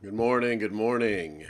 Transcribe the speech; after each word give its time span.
Good 0.00 0.14
morning. 0.14 0.60
Good 0.60 0.70
morning. 0.70 1.44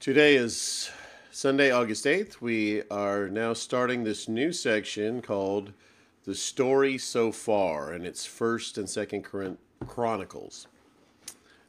Today 0.00 0.36
is 0.36 0.90
Sunday, 1.30 1.70
August 1.70 2.06
8th. 2.06 2.40
We 2.40 2.80
are 2.90 3.28
now 3.28 3.52
starting 3.52 4.04
this 4.04 4.26
new 4.26 4.54
section 4.54 5.20
called 5.20 5.74
The 6.24 6.34
Story 6.34 6.96
So 6.96 7.30
Far, 7.30 7.92
and 7.92 8.06
it's 8.06 8.26
1st 8.26 8.78
and 8.78 8.86
2nd 8.86 9.58
Chronicles. 9.86 10.66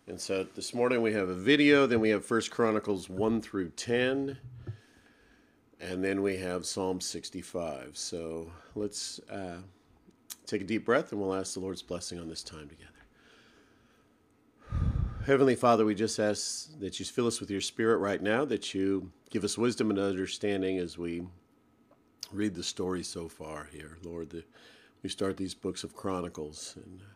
And 0.07 0.21
so 0.21 0.47
this 0.55 0.73
morning 0.73 1.01
we 1.01 1.11
have 1.11 1.27
a 1.27 1.35
video, 1.35 1.85
then 1.85 1.99
we 1.99 2.07
have 2.07 2.25
1st 2.25 2.49
Chronicles 2.49 3.09
1 3.09 3.41
through 3.41 3.71
10, 3.71 4.37
and 5.81 6.01
then 6.01 6.21
we 6.21 6.37
have 6.37 6.65
Psalm 6.65 7.01
65. 7.01 7.97
So 7.97 8.49
let's 8.73 9.19
uh, 9.29 9.57
take 10.45 10.61
a 10.61 10.65
deep 10.65 10.85
breath 10.85 11.11
and 11.11 11.19
we'll 11.19 11.35
ask 11.35 11.55
the 11.55 11.59
Lord's 11.59 11.81
blessing 11.81 12.21
on 12.21 12.29
this 12.29 12.41
time 12.41 12.69
together. 12.69 12.92
Heavenly 15.25 15.55
Father, 15.55 15.85
we 15.85 15.95
just 15.95 16.19
ask 16.19 16.77
that 16.81 16.99
you 16.99 17.05
fill 17.05 17.27
us 17.27 17.39
with 17.39 17.49
your 17.49 17.61
spirit 17.61 17.99
right 17.99 18.21
now, 18.21 18.43
that 18.43 18.73
you 18.73 19.09
give 19.29 19.45
us 19.45 19.57
wisdom 19.57 19.89
and 19.89 19.97
understanding 19.97 20.79
as 20.79 20.97
we 20.97 21.23
read 22.33 22.53
the 22.53 22.63
story 22.63 23.03
so 23.03 23.29
far 23.29 23.69
here. 23.71 23.97
Lord, 24.03 24.31
that 24.31 24.43
we 25.01 25.07
start 25.09 25.37
these 25.37 25.53
books 25.53 25.85
of 25.85 25.95
Chronicles. 25.95 26.73
And 26.75 26.99
uh, 26.99 27.13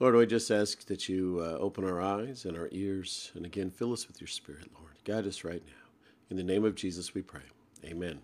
Lord, 0.00 0.16
we 0.16 0.26
just 0.26 0.50
ask 0.50 0.84
that 0.86 1.08
you 1.08 1.38
uh, 1.40 1.58
open 1.58 1.84
our 1.84 2.00
eyes 2.00 2.44
and 2.44 2.56
our 2.58 2.68
ears, 2.72 3.30
and 3.36 3.46
again, 3.46 3.70
fill 3.70 3.92
us 3.92 4.08
with 4.08 4.20
your 4.20 4.28
spirit, 4.28 4.68
Lord. 4.76 4.94
Guide 5.04 5.28
us 5.28 5.44
right 5.44 5.62
now. 5.64 5.90
In 6.30 6.36
the 6.36 6.42
name 6.42 6.64
of 6.64 6.74
Jesus, 6.74 7.14
we 7.14 7.22
pray. 7.22 7.42
Amen. 7.84 8.18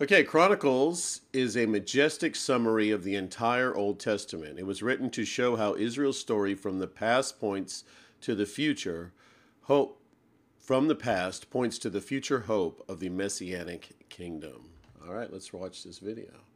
Okay, 0.00 0.22
Chronicles 0.22 1.22
is 1.32 1.56
a 1.56 1.66
majestic 1.66 2.36
summary 2.36 2.92
of 2.92 3.02
the 3.02 3.16
entire 3.16 3.74
Old 3.74 3.98
Testament. 3.98 4.56
It 4.56 4.64
was 4.64 4.80
written 4.80 5.10
to 5.10 5.24
show 5.24 5.56
how 5.56 5.74
Israel's 5.74 6.20
story 6.20 6.54
from 6.54 6.78
the 6.78 6.86
past 6.86 7.40
points 7.40 7.82
to 8.20 8.36
the 8.36 8.46
future, 8.46 9.12
hope 9.62 10.00
from 10.56 10.86
the 10.86 10.94
past 10.94 11.50
points 11.50 11.78
to 11.78 11.90
the 11.90 12.00
future 12.00 12.38
hope 12.42 12.84
of 12.88 13.00
the 13.00 13.08
messianic 13.08 14.08
kingdom. 14.08 14.68
All 15.04 15.12
right, 15.12 15.32
let's 15.32 15.52
watch 15.52 15.82
this 15.82 15.98
video. 15.98 16.47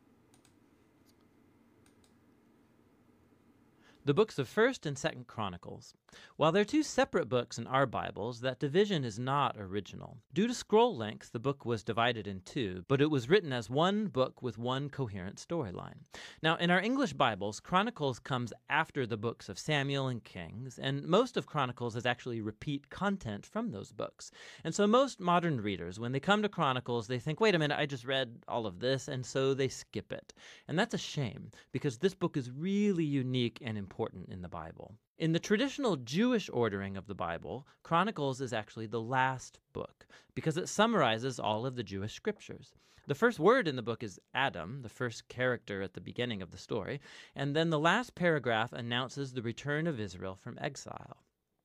The 4.05 4.13
books 4.13 4.37
of 4.37 4.53
1st 4.53 4.85
and 4.87 4.97
2nd 4.97 5.29
Chronicles. 5.29 5.95
While 6.37 6.51
they're 6.51 6.65
two 6.65 6.83
separate 6.83 7.29
books 7.29 7.57
in 7.57 7.69
our 7.69 7.87
Bibles, 7.87 8.41
that 8.41 8.59
division 8.59 9.05
is 9.05 9.17
not 9.19 9.57
original. 9.57 10.19
Due 10.35 10.49
to 10.49 10.55
scroll 10.55 10.97
length, 10.97 11.31
the 11.31 11.39
book 11.39 11.65
was 11.65 11.85
divided 11.85 12.27
in 12.27 12.41
two, 12.41 12.85
but 12.89 13.01
it 13.01 13.11
was 13.11 13.29
written 13.29 13.53
as 13.53 13.71
one 13.71 14.09
book 14.09 14.43
with 14.43 14.59
one 14.59 14.91
coherent 14.91 15.37
storyline. 15.37 16.01
Now, 16.43 16.57
in 16.57 16.71
our 16.71 16.81
English 16.81 17.13
Bibles, 17.13 17.61
Chronicles 17.61 18.19
comes 18.19 18.53
after 18.69 19.07
the 19.07 19.17
books 19.17 19.49
of 19.49 19.59
Samuel 19.59 20.09
and 20.09 20.23
Kings, 20.25 20.81
and 20.83 21.07
most 21.07 21.37
of 21.37 21.47
Chronicles 21.47 21.95
is 21.95 22.05
actually 22.05 22.41
repeat 22.41 22.91
content 22.91 23.47
from 23.47 23.71
those 23.71 23.93
books. 23.93 24.33
And 24.65 24.75
so 24.75 24.87
most 24.87 25.21
modern 25.21 25.61
readers, 25.61 26.01
when 26.01 26.11
they 26.11 26.21
come 26.21 26.43
to 26.43 26.49
Chronicles, 26.49 27.07
they 27.07 27.21
think, 27.21 27.41
wait 27.41 27.55
a 27.55 27.59
minute, 27.59 27.79
I 27.79 27.87
just 27.87 28.05
read 28.05 28.39
all 28.49 28.67
of 28.67 28.81
this, 28.81 29.07
and 29.07 29.25
so 29.25 29.55
they 29.55 29.69
skip 29.69 30.13
it. 30.13 30.35
And 30.67 30.77
that's 30.77 30.95
a 30.95 30.99
shame, 30.99 31.53
because 31.71 31.99
this 31.99 32.15
book 32.15 32.37
is 32.37 32.51
really 32.51 33.05
unique 33.05 33.59
and 33.63 33.79
important 33.79 33.92
important 33.93 34.31
in 34.31 34.41
the 34.41 34.49
Bible. 34.49 34.95
In 35.19 35.33
the 35.33 35.39
traditional 35.39 35.97
Jewish 35.97 36.49
ordering 36.51 36.97
of 36.97 37.07
the 37.07 37.15
Bible, 37.15 37.67
Chronicles 37.83 38.41
is 38.41 38.55
actually 38.55 38.87
the 38.87 39.03
last 39.03 39.59
book 39.75 40.07
because 40.35 40.57
it 40.57 40.71
summarizes 40.71 41.39
all 41.39 41.67
of 41.67 41.77
the 41.77 41.83
Jewish 41.83 42.15
scriptures. 42.15 42.73
The 43.07 43.15
first 43.15 43.39
word 43.39 43.69
in 43.69 43.77
the 43.77 43.83
book 43.83 44.03
is 44.03 44.19
Adam, 44.33 44.81
the 44.81 44.89
first 44.89 45.29
character 45.29 45.83
at 45.83 45.93
the 45.93 46.01
beginning 46.01 46.41
of 46.41 46.53
the 46.53 46.57
story, 46.57 47.03
and 47.37 47.55
then 47.55 47.69
the 47.69 47.79
last 47.79 48.15
paragraph 48.15 48.73
announces 48.73 49.35
the 49.35 49.43
return 49.43 49.87
of 49.87 50.01
Israel 50.01 50.37
from 50.37 50.59
exile. 50.59 51.19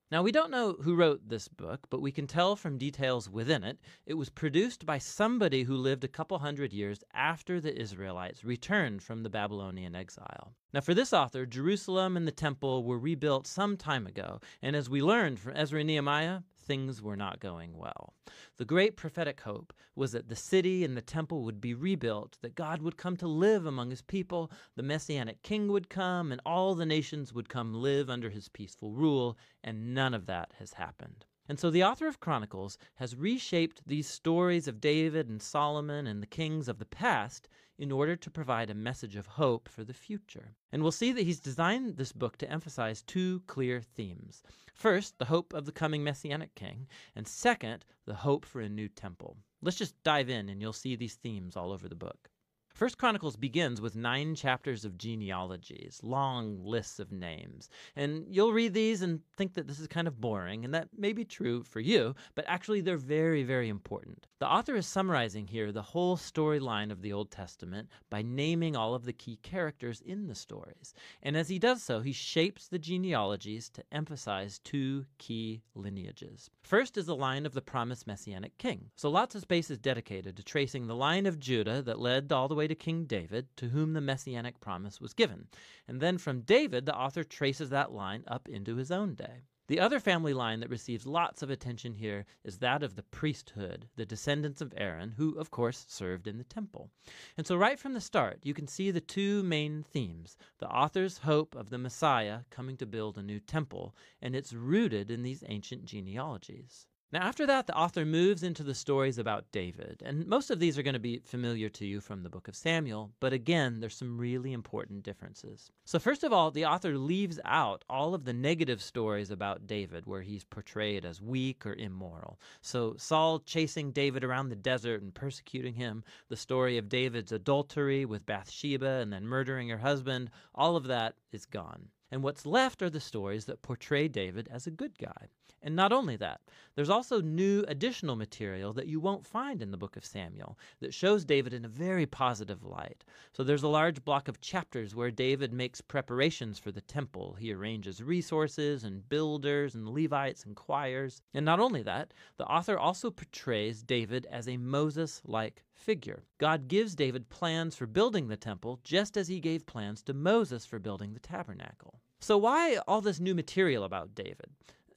Now, 0.09 0.23
we 0.23 0.31
don't 0.31 0.52
know 0.52 0.72
who 0.72 0.95
wrote 0.95 1.27
this 1.27 1.50
book, 1.50 1.88
but 1.89 2.02
we 2.02 2.13
can 2.13 2.27
tell 2.27 2.55
from 2.55 2.77
details 2.77 3.30
within 3.30 3.66
it, 3.66 3.77
it 4.05 4.14
was 4.14 4.30
produced 4.30 4.86
by 4.86 4.99
somebody 4.99 5.64
who 5.64 5.75
lived 5.75 6.05
a 6.05 6.08
couple 6.08 6.39
hundred 6.39 6.71
years 6.71 7.04
after 7.14 7.59
the 7.59 7.77
Israelites 7.77 8.45
returned 8.45 9.04
from 9.04 9.23
the 9.23 9.30
Babylonian 9.30 9.95
exile. 9.95 10.54
Now, 10.73 10.80
for 10.80 10.93
this 10.93 11.11
author, 11.11 11.45
Jerusalem 11.45 12.15
and 12.15 12.26
the 12.26 12.32
temple 12.32 12.86
were 12.86 12.98
rebuilt 12.98 13.48
some 13.48 13.76
time 13.76 14.08
ago, 14.08 14.39
and 14.61 14.77
as 14.77 14.89
we 14.89 15.02
learned 15.02 15.42
from 15.42 15.58
Ezra 15.58 15.82
and 15.82 15.87
Nehemiah, 15.87 16.39
things 16.67 17.02
were 17.02 17.16
not 17.16 17.39
going 17.39 17.78
well. 17.78 18.14
The 18.58 18.66
great 18.66 18.95
prophetic 18.95 19.42
hope 19.42 19.73
was 19.95 20.11
that 20.11 20.28
the 20.28 20.36
city 20.36 20.83
and 20.83 20.95
the 20.95 21.02
temple 21.02 21.44
would 21.44 21.61
be 21.61 21.73
rebuilt, 21.73 22.38
that 22.42 22.55
God 22.55 22.82
would 22.82 22.98
come 22.98 23.17
to 23.17 23.28
live 23.28 23.66
among 23.66 23.89
his 23.89 24.02
people, 24.02 24.52
the 24.76 24.83
messianic 24.83 25.42
king 25.42 25.70
would 25.70 25.89
come, 25.89 26.32
and 26.32 26.42
all 26.45 26.76
the 26.76 26.86
nations 26.86 27.33
would 27.33 27.50
come 27.50 27.73
live 27.73 28.10
under 28.10 28.30
his 28.30 28.50
peaceful 28.50 28.92
rule, 28.92 29.38
and 29.64 29.94
none 29.95 30.14
of 30.14 30.26
that 30.27 30.54
has 30.60 30.73
happened. 30.73 31.26
And 31.49 31.59
so 31.59 31.69
the 31.69 31.83
author 31.83 32.08
of 32.08 32.19
Chronicles 32.19 32.77
has 32.95 33.15
reshaped 33.15 33.81
these 33.85 34.08
stories 34.08 34.67
of 34.67 34.81
David 34.81 35.30
and 35.30 35.41
Solomon 35.41 36.05
and 36.05 36.21
the 36.21 36.27
kings 36.27 36.67
of 36.67 36.77
the 36.77 36.85
past 36.85 37.47
in 37.77 37.91
order 37.91 38.15
to 38.15 38.31
provide 38.31 38.69
a 38.69 38.75
message 38.75 39.15
of 39.15 39.27
hope 39.27 39.69
for 39.69 39.83
the 39.83 39.93
future. 39.93 40.55
And 40.71 40.81
we'll 40.81 40.91
see 40.91 41.11
that 41.11 41.23
he's 41.23 41.39
designed 41.39 41.95
this 41.95 42.11
book 42.11 42.37
to 42.37 42.52
emphasize 42.52 43.02
two 43.02 43.41
clear 43.47 43.81
themes. 43.81 44.43
First, 44.73 45.17
the 45.17 45.25
hope 45.25 45.53
of 45.53 45.65
the 45.65 45.71
coming 45.71 46.03
messianic 46.03 46.53
king, 46.55 46.87
and 47.15 47.27
second, 47.27 47.85
the 48.05 48.15
hope 48.15 48.45
for 48.45 48.61
a 48.61 48.69
new 48.69 48.89
temple. 48.89 49.37
Let's 49.61 49.77
just 49.77 50.02
dive 50.03 50.29
in 50.29 50.49
and 50.49 50.61
you'll 50.61 50.73
see 50.73 50.95
these 50.95 51.15
themes 51.15 51.55
all 51.55 51.71
over 51.71 51.87
the 51.87 51.95
book. 51.95 52.29
First 52.77 52.99
Chronicles 52.99 53.36
begins 53.36 53.82
with 53.82 53.95
nine 53.95 54.36
chapters 54.36 54.86
of 54.86 54.99
genealogies, 54.99 55.99
long 56.04 56.64
lists 56.64 56.99
of 56.99 57.11
names. 57.11 57.70
And 57.95 58.27
you'll 58.30 58.54
read 58.54 58.76
these 58.76 59.02
and 59.02 59.21
think 59.36 59.55
that 59.55 59.65
this 59.65 59.80
is 59.80 59.88
kind 59.88 60.08
of 60.08 60.21
boring, 60.21 60.64
and 60.64 60.71
that 60.76 60.89
may 60.95 61.11
be 61.11 61.26
true 61.26 61.64
for 61.64 61.80
you, 61.80 62.14
but 62.36 62.45
actually 62.48 62.82
they're 62.82 62.95
very, 62.98 63.42
very 63.42 63.67
important. 63.67 64.27
The 64.38 64.48
author 64.48 64.76
is 64.76 64.86
summarizing 64.86 65.48
here 65.48 65.71
the 65.71 65.82
whole 65.82 66.17
storyline 66.17 66.92
of 66.92 67.02
the 67.02 67.11
Old 67.11 67.32
Testament 67.32 67.89
by 68.11 68.21
naming 68.21 68.76
all 68.76 68.94
of 68.94 69.05
the 69.05 69.14
key 69.14 69.39
characters 69.42 70.04
in 70.05 70.27
the 70.27 70.36
stories. 70.36 70.94
And 71.23 71.36
as 71.36 71.49
he 71.49 71.58
does 71.58 71.82
so, 71.82 72.02
he 72.02 72.11
shapes 72.11 72.67
the 72.67 72.77
genealogies 72.77 73.71
to 73.71 73.83
emphasize 73.92 74.59
two 74.59 75.08
key 75.17 75.64
lineages. 75.73 76.52
First 76.61 76.95
is 76.95 77.08
the 77.08 77.15
line 77.15 77.48
of 77.48 77.55
the 77.55 77.61
promised 77.61 78.05
messianic 78.05 78.55
king. 78.59 78.92
So 78.95 79.09
lots 79.09 79.33
of 79.33 79.42
space 79.42 79.71
is 79.71 79.80
dedicated 79.80 80.38
to 80.38 80.44
tracing 80.44 80.86
the 80.86 80.95
line 80.95 81.26
of 81.26 81.39
Judah 81.39 81.82
that 81.82 81.99
led 81.99 82.32
all 82.32 82.48
the 82.48 82.54
way 82.54 82.67
to 82.67 82.76
King 82.76 83.05
David, 83.05 83.48
to 83.58 83.70
whom 83.70 83.94
the 83.94 84.02
messianic 84.02 84.60
promise 84.60 85.02
was 85.02 85.14
given. 85.14 85.48
And 85.88 86.02
then 86.02 86.17
from 86.17 86.42
David, 86.42 86.86
the 86.86 86.95
author 86.95 87.23
traces 87.23 87.70
that 87.70 87.92
line 87.92 88.23
up 88.28 88.48
into 88.50 88.76
his 88.76 88.92
own 88.92 89.16
day. 89.16 89.44
The 89.67 89.82
other 89.82 90.00
family 90.00 90.33
line 90.33 90.61
that 90.61 90.70
receives 90.70 91.06
lots 91.06 91.42
of 91.42 91.50
attention 91.50 91.94
here 91.94 92.26
is 92.45 92.60
that 92.60 92.83
of 92.83 92.95
the 92.95 93.04
priesthood, 93.04 93.89
the 93.98 94.06
descendants 94.06 94.61
of 94.61 94.73
Aaron, 94.77 95.11
who, 95.17 95.38
of 95.38 95.52
course, 95.52 95.86
served 95.89 96.26
in 96.26 96.38
the 96.38 96.45
temple. 96.45 96.89
And 97.36 97.45
so, 97.45 97.58
right 97.58 97.77
from 97.77 97.94
the 97.94 98.00
start, 98.00 98.39
you 98.44 98.54
can 98.54 98.67
see 98.67 98.92
the 98.92 99.02
two 99.02 99.44
main 99.44 99.83
themes 99.83 100.38
the 100.60 100.70
author's 100.70 101.17
hope 101.17 101.54
of 101.54 101.70
the 101.70 101.77
Messiah 101.77 102.44
coming 102.50 102.77
to 102.77 102.86
build 102.86 103.17
a 103.17 103.22
new 103.22 103.42
temple, 103.42 103.94
and 104.22 104.38
it's 104.38 104.54
rooted 104.54 105.11
in 105.11 105.22
these 105.22 105.44
ancient 105.48 105.83
genealogies. 105.83 106.88
Now, 107.10 107.22
after 107.22 107.45
that, 107.45 107.68
the 107.68 107.78
author 107.78 108.04
moves 108.04 108.44
into 108.44 108.64
the 108.64 108.76
stories 108.76 109.18
about 109.18 109.50
David, 109.54 110.04
and 110.06 110.28
most 110.28 110.50
of 110.52 110.60
these 110.60 110.78
are 110.78 110.84
going 110.84 110.94
to 110.94 111.00
be 111.00 111.20
familiar 111.20 111.70
to 111.70 111.86
you 111.86 112.02
from 112.02 112.22
the 112.22 112.30
book 112.30 112.50
of 112.50 112.56
Samuel, 112.56 113.14
but 113.22 113.32
again, 113.32 113.80
there's 113.80 113.95
some 113.95 114.18
really 114.18 114.52
important 114.52 115.04
differences. 115.04 115.72
So, 115.86 116.00
first 116.00 116.26
of 116.26 116.34
all, 116.34 116.52
the 116.52 116.66
author 116.66 116.98
leaves 116.98 117.40
out 117.45 117.86
all 117.90 118.14
of 118.14 118.26
the 118.26 118.34
negative 118.34 118.82
stories 118.82 119.32
about 119.32 119.68
David 119.68 120.06
where 120.06 120.22
he's 120.22 120.44
portrayed 120.44 121.06
as 121.06 121.22
weak 121.22 121.66
or 121.66 121.76
immoral. 121.76 122.42
So, 122.60 122.95
Saul 122.98 123.39
chasing 123.39 123.94
David 123.94 124.26
around 124.26 124.50
the 124.50 124.58
desert 124.58 125.02
and 125.02 125.14
persecuting 125.14 125.76
him, 125.76 126.04
the 126.28 126.36
story 126.36 126.78
of 126.78 126.89
David's 126.89 127.32
adultery 127.32 128.04
with 128.04 128.25
Bathsheba 128.25 129.00
and 129.00 129.13
then 129.13 129.25
murdering 129.25 129.69
her 129.69 129.78
husband, 129.78 130.30
all 130.54 130.75
of 130.75 130.84
that 130.88 131.16
is 131.31 131.45
gone. 131.45 131.88
And 132.12 132.24
what's 132.24 132.45
left 132.45 132.81
are 132.81 132.90
the 132.90 133.00
stories 133.00 133.45
that 133.45 133.62
portray 133.62 134.07
David 134.07 134.48
as 134.51 134.65
a 134.65 134.71
good 134.71 134.98
guy. 134.98 135.30
And 135.63 135.75
not 135.75 135.92
only 135.92 136.15
that, 136.18 136.42
there's 136.75 136.89
also 136.89 137.19
new 137.19 137.65
additional 137.68 138.15
material 138.15 138.74
that 138.74 138.88
you 138.88 139.00
won't 139.00 139.25
find 139.25 139.62
in 139.62 139.71
the 139.71 139.77
book 139.77 139.98
of 139.98 140.06
Samuel 140.06 140.57
that 140.80 140.94
shows 140.94 141.25
David 141.25 141.51
in 141.51 141.65
a 141.65 141.69
very 141.69 142.06
positive 142.06 142.63
light. 142.63 143.04
So 143.33 143.44
there's 143.44 143.63
a 143.63 143.68
large 143.68 144.06
block 144.06 144.27
of 144.27 144.39
chapters 144.39 144.95
where 144.95 145.09
David 145.09 145.51
makes 145.51 145.81
preparations 145.81 146.59
for 146.59 146.71
the 146.71 146.81
temple. 146.81 147.33
He 147.39 147.51
arranges 147.51 148.04
resources 148.04 148.83
and 148.83 149.10
builders 149.10 149.74
and 149.74 149.89
Levites 149.89 150.45
and 150.45 150.56
choirs. 150.56 151.21
And 151.33 151.44
not 151.44 151.60
only 151.60 151.81
that, 151.81 152.13
the 152.38 152.45
author 152.45 152.77
also 152.77 153.10
portrays 153.10 153.81
David 153.81 154.27
as 154.30 154.48
a 154.48 154.57
Moses 154.57 155.21
like 155.25 155.63
figure. 155.77 156.24
God 156.38 156.68
gives 156.68 156.95
David 156.95 157.29
plans 157.29 157.75
for 157.75 157.85
building 157.85 158.27
the 158.27 158.38
temple 158.38 158.79
just 158.83 159.15
as 159.15 159.27
he 159.27 159.39
gave 159.39 159.65
plans 159.65 160.01
to 160.03 160.13
Moses 160.13 160.65
for 160.65 160.79
building 160.79 161.13
the 161.13 161.19
tabernacle. 161.19 162.01
So, 162.19 162.38
why 162.38 162.77
all 162.88 163.01
this 163.01 163.19
new 163.19 163.35
material 163.35 163.83
about 163.83 164.15
David? 164.15 164.50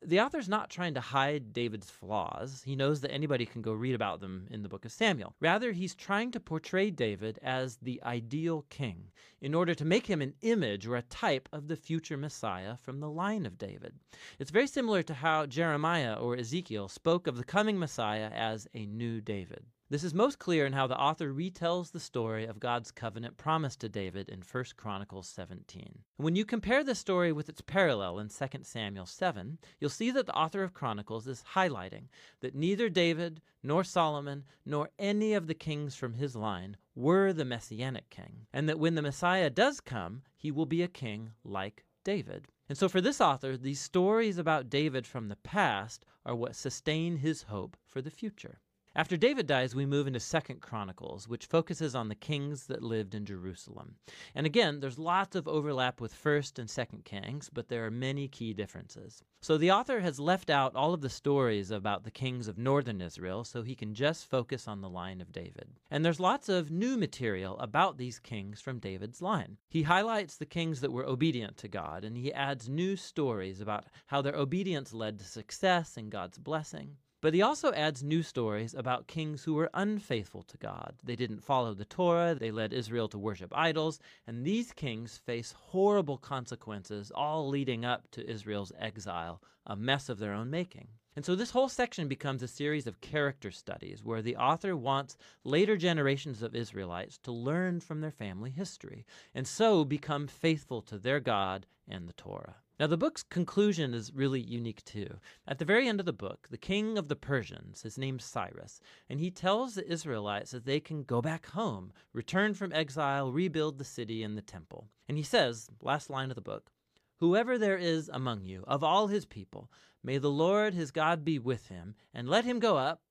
the 0.03 0.21
author's 0.21 0.49
not 0.49 0.71
trying 0.71 0.95
to 0.95 1.01
hide 1.01 1.53
David's 1.53 1.91
flaws. 1.91 2.63
He 2.65 2.75
knows 2.75 3.03
that 3.03 3.13
anybody 3.13 3.45
can 3.45 3.61
go 3.61 3.73
read 3.73 3.95
about 3.95 4.21
them 4.21 4.47
in 4.51 4.63
the 4.63 4.69
book 4.69 4.87
of 4.87 4.93
Samuel. 4.93 5.35
Rather, 5.41 5.73
he's 5.73 5.95
trying 5.95 6.31
to 6.33 6.41
portray 6.41 6.91
David 6.91 7.39
as 7.43 7.77
the 7.77 8.01
ideal 8.03 8.65
king 8.71 9.11
in 9.43 9.55
order 9.55 9.75
to 9.75 9.85
make 9.85 10.07
him 10.07 10.23
an 10.23 10.35
image 10.41 10.87
or 10.87 10.97
a 10.97 11.03
type 11.03 11.49
of 11.53 11.69
the 11.69 11.77
future 11.77 12.17
Messiah 12.17 12.77
from 12.79 13.01
the 13.01 13.11
line 13.11 13.45
of 13.45 13.59
David. 13.59 13.95
It's 14.39 14.51
very 14.51 14.67
similar 14.67 15.03
to 15.03 15.15
how 15.15 15.45
Jeremiah 15.45 16.15
or 16.15 16.37
Ezekiel 16.37 16.89
spoke 16.89 17.27
of 17.27 17.37
the 17.37 17.45
coming 17.45 17.79
Messiah 17.79 18.31
as 18.33 18.67
a 18.73 18.87
new 18.87 19.21
David. 19.21 19.67
This 19.91 20.05
is 20.05 20.15
most 20.15 20.39
clear 20.39 20.67
in 20.67 20.73
how 20.73 20.87
the 20.87 20.97
author 20.97 21.35
retells 21.35 21.91
the 21.91 21.99
story 21.99 22.45
of 22.45 22.61
God's 22.61 22.93
covenant 22.93 23.37
promise 23.37 23.75
to 23.75 23.89
David 23.89 24.29
in 24.29 24.41
1 24.41 24.65
Chronicles 24.77 25.27
17. 25.27 26.05
When 26.17 26.37
you 26.37 26.45
compare 26.45 26.85
this 26.85 27.01
story 27.01 27.33
with 27.33 27.49
its 27.49 27.61
parallel 27.61 28.21
in 28.21 28.29
2 28.29 28.47
Samuel 28.63 29.07
7, 29.07 29.59
you'll 29.81 29.91
see 29.91 30.13
that 30.13 30.27
the 30.27 30.37
author 30.37 30.63
of 30.63 30.75
Chronicles 30.75 31.27
is 31.27 31.43
highlighting 31.57 32.05
that 32.39 32.55
neither 32.55 32.89
David, 32.89 33.43
nor 33.65 33.83
Solomon, 33.83 34.45
nor 34.65 34.91
any 34.97 35.33
of 35.35 35.49
the 35.49 35.55
kings 35.55 35.97
from 35.97 36.15
his 36.15 36.37
line 36.37 36.77
were 36.95 37.33
the 37.33 37.45
messianic 37.45 38.11
king, 38.11 38.47
and 38.53 38.69
that 38.69 38.79
when 38.79 38.95
the 38.95 39.03
Messiah 39.03 39.51
does 39.51 39.81
come, 39.81 40.23
he 40.37 40.53
will 40.53 40.67
be 40.67 40.85
a 40.85 40.89
king 40.89 41.31
like 41.43 41.85
David. 42.05 42.47
And 42.69 42.79
so, 42.79 42.89
for 42.89 43.01
this 43.01 43.21
author, 43.21 43.57
these 43.57 43.81
stories 43.81 44.39
about 44.39 44.71
David 44.71 45.05
from 45.05 45.27
the 45.27 45.35
past 45.35 46.05
are 46.25 46.37
what 46.37 46.55
sustain 46.55 47.17
his 47.17 47.43
hope 47.43 47.77
for 47.85 48.01
the 48.01 48.09
future. 48.09 48.61
After 48.97 49.17
David 49.17 49.47
dies, 49.47 49.73
we 49.73 49.87
move 49.87 50.09
into 50.09 50.19
Second 50.19 50.61
Chronicles, 50.61 51.29
which 51.29 51.47
focuses 51.47 51.95
on 51.95 52.09
the 52.09 52.17
kings 52.17 52.67
that 52.67 52.83
lived 52.83 53.15
in 53.15 53.25
Jerusalem. 53.25 53.95
And 54.35 54.47
again, 54.47 54.81
there's 54.81 54.99
lots 54.99 55.37
of 55.37 55.47
overlap 55.47 56.01
with 56.01 56.13
First 56.13 56.59
and 56.59 56.69
Second 56.69 57.05
Kings, 57.05 57.49
but 57.53 57.69
there 57.69 57.87
are 57.87 57.91
many 57.91 58.27
key 58.27 58.53
differences. 58.53 59.23
So 59.43 59.57
the 59.57 59.71
author 59.71 60.01
has 60.01 60.19
left 60.19 60.51
out 60.51 60.75
all 60.75 60.93
of 60.93 61.03
the 61.03 61.09
stories 61.09 61.71
about 61.71 62.03
the 62.03 62.11
kings 62.11 62.49
of 62.49 62.59
northern 62.59 63.01
Israel 63.01 63.45
so 63.45 63.63
he 63.63 63.77
can 63.77 63.95
just 63.95 64.29
focus 64.29 64.67
on 64.67 64.81
the 64.81 64.91
line 64.91 65.21
of 65.21 65.31
David. 65.31 65.69
And 65.89 66.05
there's 66.05 66.19
lots 66.19 66.49
of 66.49 66.73
new 66.73 66.97
material 66.97 67.61
about 67.61 67.97
these 67.97 68.19
kings 68.19 68.61
from 68.61 68.81
David's 68.81 69.23
line. 69.23 69.57
He 69.69 69.85
highlights 69.85 70.37
the 70.37 70.47
kings 70.47 70.81
that 70.81 70.93
were 70.93 71.07
obedient 71.07 71.57
to 71.59 71.69
God, 71.69 72.05
and 72.05 72.17
he 72.17 72.33
adds 72.33 72.69
new 72.69 72.97
stories 72.97 73.61
about 73.61 73.85
how 74.07 74.21
their 74.21 74.35
obedience 74.35 74.93
led 74.93 75.21
to 75.21 75.25
success 75.25 75.97
and 75.97 76.11
God's 76.11 76.39
blessing. 76.39 76.97
But 77.23 77.35
he 77.35 77.43
also 77.43 77.73
adds 77.73 78.03
new 78.03 78.23
stories 78.23 78.73
about 78.73 79.07
kings 79.07 79.45
who 79.45 79.53
were 79.53 79.71
unfaithful 79.75 80.43
to 80.45 80.57
God. 80.57 80.95
They 81.05 81.17
didn't 81.17 81.45
follow 81.45 81.75
the 81.75 81.85
Torah, 81.85 82.35
they 82.35 82.51
led 82.51 82.73
Israel 82.73 83.09
to 83.09 83.19
worship 83.19 83.53
idols, 83.55 84.01
and 84.27 84.45
these 84.45 84.73
kings 84.73 85.19
face 85.19 85.53
horrible 85.53 86.17
consequences, 86.17 87.13
all 87.15 87.47
leading 87.49 87.85
up 87.85 88.11
to 88.13 88.29
Israel's 88.29 88.73
exile, 88.79 89.43
a 89.67 89.77
mess 89.77 90.09
of 90.09 90.19
their 90.19 90.33
own 90.33 90.49
making. 90.49 90.89
And 91.17 91.25
so 91.25 91.35
this 91.35 91.51
whole 91.51 91.69
section 91.69 92.07
becomes 92.07 92.43
a 92.43 92.49
series 92.49 92.87
of 92.87 93.01
character 93.01 93.51
studies 93.51 94.05
where 94.05 94.23
the 94.23 94.37
author 94.37 94.77
wants 94.77 95.17
later 95.43 95.77
generations 95.77 96.43
of 96.43 96.55
Israelites 96.55 97.19
to 97.19 97.33
learn 97.33 97.81
from 97.81 98.01
their 98.01 98.13
family 98.13 98.51
history 98.51 99.05
and 99.35 99.47
so 99.47 99.85
become 99.85 100.29
faithful 100.29 100.83
to 100.83 100.99
their 100.99 101.19
God 101.19 101.67
and 101.89 102.09
the 102.09 102.13
Torah. 102.13 102.57
Now, 102.79 102.87
the 102.87 102.97
book's 102.97 103.23
conclusion 103.23 103.93
is 103.93 104.15
really 104.15 104.41
unique 104.41 104.83
too. 104.85 105.19
At 105.47 105.59
the 105.59 105.67
very 105.67 105.87
end 105.87 106.01
of 106.01 106.07
the 106.07 106.15
book, 106.15 106.49
the 106.51 106.57
king 106.57 106.97
of 106.97 107.09
the 107.09 107.17
Persians 107.17 107.83
his 107.83 107.99
named 107.99 108.23
Cyrus, 108.23 108.81
and 109.07 109.21
he 109.21 109.31
tells 109.31 109.75
the 109.75 109.87
Israelites 109.87 110.53
that 110.53 110.65
they 110.65 110.81
can 110.81 111.03
go 111.03 111.21
back 111.21 111.45
home, 111.47 111.93
return 112.15 112.55
from 112.55 112.73
exile, 112.73 113.33
rebuild 113.33 113.77
the 113.77 113.85
city 113.85 114.23
and 114.23 114.39
the 114.39 114.43
temple. 114.43 114.89
And 115.09 115.19
he 115.19 115.23
says, 115.23 115.69
last 115.83 116.09
line 116.09 116.31
of 116.31 116.37
the 116.37 116.41
book, 116.41 116.71
Whoever 117.19 117.59
there 117.59 117.77
is 117.77 118.09
among 118.15 118.45
you, 118.45 118.65
of 118.67 118.83
all 118.83 119.09
his 119.09 119.27
people, 119.27 119.71
may 120.03 120.19
the 120.19 120.31
Lord 120.31 120.75
his 120.75 120.91
God 120.91 121.25
be 121.25 121.39
with 121.39 121.69
him, 121.69 121.95
and 122.15 122.29
let 122.29 122.45
him 122.45 122.59
go 122.59 122.77
up. 122.77 123.03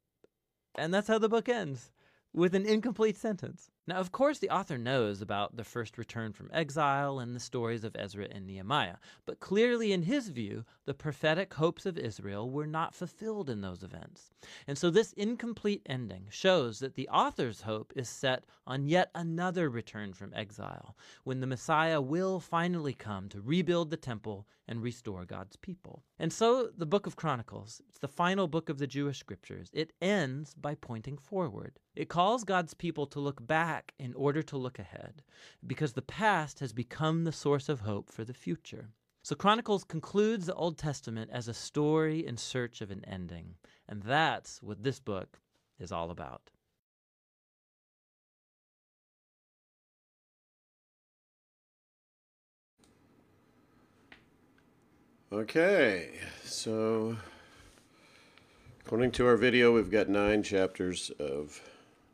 And 0.75 0.93
that's 0.93 1.07
how 1.07 1.19
the 1.19 1.29
book 1.29 1.49
ends, 1.49 1.91
with 2.33 2.55
an 2.55 2.65
incomplete 2.65 3.17
sentence. 3.17 3.69
Now, 3.89 3.95
of 3.95 4.11
course, 4.11 4.37
the 4.37 4.51
author 4.51 4.77
knows 4.77 5.19
about 5.19 5.57
the 5.57 5.63
first 5.63 5.97
return 5.97 6.31
from 6.31 6.51
exile 6.53 7.17
and 7.17 7.35
the 7.35 7.39
stories 7.39 7.83
of 7.83 7.95
Ezra 7.95 8.27
and 8.29 8.45
Nehemiah, 8.45 8.97
but 9.25 9.39
clearly, 9.39 9.91
in 9.91 10.03
his 10.03 10.29
view, 10.29 10.63
the 10.85 10.93
prophetic 10.93 11.55
hopes 11.55 11.87
of 11.87 11.97
Israel 11.97 12.51
were 12.51 12.67
not 12.67 12.93
fulfilled 12.93 13.49
in 13.49 13.61
those 13.61 13.81
events. 13.81 14.29
And 14.67 14.77
so, 14.77 14.91
this 14.91 15.13
incomplete 15.13 15.81
ending 15.87 16.27
shows 16.29 16.77
that 16.81 16.93
the 16.93 17.09
author's 17.09 17.61
hope 17.61 17.91
is 17.95 18.07
set 18.07 18.45
on 18.67 18.85
yet 18.85 19.09
another 19.15 19.71
return 19.71 20.13
from 20.13 20.35
exile, 20.35 20.95
when 21.23 21.39
the 21.39 21.47
Messiah 21.47 21.99
will 21.99 22.39
finally 22.39 22.93
come 22.93 23.27
to 23.29 23.41
rebuild 23.41 23.89
the 23.89 23.97
temple 23.97 24.45
and 24.67 24.83
restore 24.83 25.25
God's 25.25 25.55
people. 25.55 26.03
And 26.19 26.31
so, 26.31 26.69
the 26.77 26.85
book 26.85 27.07
of 27.07 27.15
Chronicles, 27.15 27.81
it's 27.89 27.97
the 27.97 28.07
final 28.07 28.47
book 28.47 28.69
of 28.69 28.77
the 28.77 28.85
Jewish 28.85 29.17
scriptures, 29.17 29.71
it 29.73 29.93
ends 29.99 30.53
by 30.53 30.75
pointing 30.75 31.17
forward. 31.17 31.79
It 31.95 32.07
calls 32.07 32.43
God's 32.43 32.75
people 32.75 33.07
to 33.07 33.19
look 33.19 33.45
back 33.45 33.78
in 33.97 34.13
order 34.13 34.41
to 34.43 34.57
look 34.57 34.79
ahead, 34.79 35.21
because 35.65 35.93
the 35.93 36.01
past 36.01 36.59
has 36.59 36.73
become 36.73 37.23
the 37.23 37.31
source 37.31 37.69
of 37.69 37.81
hope 37.81 38.11
for 38.11 38.23
the 38.23 38.33
future. 38.33 38.89
So, 39.21 39.35
Chronicles 39.35 39.83
concludes 39.83 40.45
the 40.45 40.55
Old 40.55 40.77
Testament 40.77 41.29
as 41.33 41.47
a 41.47 41.53
story 41.53 42.25
in 42.25 42.37
search 42.37 42.81
of 42.81 42.91
an 42.91 43.03
ending, 43.05 43.55
and 43.87 44.01
that's 44.01 44.63
what 44.63 44.83
this 44.83 44.99
book 44.99 45.39
is 45.79 45.91
all 45.91 46.09
about. 46.09 46.51
Okay, 55.31 56.09
so 56.43 57.17
according 58.83 59.11
to 59.11 59.27
our 59.27 59.37
video, 59.37 59.71
we've 59.75 59.91
got 59.91 60.09
nine 60.09 60.41
chapters 60.41 61.11
of 61.19 61.61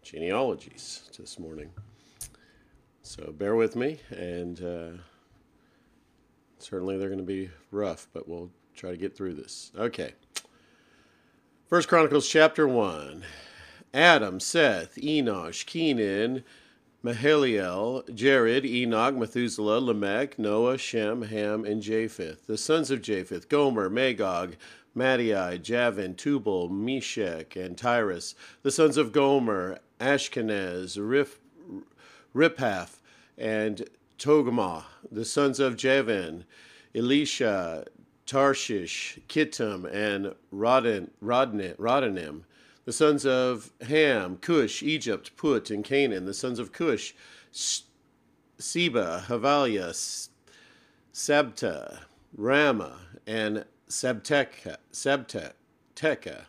genealogies 0.05 1.09
this 1.17 1.39
morning. 1.39 1.71
So 3.01 3.33
bear 3.35 3.55
with 3.55 3.75
me, 3.75 3.99
and 4.11 4.61
uh, 4.63 5.01
certainly 6.59 6.97
they're 6.97 7.09
going 7.09 7.17
to 7.17 7.25
be 7.25 7.49
rough, 7.71 8.07
but 8.13 8.29
we'll 8.29 8.51
try 8.75 8.91
to 8.91 8.97
get 8.97 9.17
through 9.17 9.33
this. 9.33 9.71
Okay. 9.75 10.13
First 11.67 11.89
Chronicles 11.89 12.29
chapter 12.29 12.67
1. 12.67 13.25
Adam, 13.95 14.39
Seth, 14.39 14.95
Enosh, 14.97 15.65
Kenan, 15.65 16.43
Mahaliel, 17.03 18.13
Jared, 18.13 18.63
Enoch, 18.63 19.15
Methuselah, 19.15 19.79
Lamech, 19.79 20.37
Noah, 20.37 20.77
Shem, 20.77 21.23
Ham, 21.23 21.65
and 21.65 21.81
Japheth. 21.81 22.45
The 22.45 22.57
sons 22.57 22.91
of 22.91 23.01
Japheth, 23.01 23.49
Gomer, 23.49 23.89
Magog, 23.89 24.55
Madai, 24.93 25.57
Javan, 25.57 26.15
Tubal, 26.15 26.69
Meshech, 26.69 27.55
and 27.55 27.77
Tyrus. 27.77 28.35
The 28.61 28.71
sons 28.71 28.97
of 28.97 29.11
Gomer, 29.11 29.79
Ashkenaz, 29.99 30.97
Riph, 30.99 31.39
Riphath, 32.33 32.97
and 33.37 33.89
Togarmah. 34.17 34.83
The 35.11 35.25
sons 35.25 35.59
of 35.59 35.77
Javan, 35.77 36.45
Elisha, 36.93 37.85
Tarshish, 38.25 39.19
Kittim, 39.27 39.85
and 39.91 40.35
Rodanim 40.53 42.43
the 42.85 42.93
sons 42.93 43.25
of 43.25 43.71
Ham, 43.81 44.37
Cush, 44.37 44.83
Egypt, 44.83 45.35
Put, 45.35 45.71
and 45.71 45.83
Canaan. 45.83 46.25
The 46.25 46.35
sons 46.35 46.59
of 46.59 46.71
Cush, 46.71 47.15
Seba, 47.51 49.25
Havalia, 49.27 49.89
Sabta, 51.11 51.99
Rama, 52.37 52.99
and 53.25 53.65
Sabteka. 53.89 54.77
Sabteka. 54.93 56.45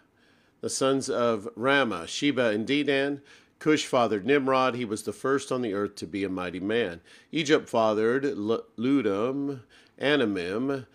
The 0.60 0.70
sons 0.70 1.08
of 1.08 1.48
Rama, 1.54 2.06
Sheba, 2.06 2.48
and 2.48 2.66
Dedan. 2.66 3.20
Cush 3.58 3.86
fathered 3.86 4.26
Nimrod. 4.26 4.75
He 4.75 4.84
was 4.84 5.04
the 5.04 5.12
first 5.12 5.50
on 5.50 5.62
the 5.62 5.72
earth 5.72 5.94
to 5.96 6.06
be 6.06 6.25
a 6.25 6.28
mighty 6.28 6.60
man. 6.60 7.00
Egypt 7.32 7.68
fathered 7.68 8.25
Ludum, 8.25 9.60
Anamim, 10.00 10.86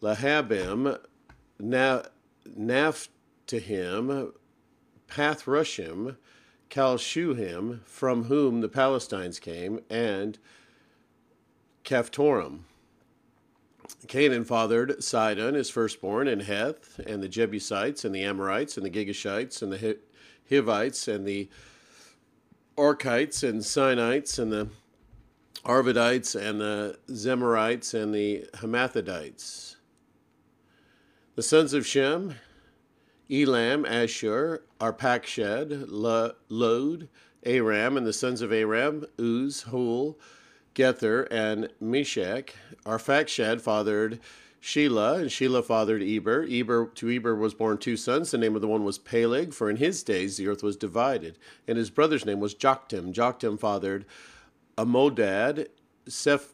Lahabim, 0.00 1.00
Na- 1.58 2.02
Naphtahim, 2.48 4.32
Pathrushim, 5.08 6.16
Calshuhim, 6.68 7.84
from 7.84 8.24
whom 8.24 8.60
the 8.60 8.68
Palestines 8.68 9.40
came, 9.40 9.80
and 9.90 10.38
Caphtorim. 11.84 12.60
Canaan 14.08 14.44
fathered 14.44 15.02
Sidon, 15.02 15.54
his 15.54 15.70
firstborn, 15.70 16.28
and 16.28 16.42
Heth, 16.42 16.98
and 17.00 17.22
the 17.22 17.28
Jebusites, 17.28 18.04
and 18.04 18.14
the 18.14 18.22
Amorites, 18.22 18.76
and 18.76 18.84
the 18.84 18.90
Gigashites, 18.90 19.62
and 19.62 19.72
the 19.72 19.98
Hivites, 20.48 21.08
and 21.08 21.26
the 21.26 21.48
Arkites, 22.76 23.42
and 23.46 23.60
Sinites, 23.60 24.38
and 24.38 24.52
the 24.52 24.68
Arvadites, 25.64 26.34
and 26.34 26.60
the 26.60 26.98
Zemarites, 27.08 27.94
and 27.94 28.14
the 28.14 28.46
Hamathadites. 28.54 29.76
The 31.36 31.42
sons 31.42 31.74
of 31.74 31.86
Shem, 31.86 32.34
Elam, 33.30 33.84
Ashur, 33.84 34.62
Arpachshad, 34.80 35.86
Lod, 35.88 37.08
Aram, 37.44 37.96
and 37.96 38.06
the 38.06 38.12
sons 38.12 38.42
of 38.42 38.52
Aram, 38.52 39.04
Uz, 39.18 39.62
Hul, 39.62 40.18
Gether, 40.74 41.22
and 41.24 41.68
Meshach. 41.80 42.54
Arpachshad 42.84 43.60
fathered 43.60 44.20
Shelah, 44.62 45.20
and 45.20 45.30
Shelah 45.30 45.64
fathered 45.64 46.02
Eber. 46.02 46.46
Eber 46.48 46.86
to 46.94 47.10
Eber 47.10 47.34
was 47.34 47.54
born 47.54 47.78
two 47.78 47.96
sons. 47.96 48.30
The 48.30 48.38
name 48.38 48.54
of 48.54 48.60
the 48.60 48.68
one 48.68 48.84
was 48.84 48.98
Peleg, 48.98 49.54
for 49.54 49.70
in 49.70 49.76
his 49.76 50.02
days 50.02 50.36
the 50.36 50.48
earth 50.48 50.62
was 50.62 50.76
divided. 50.76 51.38
And 51.66 51.78
his 51.78 51.90
brother's 51.90 52.26
name 52.26 52.40
was 52.40 52.54
Joktim. 52.54 53.12
Joktim 53.12 53.58
fathered 53.58 54.04
Amodad, 54.76 55.68
Seph, 56.06 56.52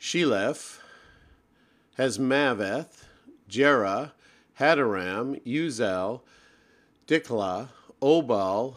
Sheleph, 0.00 0.78
Hazmaveth, 1.98 3.04
Jerah, 3.48 4.12
Hadaram, 4.58 5.42
Uzal, 5.44 6.22
Diklah, 7.06 7.68
Obal, 8.00 8.76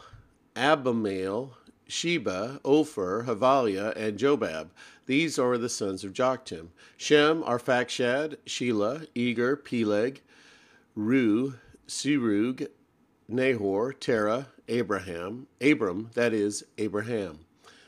Abimael, 0.55 1.51
Sheba, 1.89 2.61
Ophir, 2.63 3.23
Havaliah, 3.23 3.93
and 3.97 4.17
Jobab. 4.17 4.69
These 5.07 5.39
are 5.39 5.57
the 5.57 5.69
sons 5.69 6.03
of 6.03 6.13
Joktim. 6.13 6.67
Shem, 6.95 7.41
Arphaxad, 7.43 8.37
Shelah, 8.45 9.07
Eger, 9.15 9.55
Peleg, 9.55 10.21
Ru, 10.95 11.55
Serug, 11.87 12.67
Nahor, 13.27 13.91
Terah, 13.91 14.47
Abraham, 14.67 15.47
Abram, 15.59 16.11
that 16.13 16.31
is, 16.31 16.63
Abraham. 16.77 17.39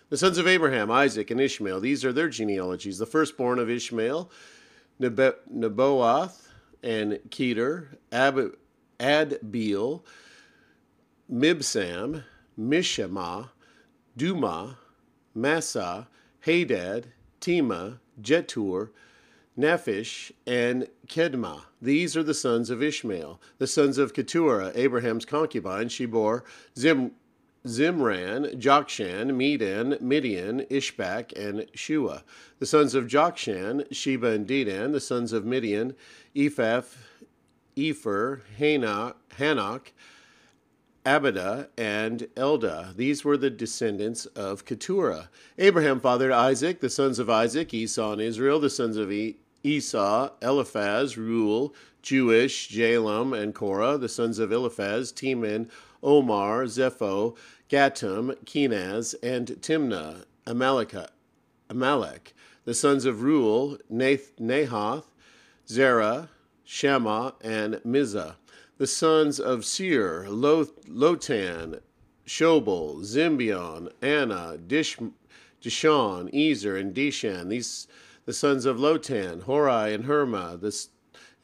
The 0.09 0.17
sons 0.17 0.37
of 0.39 0.47
Abraham, 0.47 0.89
Isaac, 0.89 1.29
and 1.29 1.39
Ishmael, 1.39 1.79
these 1.79 2.03
are 2.03 2.11
their 2.11 2.27
genealogies. 2.27 2.97
The 2.97 3.05
firstborn 3.05 3.59
of 3.59 3.69
Ishmael, 3.69 4.29
Neboath, 4.99 6.47
and 6.83 7.19
Keter, 7.29 7.97
Ab- 8.11 8.57
Adbeel, 8.99 10.01
Mibsam, 11.31 12.23
Mishama, 12.59 13.50
Duma, 14.17 14.77
Massa, 15.33 16.07
Hadad, 16.41 17.07
Tema, 17.39 17.99
Jetur, 18.21 18.89
Nephish, 19.57 20.31
and 20.45 20.87
Kedma. 21.07 21.63
These 21.81 22.15
are 22.17 22.23
the 22.23 22.33
sons 22.33 22.69
of 22.69 22.81
Ishmael. 22.81 23.39
The 23.57 23.67
sons 23.67 23.97
of 23.97 24.13
Keturah, 24.13 24.71
Abraham's 24.75 25.25
concubine, 25.25 25.89
she 25.89 26.05
bore 26.05 26.43
Zim, 26.77 27.11
Zimran, 27.65 28.59
Jokshan, 28.59 29.35
Medan, 29.35 29.97
Midian, 30.01 30.61
Ishbak, 30.69 31.31
and 31.37 31.67
Shua. 31.75 32.23
The 32.59 32.65
sons 32.65 32.95
of 32.95 33.05
Jokshan, 33.05 33.85
Sheba 33.91 34.27
and 34.27 34.47
Dedan. 34.47 34.93
The 34.93 34.99
sons 34.99 35.31
of 35.31 35.45
Midian, 35.45 35.95
Ephah, 36.35 36.83
Epher, 37.77 38.41
Hanok 38.59 39.91
Abida, 41.05 41.67
and 41.77 42.27
Elda. 42.37 42.93
These 42.95 43.25
were 43.25 43.37
the 43.37 43.49
descendants 43.49 44.27
of 44.27 44.65
Keturah. 44.65 45.29
Abraham 45.57 45.99
fathered 45.99 46.31
Isaac, 46.31 46.79
the 46.79 46.89
sons 46.89 47.17
of 47.17 47.29
Isaac, 47.29 47.73
Esau 47.73 48.13
and 48.13 48.21
Israel, 48.21 48.59
the 48.59 48.69
sons 48.69 48.97
of 48.97 49.11
Esau, 49.63 50.29
Eliphaz, 50.41 51.17
Reuel, 51.17 51.73
Jeush, 52.03 52.69
Jalem, 52.69 53.37
and 53.37 53.55
Korah, 53.55 53.97
the 53.97 54.09
sons 54.09 54.37
of 54.37 54.51
Eliphaz, 54.51 55.11
Teman, 55.11 55.69
Omar, 56.03 56.65
Zepho, 56.65 57.35
Gatam, 57.67 58.35
Kenaz, 58.45 59.15
and 59.23 59.47
Timnah, 59.47 60.25
Amalek, 60.45 60.93
Amalek, 61.69 62.33
the 62.65 62.73
sons 62.75 63.05
of 63.05 63.23
Reuel, 63.23 63.79
Nath, 63.89 64.35
Nahath, 64.39 65.05
Zerah, 65.67 66.29
Shema, 66.63 67.31
and 67.41 67.75
Mizah 67.83 68.35
the 68.81 68.87
sons 68.87 69.39
of 69.39 69.63
Seir, 69.63 70.25
Lotan, 70.27 71.81
Shobal, 72.25 73.03
Zimbion, 73.03 73.91
Anna, 74.01 74.57
Dish, 74.57 74.97
Dishon, 75.61 76.33
Ezer, 76.33 76.75
and 76.75 76.91
Dishan. 76.91 77.49
These 77.49 77.87
the 78.25 78.33
sons 78.33 78.65
of 78.65 78.77
Lotan, 78.77 79.43
Horai, 79.43 79.93
and 79.93 80.05
Herma. 80.05 80.59
This, 80.59 80.89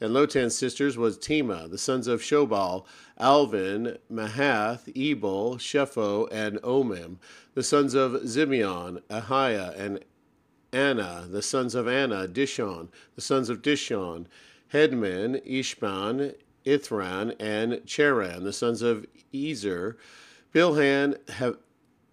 and 0.00 0.12
Lotan's 0.12 0.58
sisters 0.58 0.98
was 0.98 1.16
Tema. 1.16 1.68
The 1.68 1.78
sons 1.78 2.08
of 2.08 2.22
Shobal, 2.22 2.84
Alvin, 3.20 3.98
Mahath, 4.12 4.88
Ebal, 4.96 5.58
Shepho, 5.58 6.26
and 6.32 6.60
Omim. 6.62 7.18
The 7.54 7.62
sons 7.62 7.94
of 7.94 8.14
Zibeon, 8.22 9.00
Ahiah, 9.02 9.78
and 9.78 10.04
Anna. 10.72 11.28
The 11.30 11.42
sons 11.42 11.76
of 11.76 11.86
Anna, 11.86 12.26
Dishon. 12.26 12.88
The 13.14 13.20
sons 13.20 13.48
of 13.48 13.62
Dishon, 13.62 14.26
Hedman, 14.72 15.40
Ishban, 15.48 16.34
Ithran, 16.68 17.34
and 17.40 17.72
Cheran, 17.86 18.44
the 18.44 18.52
sons 18.52 18.82
of 18.82 19.06
Ezer, 19.34 19.96
Bilhan, 20.54 21.16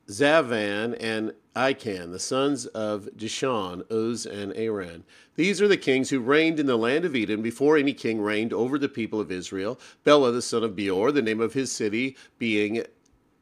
Zavan, 0.07 0.97
and 0.99 1.33
Ican, 1.55 2.11
the 2.11 2.19
sons 2.19 2.65
of 2.67 3.09
Dishon, 3.15 3.83
Uz, 3.91 4.25
and 4.25 4.53
Aran. 4.55 5.03
These 5.35 5.61
are 5.61 5.67
the 5.67 5.77
kings 5.77 6.09
who 6.09 6.19
reigned 6.19 6.59
in 6.59 6.65
the 6.65 6.77
land 6.77 7.05
of 7.05 7.15
Edom 7.15 7.41
before 7.41 7.77
any 7.77 7.93
king 7.93 8.21
reigned 8.21 8.53
over 8.53 8.77
the 8.77 8.89
people 8.89 9.19
of 9.19 9.31
Israel. 9.31 9.79
Bela, 10.03 10.31
the 10.31 10.41
son 10.41 10.63
of 10.63 10.75
Beor, 10.75 11.11
the 11.11 11.21
name 11.21 11.41
of 11.41 11.53
his 11.53 11.71
city 11.71 12.17
being 12.37 12.83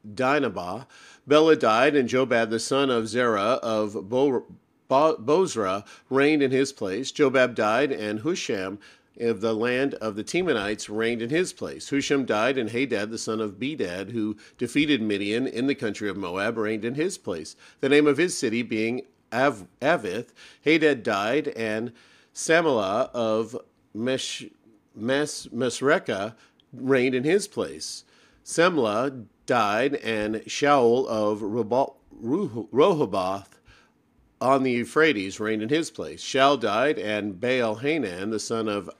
Dinabah. 0.06 0.86
Bela 1.26 1.56
died, 1.56 1.96
and 1.96 2.08
Jobab, 2.08 2.50
the 2.50 2.60
son 2.60 2.90
of 2.90 3.08
Zerah 3.08 3.58
of 3.62 4.08
Bo- 4.08 4.46
Bo- 4.88 5.16
Bozrah, 5.16 5.84
reigned 6.10 6.42
in 6.42 6.50
his 6.50 6.72
place. 6.72 7.10
Jobab 7.10 7.54
died, 7.54 7.90
and 7.90 8.20
Husham, 8.20 8.78
of 9.20 9.40
the 9.40 9.54
land 9.54 9.94
of 9.94 10.16
the 10.16 10.24
Temanites 10.24 10.88
reigned 10.88 11.22
in 11.22 11.30
his 11.30 11.52
place. 11.52 11.90
Husham 11.90 12.26
died, 12.26 12.58
and 12.58 12.70
Hadad, 12.70 13.10
the 13.10 13.18
son 13.18 13.40
of 13.40 13.58
Bedad, 13.58 14.10
who 14.10 14.36
defeated 14.58 15.00
Midian 15.00 15.46
in 15.46 15.66
the 15.66 15.74
country 15.74 16.08
of 16.08 16.16
Moab, 16.16 16.58
reigned 16.58 16.84
in 16.84 16.94
his 16.94 17.18
place. 17.18 17.56
The 17.80 17.88
name 17.88 18.06
of 18.06 18.16
his 18.16 18.36
city 18.36 18.62
being 18.62 19.02
Av- 19.32 19.66
Avith. 19.80 20.28
Hadad 20.64 21.02
died, 21.02 21.48
and 21.48 21.92
Samalah 22.34 23.10
of 23.12 23.56
Mesh- 23.94 24.46
Mes- 24.94 25.48
Mesrekah 25.48 26.34
reigned 26.72 27.14
in 27.14 27.24
his 27.24 27.46
place. 27.48 28.04
Semlah 28.44 29.26
died, 29.46 29.94
and 29.96 30.36
Shaul 30.46 31.06
of 31.06 31.40
Rehoboth 32.72 33.60
on 34.40 34.62
the 34.62 34.70
Euphrates 34.72 35.40
reigned 35.40 35.62
in 35.62 35.68
his 35.68 35.90
place. 35.90 36.22
Shaul 36.22 36.60
died, 36.60 36.98
and 36.98 37.40
Baal 37.40 37.76
Hanan, 37.76 38.30
the 38.30 38.38
son 38.38 38.68
of 38.68 38.90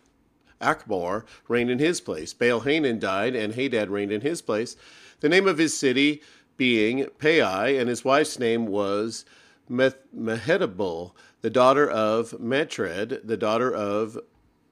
Akbor 0.64 1.24
reigned 1.48 1.70
in 1.70 1.78
his 1.78 2.00
place. 2.00 2.32
Baal 2.32 2.60
Hanan 2.60 2.98
died, 2.98 3.36
and 3.36 3.54
Hadad 3.54 3.90
reigned 3.90 4.12
in 4.12 4.22
his 4.22 4.40
place. 4.42 4.76
The 5.20 5.28
name 5.28 5.46
of 5.46 5.58
his 5.58 5.76
city 5.76 6.22
being 6.56 7.06
Pai, 7.18 7.76
and 7.78 7.88
his 7.88 8.04
wife's 8.04 8.38
name 8.38 8.66
was 8.66 9.24
Mehetabel, 9.70 11.12
the 11.40 11.50
daughter 11.50 11.88
of 11.88 12.40
Matred, 12.40 13.20
the 13.24 13.36
daughter 13.36 13.72
of 13.72 14.18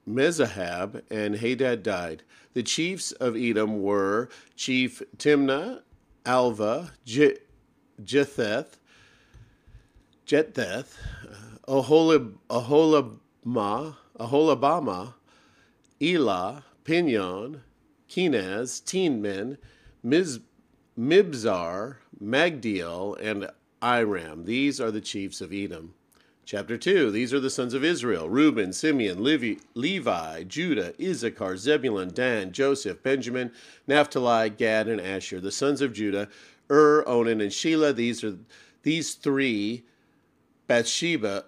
Mezahab, 0.08 1.02
and 1.10 1.36
Hadad 1.36 1.82
died. 1.82 2.22
The 2.54 2.62
chiefs 2.62 3.12
of 3.12 3.36
Edom 3.36 3.82
were 3.82 4.28
Chief 4.56 5.02
Timnah, 5.16 5.82
Alva, 6.26 6.92
Je- 7.04 7.38
Jetheth, 8.02 8.78
Jetheth, 10.26 10.98
uh, 11.68 11.82
Aholab, 11.82 12.34
Aholabma, 12.48 13.96
Aholabama, 14.18 15.14
Elah, 16.02 16.64
Pinion, 16.82 17.62
Kenaz, 18.08 18.82
Teenman, 18.82 19.56
Miz, 20.02 20.40
Mibzar, 20.98 21.98
Magdiel, 22.20 23.16
and 23.20 23.48
Iram. 23.80 24.44
These 24.44 24.80
are 24.80 24.90
the 24.90 25.00
chiefs 25.00 25.40
of 25.40 25.52
Edom. 25.52 25.94
Chapter 26.44 26.76
2 26.76 27.12
These 27.12 27.32
are 27.32 27.38
the 27.38 27.50
sons 27.50 27.72
of 27.72 27.84
Israel 27.84 28.28
Reuben, 28.28 28.72
Simeon, 28.72 29.22
Levi, 29.22 29.60
Levi, 29.74 30.42
Judah, 30.42 30.92
Issachar, 31.00 31.56
Zebulun, 31.56 32.12
Dan, 32.12 32.50
Joseph, 32.50 33.00
Benjamin, 33.04 33.52
Naphtali, 33.86 34.50
Gad, 34.50 34.88
and 34.88 35.00
Asher. 35.00 35.40
The 35.40 35.52
sons 35.52 35.80
of 35.80 35.92
Judah 35.92 36.28
Ur, 36.68 37.04
Onan, 37.06 37.40
and 37.40 37.52
Shelah. 37.52 37.94
These 37.94 38.24
are 38.24 38.38
these 38.82 39.14
three 39.14 39.84
Bathsheba, 40.66 41.44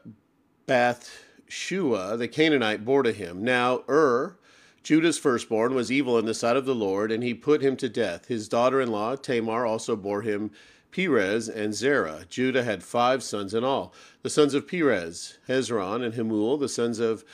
Bathshua, 0.68 2.16
the 2.16 2.28
Canaanite, 2.28 2.84
bore 2.84 3.02
to 3.02 3.12
him. 3.12 3.42
Now 3.42 3.82
Ur 3.88 4.36
Judah's 4.84 5.18
firstborn 5.18 5.74
was 5.74 5.90
evil 5.90 6.18
in 6.18 6.26
the 6.26 6.34
sight 6.34 6.56
of 6.56 6.66
the 6.66 6.74
Lord, 6.74 7.10
and 7.10 7.24
he 7.24 7.32
put 7.32 7.62
him 7.62 7.74
to 7.78 7.88
death. 7.88 8.26
His 8.26 8.48
daughter 8.48 8.82
in 8.82 8.92
law, 8.92 9.16
Tamar, 9.16 9.64
also 9.66 9.96
bore 9.96 10.20
him 10.20 10.50
Perez 10.92 11.48
and 11.48 11.74
Zerah. 11.74 12.26
Judah 12.28 12.62
had 12.62 12.84
five 12.84 13.22
sons 13.22 13.54
in 13.54 13.64
all. 13.64 13.94
The 14.22 14.30
sons 14.30 14.52
of 14.52 14.68
Perez, 14.68 15.38
Hezron 15.48 16.04
and 16.04 16.14
Hamul, 16.14 16.60
the 16.60 16.68
sons 16.68 17.00
of 17.00 17.24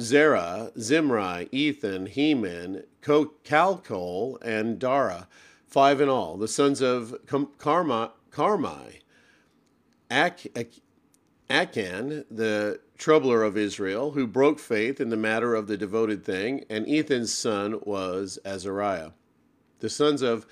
Zerah, 0.00 0.72
Zimri, 0.78 1.48
Ethan, 1.52 2.06
Heman, 2.06 2.82
Calcol, 3.00 4.42
and 4.42 4.80
Dara, 4.80 5.28
five 5.68 6.00
in 6.00 6.08
all. 6.08 6.36
The 6.36 6.48
sons 6.48 6.80
of 6.82 7.14
Carmi, 7.26 8.10
Carmi 8.32 9.00
Ak, 10.10 10.40
Ak, 10.56 10.66
Akan, 11.48 12.24
the 12.30 12.80
troubler 13.02 13.42
of 13.42 13.56
Israel, 13.56 14.12
who 14.12 14.28
broke 14.28 14.60
faith 14.60 15.00
in 15.00 15.08
the 15.08 15.16
matter 15.16 15.56
of 15.56 15.66
the 15.66 15.76
devoted 15.76 16.24
thing, 16.24 16.64
and 16.70 16.88
Ethan's 16.88 17.34
son 17.34 17.80
was 17.82 18.38
Azariah. 18.44 19.10
The 19.80 19.90
sons 19.90 20.22
of 20.22 20.46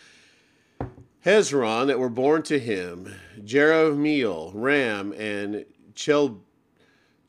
Hezron 1.24 1.86
that 1.86 2.00
were 2.00 2.08
born 2.08 2.42
to 2.42 2.58
him, 2.58 3.14
Jerahmeel, 3.38 4.50
Ram, 4.52 5.12
and 5.12 5.64
Chel, 5.94 6.40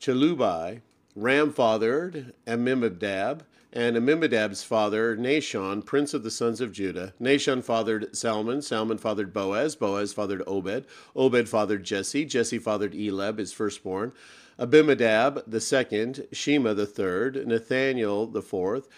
Chelubai, 0.00 0.80
Ram 1.14 1.52
fathered 1.52 2.34
Amminadab, 2.48 3.44
and 3.72 3.96
Amminadab's 3.96 4.64
father, 4.64 5.16
Nahshon, 5.16 5.86
prince 5.86 6.14
of 6.14 6.24
the 6.24 6.32
sons 6.32 6.60
of 6.60 6.72
Judah. 6.72 7.14
Nahshon 7.20 7.62
fathered 7.62 8.16
Salmon. 8.16 8.60
Salmon 8.60 8.98
fathered 8.98 9.32
Boaz. 9.32 9.76
Boaz 9.76 10.12
fathered 10.12 10.42
Obed. 10.46 10.84
Obed 11.14 11.48
fathered 11.48 11.84
Jesse. 11.84 12.24
Jesse 12.24 12.58
fathered 12.58 12.92
Elab, 12.92 13.38
his 13.38 13.52
firstborn. 13.52 14.12
Abinadab 14.58 15.42
the 15.46 15.60
second. 15.60 16.26
Shema 16.32 16.74
the 16.74 16.86
third. 16.86 17.46
Nathaniel 17.46 18.26
the 18.26 18.42
fourth. 18.42 18.88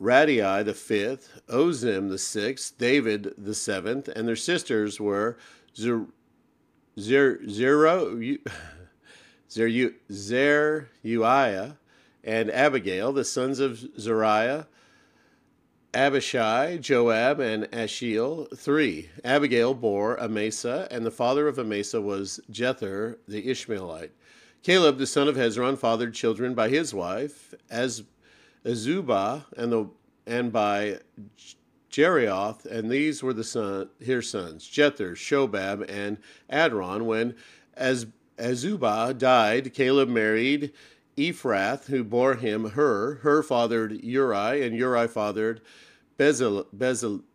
Radai 0.00 0.64
the 0.64 0.74
fifth. 0.74 1.40
Ozim 1.48 2.08
the 2.08 2.18
sixth. 2.18 2.78
David 2.78 3.34
the 3.38 3.54
seventh. 3.54 4.08
And 4.08 4.28
their 4.28 4.36
sisters 4.36 5.00
were 5.00 5.36
Zer, 5.76 6.06
Zer, 6.98 7.48
Zero, 7.48 8.20
Zeruiah 9.50 10.86
and 12.26 12.50
Abigail, 12.50 13.12
the 13.12 13.24
sons 13.24 13.60
of 13.60 13.78
Zeruiah, 13.98 14.66
Abishai, 15.96 16.76
Joab, 16.76 17.40
and 17.40 17.64
Ashiel. 17.70 18.54
Three. 18.54 19.08
Abigail 19.24 19.72
bore 19.72 20.20
Amasa, 20.20 20.86
and 20.90 21.06
the 21.06 21.10
father 21.10 21.48
of 21.48 21.58
Amasa 21.58 22.02
was 22.02 22.38
Jether 22.52 23.16
the 23.26 23.48
Ishmaelite. 23.48 24.12
Caleb, 24.62 24.98
the 24.98 25.06
son 25.06 25.26
of 25.26 25.36
Hezron, 25.36 25.78
fathered 25.78 26.12
children 26.12 26.52
by 26.52 26.68
his 26.68 26.92
wife, 26.92 27.54
as 27.70 28.02
Azubah, 28.62 29.46
and 29.56 29.72
the 29.72 29.88
and 30.26 30.52
by 30.52 30.98
Jerioth, 31.90 32.66
and 32.66 32.90
these 32.90 33.22
were 33.22 33.32
the 33.32 33.42
son 33.42 33.88
his 33.98 34.28
sons, 34.28 34.68
Jether, 34.68 35.12
Shobab, 35.12 35.90
and 35.90 36.18
Adron. 36.52 37.06
When 37.06 37.34
Azubah 37.78 39.16
died, 39.16 39.72
Caleb 39.72 40.10
married 40.10 40.74
Ephrath, 41.16 41.86
who 41.86 42.04
bore 42.04 42.34
him 42.34 42.70
Hur. 42.70 43.16
Hur 43.22 43.42
fathered 43.42 44.04
Uri, 44.04 44.62
and 44.62 44.76
Uri 44.76 45.08
fathered 45.08 45.60
Bezalel. 46.18 47.34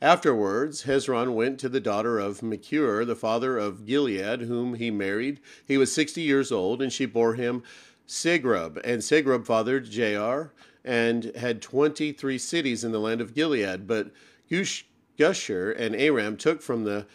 Afterwards, 0.00 0.84
Hezron 0.84 1.34
went 1.34 1.58
to 1.58 1.68
the 1.68 1.80
daughter 1.80 2.18
of 2.18 2.42
Machir, 2.42 3.04
the 3.04 3.16
father 3.16 3.58
of 3.58 3.84
Gilead, 3.84 4.42
whom 4.42 4.74
he 4.74 4.90
married. 4.90 5.40
He 5.66 5.76
was 5.76 5.92
sixty 5.92 6.22
years 6.22 6.52
old, 6.52 6.80
and 6.80 6.92
she 6.92 7.04
bore 7.06 7.34
him 7.34 7.62
Segrub. 8.06 8.80
And 8.84 9.02
Segrub 9.02 9.44
fathered 9.44 9.90
Jair, 9.90 10.50
and 10.84 11.32
had 11.36 11.60
twenty 11.60 12.12
three 12.12 12.38
cities 12.38 12.84
in 12.84 12.92
the 12.92 13.00
land 13.00 13.20
of 13.20 13.34
Gilead. 13.34 13.86
But 13.86 14.12
Gush, 14.48 14.86
Gusher 15.18 15.72
and 15.72 15.96
Aram 15.96 16.36
took 16.36 16.62
from 16.62 16.84
the 16.84 17.06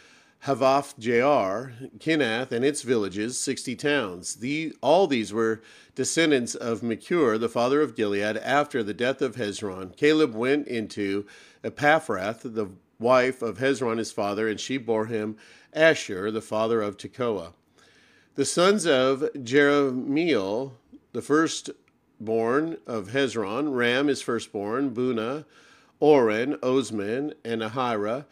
Havoth 0.45 0.99
Jair, 0.99 1.89
Kinath 1.99 2.51
and 2.51 2.65
its 2.65 2.81
villages, 2.81 3.39
sixty 3.39 3.77
towns. 3.77 4.35
The, 4.35 4.75
all 4.81 5.07
these 5.07 5.31
were 5.31 5.61
descendants 5.95 6.53
of 6.53 6.83
Machir, 6.83 7.37
the 7.37 7.47
father 7.47 7.81
of 7.81 7.95
Gilead, 7.95 8.35
after 8.37 8.83
the 8.83 8.93
death 8.93 9.21
of 9.21 9.37
Hezron. 9.37 9.95
Caleb 9.95 10.35
went 10.35 10.67
into 10.67 11.25
Epaphrath, 11.63 12.41
the 12.41 12.71
wife 12.99 13.41
of 13.41 13.59
Hezron 13.59 13.99
his 13.99 14.11
father, 14.11 14.49
and 14.49 14.59
she 14.59 14.77
bore 14.77 15.05
him 15.05 15.37
Asher, 15.71 16.29
the 16.29 16.41
father 16.41 16.81
of 16.81 16.97
Tekoa. 16.97 17.53
The 18.35 18.43
sons 18.43 18.85
of 18.85 19.21
Jeremiel, 19.35 20.73
the 21.13 21.21
firstborn 21.21 22.77
of 22.85 23.09
Hezron, 23.11 23.73
Ram 23.73 24.07
his 24.07 24.21
firstborn, 24.21 24.93
Bunah, 24.93 25.45
Oren, 26.01 26.57
Ozman, 26.61 27.33
and 27.45 27.61
Ahira. 27.61 28.25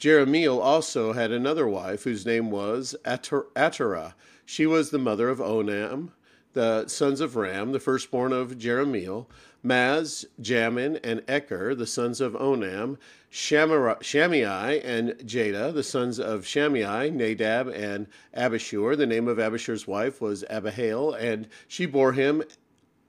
Jerahmeel 0.00 0.58
also 0.58 1.12
had 1.12 1.30
another 1.30 1.68
wife 1.68 2.04
whose 2.04 2.24
name 2.24 2.50
was 2.50 2.96
Aterah. 3.04 4.14
She 4.46 4.64
was 4.64 4.88
the 4.88 4.98
mother 4.98 5.28
of 5.28 5.40
Onam, 5.40 6.12
the 6.54 6.88
sons 6.88 7.20
of 7.20 7.36
Ram, 7.36 7.72
the 7.72 7.80
firstborn 7.80 8.32
of 8.32 8.56
Jerahmeel, 8.56 9.26
Maz, 9.62 10.24
Jamin, 10.40 10.98
and 11.04 11.20
Eker, 11.26 11.76
the 11.76 11.86
sons 11.86 12.22
of 12.22 12.32
Onam, 12.32 12.96
Shammai 13.28 14.80
and 14.82 15.10
Jada, 15.18 15.74
the 15.74 15.82
sons 15.82 16.18
of 16.18 16.46
Shammai, 16.46 17.10
Nadab, 17.10 17.68
and 17.68 18.06
Abishur. 18.34 18.96
The 18.96 19.06
name 19.06 19.28
of 19.28 19.36
Abishur's 19.36 19.86
wife 19.86 20.22
was 20.22 20.44
Abihail, 20.48 21.12
and 21.12 21.46
she 21.68 21.84
bore 21.84 22.14
him 22.14 22.42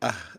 ah, 0.01 0.33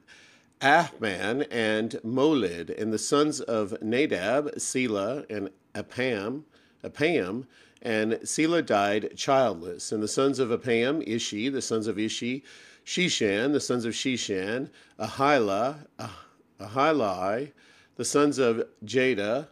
Ahman 0.61 1.47
and 1.51 1.93
Molid, 2.05 2.79
and 2.79 2.93
the 2.93 2.99
sons 2.99 3.41
of 3.41 3.81
Nadab, 3.81 4.61
Selah, 4.61 5.25
and 5.31 5.49
Apam, 5.75 6.43
Apam, 6.85 7.47
and 7.81 8.19
Selah 8.25 8.63
died 8.63 9.17
childless. 9.17 9.93
And 9.93 10.03
the 10.03 10.09
sons 10.09 10.39
of 10.39 10.51
Apam, 10.51 11.03
Ishi, 11.07 11.49
the 11.49 11.63
sons 11.63 11.87
of 11.87 11.99
Ishi, 11.99 12.45
Shishan, 12.85 13.53
the 13.53 13.61
sons 13.61 13.85
of 13.85 13.95
Shishan, 13.95 14.71
Ahila, 14.99 15.87
ah, 15.99 16.27
Ahilai, 16.61 17.53
the 17.97 18.05
sons 18.05 18.39
of 18.39 18.65
Jada, 18.85 19.49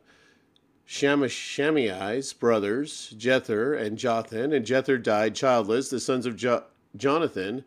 Shammai's 0.86 2.32
brothers, 2.32 3.14
Jether 3.16 3.80
and 3.80 3.96
Jothan, 3.96 4.54
and 4.54 4.66
Jether 4.66 5.00
died 5.00 5.36
childless. 5.36 5.88
The 5.88 6.00
sons 6.00 6.26
of 6.26 6.34
jo- 6.34 6.64
Jonathan, 6.96 7.64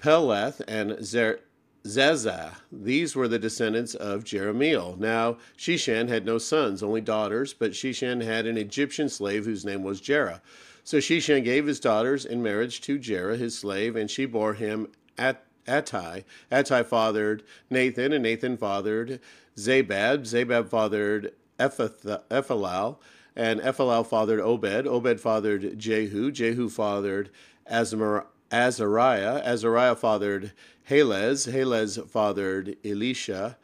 Peleth 0.00 0.60
and 0.66 1.04
Zer- 1.04 1.40
Zazah. 1.84 2.54
These 2.70 3.16
were 3.16 3.26
the 3.26 3.38
descendants 3.38 3.94
of 3.94 4.24
Jerahmeel. 4.24 4.98
Now, 4.98 5.38
Shishan 5.58 6.08
had 6.08 6.24
no 6.24 6.38
sons, 6.38 6.82
only 6.82 7.00
daughters, 7.00 7.54
but 7.54 7.72
Shishan 7.72 8.22
had 8.22 8.46
an 8.46 8.56
Egyptian 8.56 9.08
slave 9.08 9.44
whose 9.44 9.64
name 9.64 9.82
was 9.82 10.00
Jerah. 10.00 10.40
So 10.84 10.98
Shishan 10.98 11.44
gave 11.44 11.66
his 11.66 11.80
daughters 11.80 12.24
in 12.24 12.42
marriage 12.42 12.80
to 12.82 12.98
Jerah, 12.98 13.36
his 13.36 13.58
slave, 13.58 13.96
and 13.96 14.10
she 14.10 14.26
bore 14.26 14.54
him 14.54 14.88
At- 15.18 15.44
Attai. 15.66 16.24
Attai 16.50 16.84
fathered 16.84 17.42
Nathan, 17.70 18.12
and 18.12 18.22
Nathan 18.22 18.56
fathered 18.56 19.20
Zabad. 19.56 20.22
Zabad 20.22 20.68
fathered 20.68 21.32
Ephalal, 21.58 22.98
and 23.36 23.60
Ephalal 23.60 24.06
fathered 24.06 24.40
Obed. 24.40 24.86
Obed 24.86 25.20
fathered 25.20 25.78
Jehu. 25.78 26.30
Jehu 26.32 26.68
fathered 26.68 27.30
Azariah. 27.66 29.42
Azariah 29.44 29.96
fathered 29.96 30.52
Helez. 30.88 31.50
Helez 31.50 32.08
fathered 32.08 32.76
Elisha. 32.84 33.56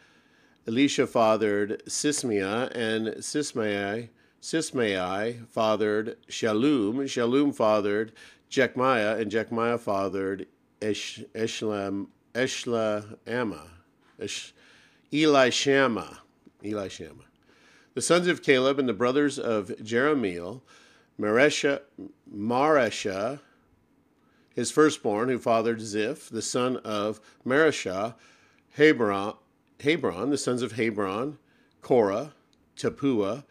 Elisha 0.67 1.07
fathered 1.07 1.83
Sismai, 1.87 2.71
and 2.75 3.07
Sismai, 3.23 4.11
Sismai 4.43 5.49
fathered 5.49 6.17
Shalom. 6.29 7.07
Shalom 7.07 7.53
fathered 7.53 8.13
Jechmiah, 8.51 9.19
and 9.19 9.31
Jechmiah 9.31 9.81
fathered 9.81 10.47
Esh, 10.83 11.21
Eshlam, 11.35 12.09
Eshlama, 12.35 13.63
Esh, 14.21 14.53
Elishama. 15.11 16.19
Elishama. 16.63 17.25
The 17.95 18.03
sons 18.03 18.29
of 18.29 18.43
Caleb 18.43 18.79
and 18.79 18.89
the 18.89 18.93
brothers 18.93 19.39
of 19.39 19.69
Jeremiel, 19.83 20.61
Maresha, 21.19 21.81
Maresha 22.33 23.41
his 24.59 24.73
firstborn, 24.73 25.29
who 25.29 25.39
fathered 25.39 25.81
Ziph, 25.81 26.29
the 26.29 26.43
son 26.43 26.79
of 26.79 27.21
Mareshah, 27.47 28.17
Hebron, 28.73 29.35
Hebron, 29.79 30.31
the 30.31 30.37
sons 30.37 30.63
of 30.63 30.73
Hebron, 30.73 31.39
Korah, 31.81 32.33
Tapua, 32.77 33.45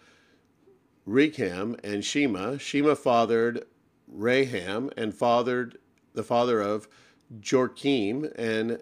Recham, 1.08 1.80
and 1.82 2.04
Shema. 2.04 2.58
Shema 2.58 2.94
fathered 2.94 3.64
Raham 4.06 4.92
and 4.98 5.16
fathered 5.16 5.78
the 6.14 6.24
father 6.24 6.60
of 6.60 6.90
Jorkim, 7.40 8.30
and 8.38 8.82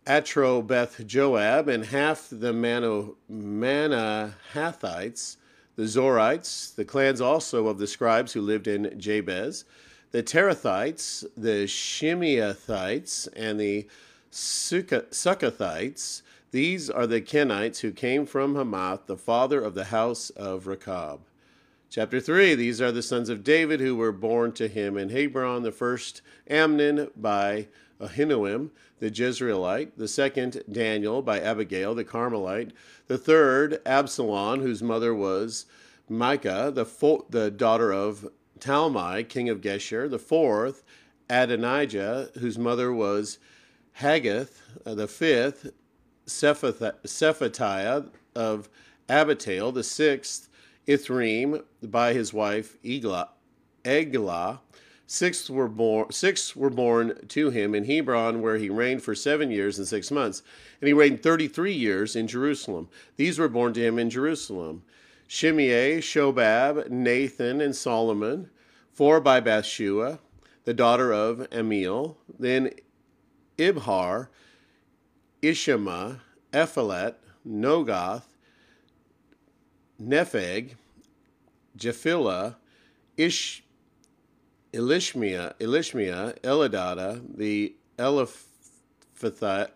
Atro 0.06 0.66
Beth 0.66 1.06
Joab, 1.06 1.68
and 1.68 1.84
half 1.84 2.28
the 2.30 2.54
Manahathites, 2.54 5.36
the 5.76 5.82
Zorites, 5.82 6.74
the 6.74 6.86
clans 6.86 7.20
also 7.20 7.66
of 7.66 7.76
the 7.78 7.86
scribes 7.86 8.32
who 8.32 8.40
lived 8.40 8.66
in 8.66 8.98
Jabez, 8.98 9.66
the 10.10 10.22
Terathites, 10.22 11.26
the 11.36 11.66
Shimeathites, 11.66 13.28
and 13.36 13.60
the 13.60 13.86
Succothites. 14.32 16.22
These 16.50 16.88
are 16.88 17.06
the 17.06 17.20
Kenites 17.20 17.80
who 17.80 17.92
came 17.92 18.24
from 18.24 18.54
Hamath, 18.54 19.04
the 19.06 19.18
father 19.18 19.60
of 19.60 19.74
the 19.74 19.84
house 19.84 20.30
of 20.30 20.66
Rechab. 20.66 21.20
Chapter 21.90 22.20
3 22.20 22.54
These 22.54 22.80
are 22.80 22.90
the 22.90 23.02
sons 23.02 23.28
of 23.28 23.44
David 23.44 23.80
who 23.80 23.94
were 23.96 24.12
born 24.12 24.52
to 24.52 24.66
him 24.66 24.96
in 24.96 25.10
Hebron. 25.10 25.62
The 25.62 25.72
first, 25.72 26.22
Amnon 26.48 27.10
by 27.14 27.68
Ahinoam, 28.00 28.70
the 28.98 29.10
Jezreelite. 29.10 29.90
The 29.98 30.08
second, 30.08 30.62
Daniel 30.72 31.20
by 31.20 31.38
Abigail, 31.38 31.94
the 31.94 32.04
Carmelite. 32.04 32.72
The 33.08 33.18
third, 33.18 33.82
Absalom, 33.84 34.60
whose 34.60 34.82
mother 34.82 35.14
was 35.14 35.66
Micah, 36.08 36.72
the, 36.74 36.86
fo- 36.86 37.26
the 37.28 37.50
daughter 37.50 37.92
of 37.92 38.26
Talmai, 38.58 39.28
king 39.28 39.50
of 39.50 39.60
Geshur. 39.60 40.08
The 40.08 40.18
fourth, 40.18 40.82
Adonijah, 41.28 42.30
whose 42.38 42.56
mother 42.58 42.90
was 42.90 43.38
Haggith. 43.92 44.62
Uh, 44.86 44.94
the 44.94 45.08
fifth, 45.08 45.72
Shephatiah 46.28 48.08
of 48.34 48.68
Abital. 49.08 49.72
The 49.72 49.82
sixth, 49.82 50.48
Ithream 50.86 51.62
by 51.82 52.12
his 52.12 52.32
wife 52.32 52.76
Eglah. 52.84 53.30
Eglah. 53.84 54.60
Six 55.10 55.48
were, 55.48 55.68
born, 55.68 56.12
six 56.12 56.54
were 56.54 56.68
born 56.68 57.26
to 57.28 57.48
him 57.48 57.74
in 57.74 57.86
Hebron, 57.86 58.42
where 58.42 58.58
he 58.58 58.68
reigned 58.68 59.02
for 59.02 59.14
seven 59.14 59.50
years 59.50 59.78
and 59.78 59.88
six 59.88 60.10
months. 60.10 60.42
And 60.82 60.88
he 60.88 60.92
reigned 60.92 61.22
33 61.22 61.72
years 61.72 62.14
in 62.14 62.26
Jerusalem. 62.26 62.90
These 63.16 63.38
were 63.38 63.48
born 63.48 63.72
to 63.72 63.80
him 63.82 63.98
in 63.98 64.10
Jerusalem. 64.10 64.82
Shimei, 65.26 65.98
Shobab, 65.98 66.90
Nathan, 66.90 67.62
and 67.62 67.74
Solomon, 67.74 68.50
four 68.92 69.20
by 69.20 69.40
Bathshua, 69.40 70.18
the 70.64 70.74
daughter 70.74 71.12
of 71.12 71.46
Amiel, 71.52 72.18
then 72.38 72.70
Ibhar, 73.56 74.28
Ishama, 75.42 76.20
Ephelet, 76.52 77.14
Nogath, 77.46 78.24
Nepheg, 80.00 80.74
Japhilah, 81.76 82.56
Ish, 83.16 83.62
Elishmia, 84.72 85.54
Elishmia, 85.58 86.38
Eladada, 86.40 87.22
the 87.36 87.74
Eliphalet, 87.98 89.70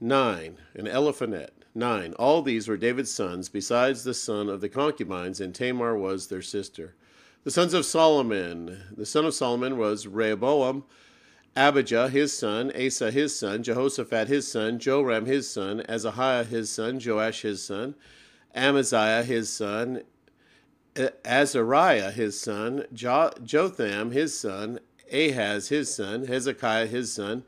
nine, 0.00 0.58
and 0.74 0.88
Eliphanet. 0.88 1.50
Nine. 1.76 2.12
All 2.12 2.40
these 2.40 2.68
were 2.68 2.76
David's 2.76 3.12
sons, 3.12 3.48
besides 3.48 4.04
the 4.04 4.14
son 4.14 4.48
of 4.48 4.60
the 4.60 4.68
concubines, 4.68 5.40
and 5.40 5.52
Tamar 5.52 5.96
was 5.96 6.28
their 6.28 6.40
sister. 6.40 6.94
The 7.42 7.50
sons 7.50 7.74
of 7.74 7.84
Solomon. 7.84 8.80
The 8.96 9.04
son 9.04 9.24
of 9.24 9.34
Solomon 9.34 9.76
was 9.76 10.06
Rehoboam, 10.06 10.84
Abijah 11.56 12.08
his 12.08 12.36
son, 12.36 12.72
Asa 12.74 13.10
his 13.10 13.38
son, 13.38 13.62
Jehoshaphat 13.62 14.28
his 14.28 14.50
son, 14.50 14.78
Joram 14.78 15.26
his 15.26 15.48
son, 15.48 15.82
Azahiah 15.88 16.46
his 16.46 16.70
son, 16.70 16.98
Joash 16.98 17.42
his 17.42 17.62
son, 17.62 17.94
Amaziah 18.54 19.22
his 19.22 19.48
son, 19.48 20.02
Azariah 21.24 22.10
his 22.10 22.40
son, 22.40 22.84
Jotham 22.92 24.10
his 24.10 24.38
son, 24.38 24.80
Ahaz 25.12 25.68
his 25.68 25.94
son, 25.94 26.26
Hezekiah 26.26 26.86
his 26.86 27.12
son, 27.12 27.44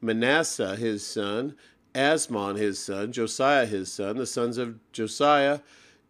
Manasseh 0.00 0.76
his 0.76 1.04
son, 1.04 1.56
Asmon 1.94 2.56
his 2.56 2.78
son, 2.78 3.12
Josiah 3.12 3.66
his 3.66 3.90
son, 3.90 4.18
the 4.18 4.26
sons 4.26 4.58
of 4.58 4.78
Josiah, 4.92 5.60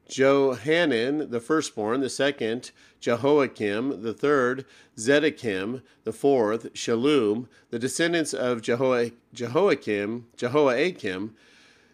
Johanan 0.09 1.31
the 1.31 1.41
firstborn, 1.41 2.01
the 2.01 2.09
second, 2.09 2.71
Jehoiakim, 3.01 4.03
the 4.03 4.15
third, 4.15 4.65
Zedekim, 4.97 5.83
the 6.05 6.13
fourth, 6.13 6.73
Shallum, 6.73 7.47
the 7.71 7.79
descendants 7.79 8.33
of 8.33 8.63
Jeho- 8.63 9.13
Jehoiakim, 9.35 10.27
Jehoiakim, 10.37 11.35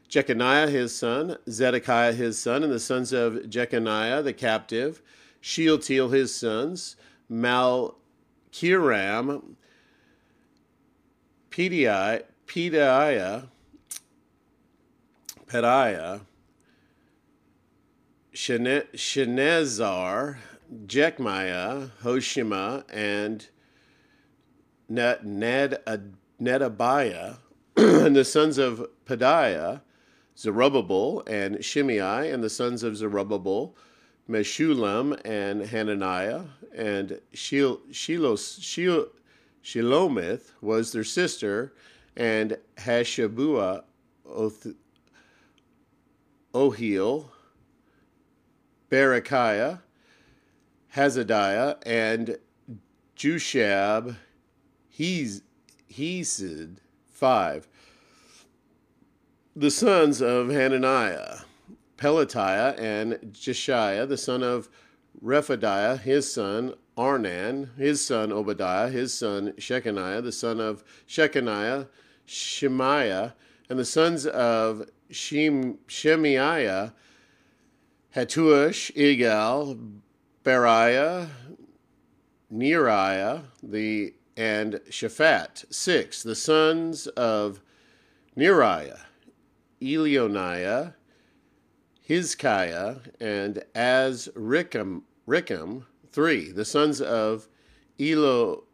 Jeconiah 0.08 0.68
his 0.70 0.96
son, 0.96 1.38
Zedekiah 1.50 2.12
his 2.12 2.38
son, 2.38 2.62
and 2.62 2.72
the 2.72 2.78
sons 2.78 3.12
of 3.12 3.50
Jeconiah 3.50 4.22
the 4.22 4.32
captive, 4.32 5.02
Shealtiel 5.40 6.10
his 6.10 6.32
sons, 6.34 6.94
Malkiram, 7.30 7.96
Pedaiah, 11.50 12.22
Pedaiah, 12.46 13.48
Pedaiah, 15.46 16.20
Shenezar, 18.34 20.36
Jechmiah, 20.86 21.90
Hoshima, 22.02 22.84
and 22.92 23.46
Ned 24.88 25.20
Nedabiah, 26.40 27.34
uh, 27.34 27.36
and 27.76 28.16
the 28.16 28.24
sons 28.24 28.58
of 28.58 28.88
Pedaiah, 29.06 29.82
Zerubbabel 30.36 31.22
and 31.28 31.64
Shimei, 31.64 32.30
and 32.30 32.42
the 32.42 32.50
sons 32.50 32.82
of 32.82 32.96
Zerubbabel, 32.96 33.76
Meshullam 34.28 35.20
and 35.24 35.62
Hananiah, 35.62 36.42
and 36.74 37.20
Shil- 37.32 37.80
Shilos, 37.92 38.58
Shil- 38.58 39.10
Shilomith 39.62 40.50
was 40.60 40.92
their 40.92 41.04
sister, 41.04 41.72
and 42.16 42.58
Hashabua, 42.78 43.84
Oth- 44.26 44.74
Ohil, 46.52 47.30
Berechiah, 48.94 49.80
Hazadiah, 50.94 51.78
and 51.84 52.38
Jushab, 53.16 54.14
he's 54.88 55.42
Hesed, 55.90 56.80
five. 57.04 57.66
The 59.56 59.72
sons 59.72 60.22
of 60.22 60.48
Hananiah, 60.48 61.38
Pelatiah, 61.96 62.78
and 62.78 63.14
Jeshiah, 63.32 64.08
the 64.08 64.16
son 64.16 64.44
of 64.44 64.68
Rephadiah, 65.20 65.98
his 65.98 66.32
son 66.32 66.74
Arnan, 66.96 67.76
his 67.76 68.06
son 68.06 68.30
Obadiah, 68.30 68.90
his 68.90 69.12
son 69.12 69.54
Shechaniah, 69.58 70.22
the 70.22 70.30
son 70.30 70.60
of 70.60 70.84
Shechaniah, 71.08 71.88
Shemaiah, 72.26 73.34
and 73.68 73.76
the 73.76 73.84
sons 73.84 74.24
of 74.24 74.88
Shem- 75.10 75.78
Shemaiah, 75.88 76.92
Hattush, 78.14 78.94
Igal, 78.94 79.98
Beriah, 80.44 81.28
Neriah, 82.52 83.42
the 83.60 84.14
and 84.36 84.74
Shaphat. 84.88 85.64
Six, 85.74 86.22
the 86.22 86.36
sons 86.36 87.08
of 87.08 87.60
Neriah, 88.36 89.00
Elioniah, 89.82 90.94
Hizkiah, 92.08 93.00
and 93.20 93.64
Azrikam. 93.74 95.02
Rickham. 95.26 95.86
Three, 96.10 96.52
the 96.52 96.64
sons 96.64 97.00
of 97.00 97.48
Elo, 97.98 98.64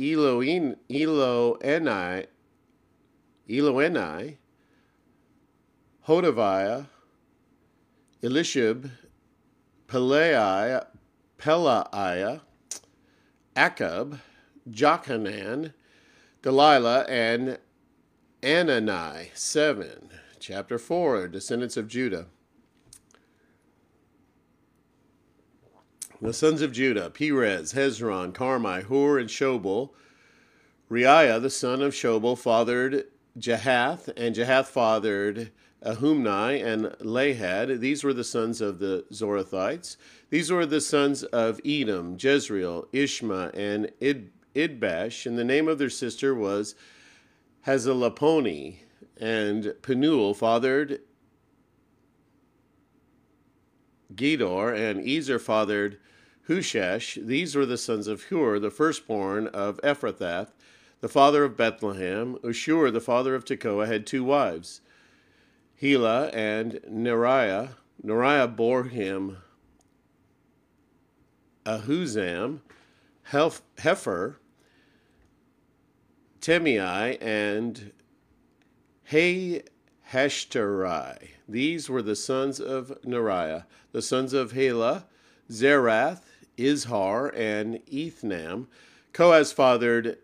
Eloin, 0.00 0.76
Eloenai, 0.90 2.26
Eloenai, 3.48 4.36
Hodaviah, 6.08 6.86
Elishib, 8.22 8.90
Pelai, 9.86 10.84
Pelaiah, 11.38 12.40
Akab, 13.54 14.18
Jochanan, 14.68 15.72
Delilah, 16.42 17.06
and 17.08 17.58
Anani. 18.42 19.28
7. 19.34 20.10
Chapter 20.40 20.78
4 20.78 21.28
Descendants 21.28 21.76
of 21.76 21.86
Judah. 21.86 22.26
The 26.20 26.32
sons 26.32 26.62
of 26.62 26.72
Judah 26.72 27.10
Perez, 27.10 27.74
Hezron, 27.74 28.32
Carmi, 28.32 28.82
Hur, 28.82 29.18
and 29.20 29.28
Shobal. 29.28 29.90
Reiah, 30.90 31.40
the 31.40 31.50
son 31.50 31.82
of 31.82 31.92
Shobal, 31.92 32.36
fathered 32.36 33.04
Jahath, 33.38 34.08
and 34.16 34.34
Jahath 34.34 34.66
fathered 34.66 35.52
Ahumni 35.84 36.64
and 36.64 36.86
Lahad. 37.00 37.80
These 37.80 38.02
were 38.04 38.12
the 38.12 38.24
sons 38.24 38.60
of 38.60 38.78
the 38.78 39.04
Zorathites. 39.12 39.96
These 40.30 40.50
were 40.50 40.66
the 40.66 40.80
sons 40.80 41.22
of 41.24 41.60
Edom, 41.64 42.16
Jezreel, 42.18 42.86
Ishma, 42.92 43.50
and 43.54 43.90
Id- 44.00 44.32
Idbash, 44.54 45.24
and 45.26 45.38
the 45.38 45.44
name 45.44 45.68
of 45.68 45.78
their 45.78 45.90
sister 45.90 46.34
was 46.34 46.74
Hazelaponi. 47.66 48.76
And 49.20 49.74
Penuel 49.82 50.34
fathered 50.34 51.00
Gedor, 54.14 54.74
and 54.74 55.06
Ezer 55.06 55.38
fathered 55.38 55.98
Hushash. 56.48 57.24
These 57.24 57.54
were 57.54 57.66
the 57.66 57.76
sons 57.76 58.06
of 58.06 58.24
Hur, 58.24 58.58
the 58.58 58.70
firstborn 58.70 59.46
of 59.48 59.78
Ephrathath, 59.82 60.52
the 61.00 61.08
father 61.08 61.44
of 61.44 61.56
Bethlehem. 61.56 62.36
Ushur, 62.42 62.92
the 62.92 63.00
father 63.00 63.34
of 63.34 63.44
Tekoa, 63.44 63.86
had 63.86 64.06
two 64.06 64.24
wives, 64.24 64.80
Hela 65.78 66.26
and 66.32 66.80
Neriah. 66.90 67.70
Neriah 68.04 68.54
bore 68.54 68.84
him 68.84 69.38
Ahuzam, 71.64 72.60
Hef- 73.24 73.62
Hefer, 73.76 74.36
Temei, 76.40 77.16
and 77.20 77.92
Hey. 79.04 79.62
These 81.48 81.90
were 81.90 82.02
the 82.02 82.16
sons 82.16 82.60
of 82.60 82.98
Neriah. 83.04 83.64
The 83.92 84.02
sons 84.02 84.32
of 84.32 84.52
Hela, 84.52 85.04
Zerath, 85.50 86.22
Izhar, 86.56 87.30
and 87.36 87.84
Ethnam. 87.86 88.66
Koaz 89.12 89.52
fathered 89.52 90.18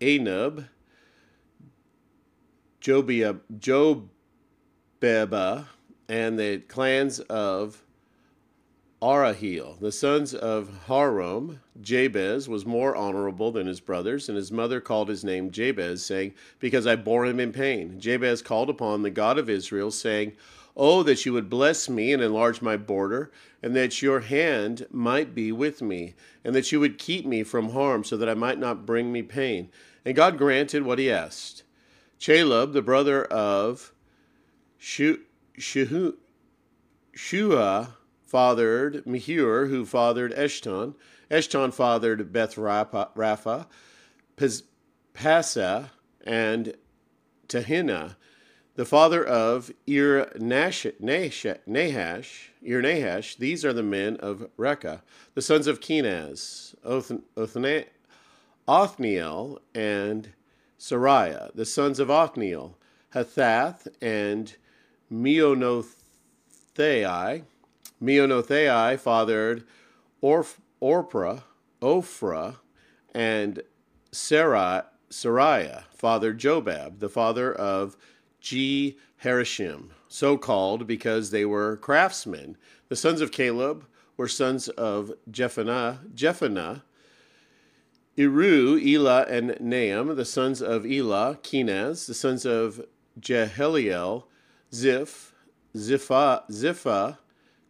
Anub, 0.00 0.68
Jobia, 2.86 3.40
Jobeba, 5.02 5.66
and 6.08 6.38
the 6.38 6.58
clans 6.68 7.18
of 7.18 7.82
Arahel. 9.02 9.80
The 9.80 9.90
sons 9.90 10.32
of 10.32 10.86
Harom, 10.86 11.58
Jabez 11.80 12.48
was 12.48 12.64
more 12.64 12.94
honorable 12.94 13.50
than 13.50 13.66
his 13.66 13.80
brothers, 13.80 14.28
and 14.28 14.38
his 14.38 14.52
mother 14.52 14.80
called 14.80 15.08
his 15.08 15.24
name 15.24 15.50
Jabez, 15.50 16.06
saying, 16.06 16.34
Because 16.60 16.86
I 16.86 16.94
bore 16.94 17.26
him 17.26 17.40
in 17.40 17.50
pain. 17.50 17.98
Jabez 17.98 18.40
called 18.40 18.70
upon 18.70 19.02
the 19.02 19.10
God 19.10 19.36
of 19.36 19.50
Israel, 19.50 19.90
saying, 19.90 20.34
Oh, 20.76 21.02
that 21.02 21.26
you 21.26 21.32
would 21.32 21.50
bless 21.50 21.88
me 21.88 22.12
and 22.12 22.22
enlarge 22.22 22.62
my 22.62 22.76
border, 22.76 23.32
and 23.64 23.74
that 23.74 24.00
your 24.00 24.20
hand 24.20 24.86
might 24.92 25.34
be 25.34 25.50
with 25.50 25.82
me, 25.82 26.14
and 26.44 26.54
that 26.54 26.70
you 26.70 26.78
would 26.78 26.98
keep 26.98 27.26
me 27.26 27.42
from 27.42 27.70
harm, 27.70 28.04
so 28.04 28.16
that 28.16 28.28
I 28.28 28.34
might 28.34 28.60
not 28.60 28.86
bring 28.86 29.10
me 29.10 29.24
pain. 29.24 29.70
And 30.04 30.14
God 30.14 30.38
granted 30.38 30.84
what 30.84 31.00
he 31.00 31.10
asked. 31.10 31.64
Chalub, 32.18 32.72
the 32.72 32.82
brother 32.82 33.24
of 33.24 33.92
Shu, 34.78 35.20
Shuha, 35.58 36.16
fathered 38.24 39.04
Mehur, 39.04 39.68
who 39.68 39.84
fathered 39.84 40.32
Eshton. 40.34 40.94
Eshton 41.30 41.72
fathered 41.72 42.32
Beth 42.32 42.56
Rapha, 42.56 43.66
Pasa, 45.14 45.90
and 46.24 46.74
Tahina. 47.48 48.16
The 48.74 48.84
father 48.84 49.24
of 49.24 49.70
Ir 49.86 50.30
Nahash, 50.38 50.84
Ir 52.62 52.82
Nahash, 52.82 53.36
these 53.36 53.64
are 53.64 53.72
the 53.72 53.82
men 53.82 54.16
of 54.16 54.50
Rekha. 54.58 55.00
The 55.34 55.40
sons 55.42 55.66
of 55.66 55.80
Kenaz, 55.80 56.74
Othniel, 58.68 59.60
and 59.74 60.28
Sariah. 60.86 61.50
The 61.54 61.64
sons 61.64 61.98
of 61.98 62.10
Othniel, 62.10 62.78
Hathath, 63.12 63.88
and 64.00 64.54
Meonothai. 65.12 65.94
Meonothai 68.00 68.98
fathered 69.00 69.64
Orpra, 70.22 71.42
Ophrah, 71.82 72.56
and 73.12 73.62
Sarai, 74.12 74.82
Sariah 75.10 75.84
fathered 75.92 76.38
Jobab, 76.38 77.00
the 77.00 77.08
father 77.08 77.52
of 77.52 77.96
Ge 78.40 78.94
Harashim, 79.24 79.88
so 80.06 80.38
called 80.38 80.86
because 80.86 81.30
they 81.30 81.44
were 81.44 81.78
craftsmen. 81.78 82.56
The 82.88 82.96
sons 82.96 83.20
of 83.20 83.32
Caleb 83.32 83.86
were 84.16 84.28
sons 84.28 84.68
of 84.68 85.12
Jephanah, 85.30 86.14
Jephanah, 86.14 86.82
Iru, 88.16 88.80
Elah, 88.80 89.26
and 89.28 89.50
Naam, 89.60 90.16
the 90.16 90.24
sons 90.24 90.62
of 90.62 90.86
Elah, 90.86 91.38
Kenaz, 91.42 92.06
the 92.06 92.14
sons 92.14 92.46
of 92.46 92.86
Jeheliel, 93.20 94.24
Ziph, 94.72 95.34
Zipha, 95.76 96.42
Zipha, 96.50 97.18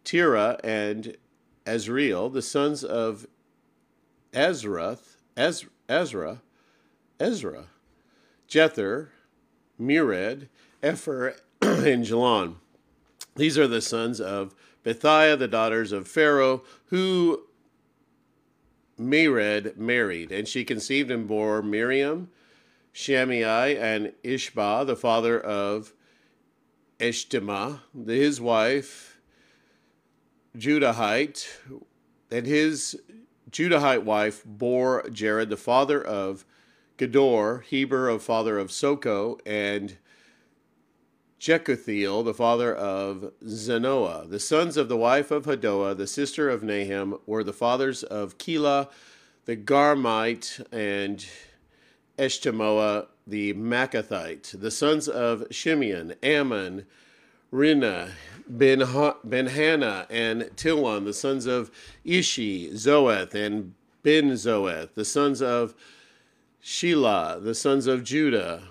Tira, 0.05 0.57
and 0.63 1.17
Azriel, 1.65 2.31
the 2.31 2.41
sons 2.41 2.83
of 2.83 3.27
Ezrath, 4.31 5.17
Ez, 5.35 5.65
Ezra, 5.89 6.41
Ezra, 7.19 7.65
Jether, 8.47 9.09
Mered, 9.79 10.47
Epher, 10.81 11.35
and 11.61 12.05
Jalon. 12.05 12.55
These 13.35 13.57
are 13.57 13.67
the 13.67 13.81
sons 13.81 14.21
of 14.21 14.55
Bethiah, 14.85 15.37
the 15.37 15.47
daughters 15.47 15.91
of 15.91 16.07
Pharaoh, 16.07 16.63
who 16.85 17.43
Mered 18.99 19.77
married, 19.77 20.31
and 20.31 20.47
she 20.47 20.65
conceived 20.65 21.11
and 21.11 21.27
bore 21.27 21.61
Miriam, 21.61 22.29
Shammai, 22.91 23.69
and 23.69 24.13
Ishba, 24.23 24.85
the 24.87 24.95
father 24.95 25.39
of 25.39 25.93
Eshtema, 26.99 27.81
his 28.05 28.41
wife, 28.41 29.19
Judahite, 30.57 31.47
and 32.31 32.47
his 32.47 32.99
Judahite 33.51 34.03
wife 34.03 34.43
bore 34.45 35.07
Jared, 35.09 35.49
the 35.49 35.57
father 35.57 36.03
of 36.03 36.45
Gedor, 36.97 37.63
Heber, 37.63 38.09
of 38.09 38.23
father 38.23 38.57
of 38.57 38.71
Soko, 38.71 39.37
and 39.45 39.97
Jekuthiel, 41.39 42.25
the 42.25 42.33
father 42.33 42.73
of 42.73 43.31
Zanoah. 43.43 44.27
The 44.27 44.39
sons 44.39 44.75
of 44.75 44.89
the 44.89 44.97
wife 44.97 45.29
of 45.29 45.45
Hadoah, 45.45 45.95
the 45.95 46.07
sister 46.07 46.49
of 46.49 46.61
Naham, 46.61 47.19
were 47.25 47.43
the 47.43 47.53
fathers 47.53 48.01
of 48.03 48.37
Keilah, 48.37 48.89
the 49.45 49.55
Garmite, 49.55 50.65
and 50.71 51.25
Eshtemoa, 52.17 53.07
the 53.27 53.53
Maccathite. 53.53 54.59
The 54.59 54.71
sons 54.71 55.07
of 55.07 55.41
Shimeon, 55.49 56.15
Ammon, 56.23 56.85
Rina, 57.51 58.11
Ben, 58.49 58.79
ben 59.23 59.47
and 59.47 60.41
Tilon. 60.55 61.05
The 61.05 61.13
sons 61.13 61.45
of 61.45 61.69
Ishi, 62.03 62.71
Zoeth, 62.71 63.35
and 63.35 63.75
Ben 64.01 64.31
Zoeth. 64.31 64.95
The 64.95 65.05
sons 65.05 65.41
of 65.41 65.75
Shelah, 66.63 67.43
the 67.43 67.53
sons 67.53 67.85
of 67.85 68.03
Judah, 68.03 68.63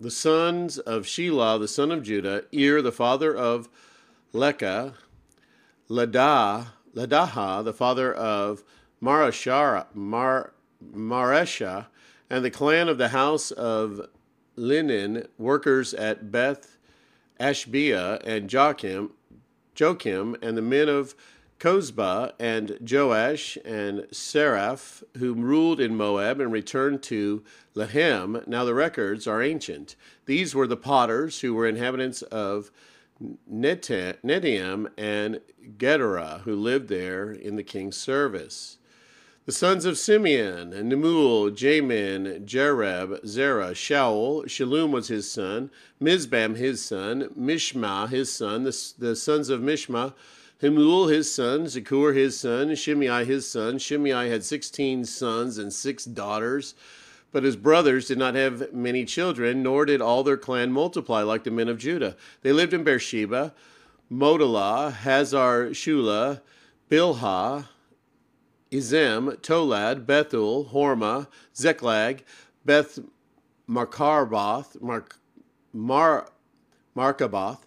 the 0.00 0.10
sons 0.10 0.78
of 0.78 1.04
Shelah, 1.04 1.58
the 1.58 1.68
son 1.68 1.90
of 1.90 2.02
Judah, 2.02 2.44
Ir, 2.52 2.82
the 2.82 2.92
father 2.92 3.34
of 3.34 3.68
Leka, 4.32 4.94
Ladah, 5.88 6.66
Ladaha, 6.94 7.64
the 7.64 7.72
father 7.72 8.12
of 8.12 8.62
Marashara, 9.02 9.86
Mar, 9.94 10.52
Maresha, 10.94 11.86
and 12.28 12.44
the 12.44 12.50
clan 12.50 12.88
of 12.88 12.98
the 12.98 13.08
house 13.08 13.50
of 13.50 14.08
Linen, 14.56 15.26
workers 15.38 15.94
at 15.94 16.30
Beth 16.30 16.78
Ashbea 17.40 18.20
and 18.24 18.52
Joachim, 18.52 19.10
Joachim, 19.78 20.36
and 20.40 20.56
the 20.56 20.62
men 20.62 20.88
of 20.88 21.14
Kozba 21.64 22.34
and 22.38 22.76
Joash 22.86 23.56
and 23.64 24.06
Seraph, 24.12 25.02
who 25.16 25.32
ruled 25.32 25.80
in 25.80 25.96
Moab 25.96 26.38
and 26.38 26.52
returned 26.52 27.02
to 27.04 27.42
Lehem. 27.72 28.42
Now 28.46 28.66
the 28.66 28.74
records 28.74 29.26
are 29.26 29.40
ancient. 29.40 29.96
These 30.26 30.54
were 30.54 30.66
the 30.66 30.76
potters 30.76 31.40
who 31.40 31.54
were 31.54 31.66
inhabitants 31.66 32.20
of 32.20 32.70
Netaim 33.50 34.90
and 34.98 35.40
Gedera, 35.78 36.42
who 36.42 36.54
lived 36.54 36.88
there 36.88 37.32
in 37.32 37.56
the 37.56 37.62
king's 37.62 37.96
service. 37.96 38.76
The 39.46 39.52
sons 39.52 39.86
of 39.86 39.96
Simeon, 39.96 40.72
Nemuel, 40.72 41.50
Jamin, 41.50 42.44
Jereb, 42.44 43.26
Zerah, 43.26 43.70
Shaul, 43.70 44.46
Shalom 44.50 44.92
was 44.92 45.08
his 45.08 45.32
son, 45.32 45.70
Mizbam 45.98 46.56
his 46.56 46.84
son, 46.84 47.30
Mishma 47.38 48.10
his 48.10 48.30
son, 48.30 48.64
the, 48.64 48.92
the 48.98 49.16
sons 49.16 49.48
of 49.48 49.62
Mishma, 49.62 50.12
Himuel 50.64 51.08
his 51.08 51.30
son, 51.30 51.66
Zakur 51.66 52.16
his 52.16 52.40
son, 52.40 52.74
Shimei 52.74 53.26
his 53.26 53.46
son. 53.46 53.76
Shimei 53.78 54.30
had 54.30 54.42
sixteen 54.42 55.04
sons 55.04 55.58
and 55.58 55.70
six 55.70 56.06
daughters. 56.06 56.74
But 57.32 57.42
his 57.42 57.54
brothers 57.54 58.08
did 58.08 58.16
not 58.16 58.34
have 58.34 58.72
many 58.72 59.04
children, 59.04 59.62
nor 59.62 59.84
did 59.84 60.00
all 60.00 60.22
their 60.22 60.38
clan 60.38 60.72
multiply 60.72 61.20
like 61.20 61.44
the 61.44 61.50
men 61.50 61.68
of 61.68 61.76
Judah. 61.76 62.16
They 62.40 62.50
lived 62.50 62.72
in 62.72 62.82
Beersheba, 62.82 63.52
Modalah, 64.10 64.92
Hazar 64.92 65.70
Shula, 65.70 66.40
Bilhah, 66.90 67.66
Ezem, 68.72 69.36
Tolad, 69.42 70.06
Bethul, 70.06 70.70
Hormah, 70.70 71.26
Ziklag, 71.54 72.24
Beth 72.64 73.00
Markarboth, 73.68 74.80
Mark, 74.80 75.18
Mar, 75.74 76.30
Markaboth, 76.96 77.58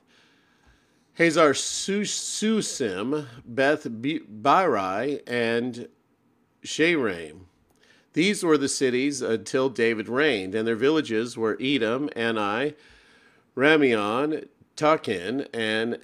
Hazar 1.17 1.53
Susim, 1.53 3.25
Beth 3.43 3.83
Birai, 3.85 5.21
and 5.25 5.87
Sharaim. 6.63 7.39
These 8.13 8.43
were 8.43 8.57
the 8.57 8.69
cities 8.69 9.23
until 9.23 9.69
David 9.69 10.07
reigned, 10.09 10.53
and 10.53 10.67
their 10.67 10.75
villages 10.75 11.35
were 11.35 11.57
Edom, 11.59 12.11
Ani, 12.15 12.75
Ramion, 13.55 14.47
Takin, 14.75 15.47
and 15.51 15.97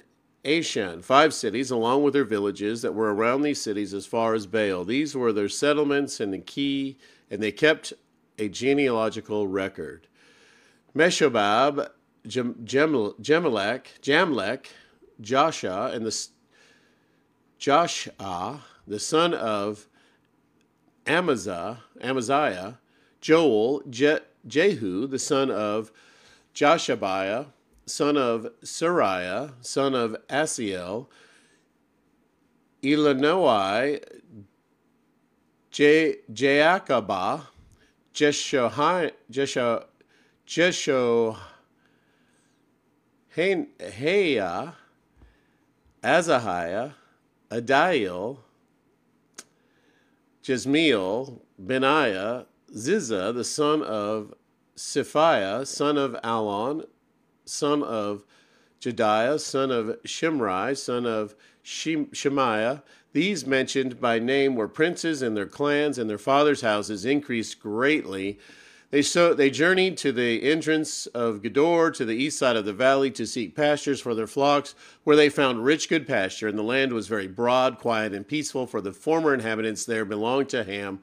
Ashan, 0.44 1.04
five 1.04 1.32
cities, 1.32 1.70
along 1.70 2.02
with 2.02 2.12
their 2.14 2.24
villages 2.24 2.82
that 2.82 2.94
were 2.94 3.14
around 3.14 3.42
these 3.42 3.60
cities 3.60 3.94
as 3.94 4.06
far 4.06 4.34
as 4.34 4.48
Baal. 4.48 4.84
These 4.84 5.14
were 5.14 5.32
their 5.32 5.48
settlements 5.48 6.18
and 6.18 6.34
the 6.34 6.38
key, 6.38 6.98
and 7.30 7.40
they 7.40 7.52
kept 7.52 7.92
a 8.36 8.48
genealogical 8.48 9.46
record. 9.46 10.08
Meshobab, 10.92 11.90
Jemelech, 12.26 13.84
Jamlech, 14.02 14.66
Joshua, 15.20 15.90
and 15.92 16.06
the 16.06 16.28
Joshua, 17.58 18.62
the 18.86 18.98
son 18.98 19.34
of 19.34 19.86
Amaziah, 21.06 21.78
Amaziah 22.00 22.78
Joel, 23.20 23.82
Je, 23.88 24.18
Jehu, 24.46 25.06
the 25.06 25.18
son 25.18 25.50
of 25.50 25.90
Joshabiah, 26.54 27.46
son 27.86 28.16
of 28.18 28.48
Sariah, 28.62 29.52
son 29.62 29.94
of 29.94 30.14
Asiel, 30.28 31.06
Elanoi, 32.82 34.02
Jaakabah, 35.72 37.46
Jeshohai, 38.12 39.12
Jesho, 39.30 39.84
Jesho, 40.46 41.38
Heya, 43.34 44.74
Azahiah, 46.04 46.92
Adiel, 47.50 48.38
Jesmiel, 50.42 51.40
Benaiah, 51.58 52.44
Ziza, 52.74 53.34
the 53.34 53.44
son 53.44 53.82
of 53.82 54.34
Sephiah, 54.76 55.66
son 55.66 55.96
of 55.96 56.14
Alon, 56.22 56.84
son 57.46 57.82
of 57.82 58.24
Jediah, 58.80 59.40
son 59.40 59.70
of 59.70 59.96
Shimri, 60.04 60.76
son 60.76 61.06
of 61.06 61.34
Shemaiah. 61.62 62.82
These 63.14 63.46
mentioned 63.46 64.00
by 64.00 64.18
name 64.18 64.56
were 64.56 64.68
princes, 64.68 65.22
and 65.22 65.34
their 65.34 65.46
clans 65.46 65.96
and 65.96 66.10
their 66.10 66.18
fathers' 66.18 66.60
houses 66.60 67.06
increased 67.06 67.60
greatly. 67.60 68.38
They, 68.94 69.02
so, 69.02 69.34
they 69.34 69.50
journeyed 69.50 69.96
to 69.96 70.12
the 70.12 70.44
entrance 70.44 71.06
of 71.06 71.42
Gedor 71.42 71.92
to 71.94 72.04
the 72.04 72.14
east 72.14 72.38
side 72.38 72.54
of 72.54 72.64
the 72.64 72.72
valley 72.72 73.10
to 73.10 73.26
seek 73.26 73.56
pastures 73.56 74.00
for 74.00 74.14
their 74.14 74.28
flocks, 74.28 74.76
where 75.02 75.16
they 75.16 75.28
found 75.28 75.64
rich, 75.64 75.88
good 75.88 76.06
pasture, 76.06 76.46
and 76.46 76.56
the 76.56 76.62
land 76.62 76.92
was 76.92 77.08
very 77.08 77.26
broad, 77.26 77.80
quiet, 77.80 78.14
and 78.14 78.28
peaceful, 78.28 78.68
for 78.68 78.80
the 78.80 78.92
former 78.92 79.34
inhabitants 79.34 79.84
there 79.84 80.04
belonged 80.04 80.48
to 80.50 80.62
Ham. 80.62 81.00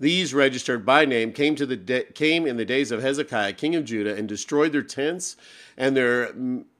These 0.00 0.32
registered 0.32 0.86
by 0.86 1.04
name 1.04 1.34
came 1.34 1.54
to 1.56 1.66
the 1.66 1.76
de- 1.76 2.04
came 2.04 2.46
in 2.46 2.56
the 2.56 2.64
days 2.64 2.90
of 2.90 3.02
Hezekiah, 3.02 3.52
king 3.52 3.76
of 3.76 3.84
Judah, 3.84 4.16
and 4.16 4.26
destroyed 4.26 4.72
their 4.72 4.82
tents 4.82 5.36
and 5.76 5.96
their 5.96 6.32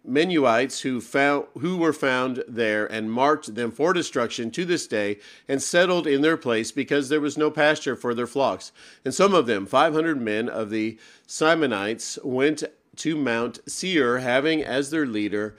Menuites 0.07 0.83
who 0.83 1.01
found 1.01 1.47
who 1.59 1.79
were 1.79 1.93
found 1.93 2.45
there 2.47 2.85
and 2.87 3.11
marked 3.11 3.55
them 3.55 3.71
for 3.71 3.93
destruction 3.95 4.51
to 4.51 4.65
this 4.65 4.87
day 4.87 5.19
and 5.49 5.63
settled 5.63 6.07
in 6.07 6.21
their 6.21 6.37
place 6.37 6.71
because 6.73 7.09
there 7.09 7.21
was 7.21 7.39
no 7.39 7.51
pasture 7.51 7.97
for 7.97 8.15
their 8.15 8.27
flocks. 8.27 8.71
And 9.05 9.15
some 9.15 9.33
of 9.33 9.47
them, 9.47 9.65
500 9.65 10.21
men 10.21 10.49
of 10.49 10.69
the 10.69 10.99
Simonites, 11.27 12.19
went 12.23 12.65
to 12.97 13.17
Mount 13.17 13.61
Seir, 13.67 14.19
having 14.19 14.63
as 14.63 14.91
their 14.91 15.07
leader 15.07 15.57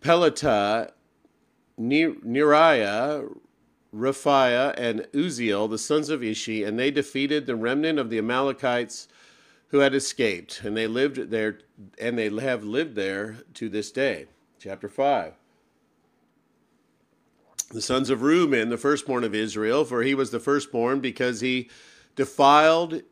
Pelatiah, 0.00 0.92
Neriah, 1.78 3.36
Rephaiah, 3.94 4.74
and 4.76 5.00
Uziel, 5.12 5.68
the 5.68 5.78
sons 5.78 6.08
of 6.08 6.22
Ishi, 6.22 6.64
and 6.64 6.78
they 6.78 6.90
defeated 6.90 7.46
the 7.46 7.56
remnant 7.56 7.98
of 7.98 8.08
the 8.08 8.18
Amalekites 8.18 9.08
who 9.76 9.82
had 9.82 9.94
escaped, 9.94 10.62
and 10.64 10.74
they 10.74 10.86
lived 10.86 11.30
there, 11.30 11.58
and 12.00 12.16
they 12.18 12.30
have 12.30 12.64
lived 12.64 12.94
there 12.94 13.36
to 13.52 13.68
this 13.68 13.90
day. 13.90 14.24
Chapter 14.58 14.88
5. 14.88 15.34
The 17.72 17.82
sons 17.82 18.08
of 18.08 18.22
Reuben, 18.22 18.70
the 18.70 18.78
firstborn 18.78 19.22
of 19.22 19.34
Israel, 19.34 19.84
for 19.84 20.02
he 20.02 20.14
was 20.14 20.30
the 20.30 20.40
firstborn 20.40 21.00
because 21.00 21.42
he 21.42 21.68
defiled, 22.14 23.02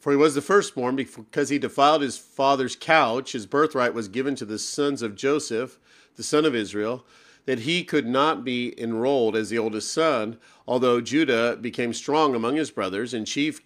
for 0.00 0.10
he 0.10 0.16
was 0.16 0.34
the 0.34 0.42
firstborn 0.42 0.96
because 0.96 1.50
he 1.50 1.58
defiled 1.60 2.02
his 2.02 2.18
father's 2.18 2.74
couch. 2.74 3.30
His 3.30 3.46
birthright 3.46 3.94
was 3.94 4.08
given 4.08 4.34
to 4.36 4.44
the 4.44 4.58
sons 4.58 5.02
of 5.02 5.14
Joseph, 5.14 5.78
the 6.16 6.24
son 6.24 6.44
of 6.44 6.52
Israel 6.52 7.06
that 7.46 7.60
he 7.60 7.84
could 7.84 8.06
not 8.06 8.44
be 8.44 8.74
enrolled 8.76 9.36
as 9.36 9.50
the 9.50 9.58
oldest 9.58 9.92
son, 9.92 10.36
although 10.66 11.00
Judah 11.00 11.56
became 11.60 11.92
strong 11.92 12.34
among 12.34 12.56
his 12.56 12.72
brothers 12.72 13.14
and 13.14 13.26
chief 13.26 13.60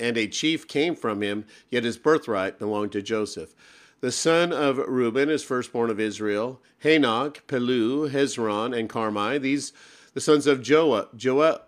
and 0.00 0.16
a 0.16 0.26
chief 0.26 0.66
came 0.66 0.96
from 0.96 1.22
him, 1.22 1.44
yet 1.70 1.84
his 1.84 1.98
birthright 1.98 2.58
belonged 2.58 2.92
to 2.92 3.02
Joseph. 3.02 3.54
The 4.00 4.10
son 4.10 4.52
of 4.52 4.78
Reuben 4.78 5.28
is 5.28 5.44
firstborn 5.44 5.90
of 5.90 6.00
Israel, 6.00 6.62
Hanoch, 6.82 7.42
Pelu, 7.46 8.10
Hezron, 8.10 8.76
and 8.76 8.88
Carmi. 8.88 9.40
These 9.40 9.72
the 10.14 10.20
sons 10.20 10.46
of 10.46 10.62
Joel, 10.62 11.08
Joel, 11.14 11.60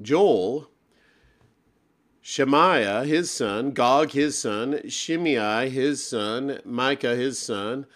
Joel 0.00 0.70
Shemaiah, 2.28 3.04
his 3.04 3.30
son, 3.30 3.70
Gog, 3.70 4.10
his 4.10 4.36
son, 4.36 4.80
Shimei, 4.88 5.68
his 5.68 6.04
son, 6.04 6.58
Micah, 6.64 7.14
his 7.14 7.38
son, 7.38 7.86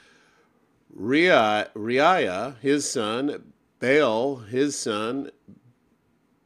Reiah, 0.96 2.56
his 2.60 2.88
son, 2.88 3.52
Baal, 3.80 4.36
his 4.36 4.78
son, 4.78 5.32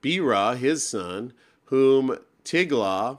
Bera, 0.00 0.56
his 0.56 0.86
son, 0.86 1.34
whom 1.66 2.16
Tiglath 2.42 3.18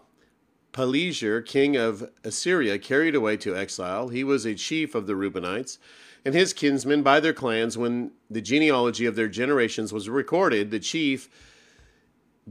Pileser, 0.76 1.42
king 1.42 1.78
of 1.78 2.12
Assyria, 2.26 2.78
carried 2.78 3.16
away 3.16 3.38
to 3.38 3.56
exile. 3.56 4.10
He 4.10 4.26
was 4.26 4.46
a 4.46 4.56
chief 4.56 4.94
of 4.94 5.08
the 5.08 5.14
Reubenites, 5.14 5.78
and 6.26 6.36
his 6.36 6.52
kinsmen 6.52 7.02
by 7.02 7.22
their 7.22 7.32
clans. 7.32 7.78
When 7.78 8.12
the 8.30 8.42
genealogy 8.42 9.06
of 9.06 9.16
their 9.16 9.30
generations 9.30 9.94
was 9.94 10.10
recorded, 10.10 10.72
the 10.72 10.82
chief 10.82 11.30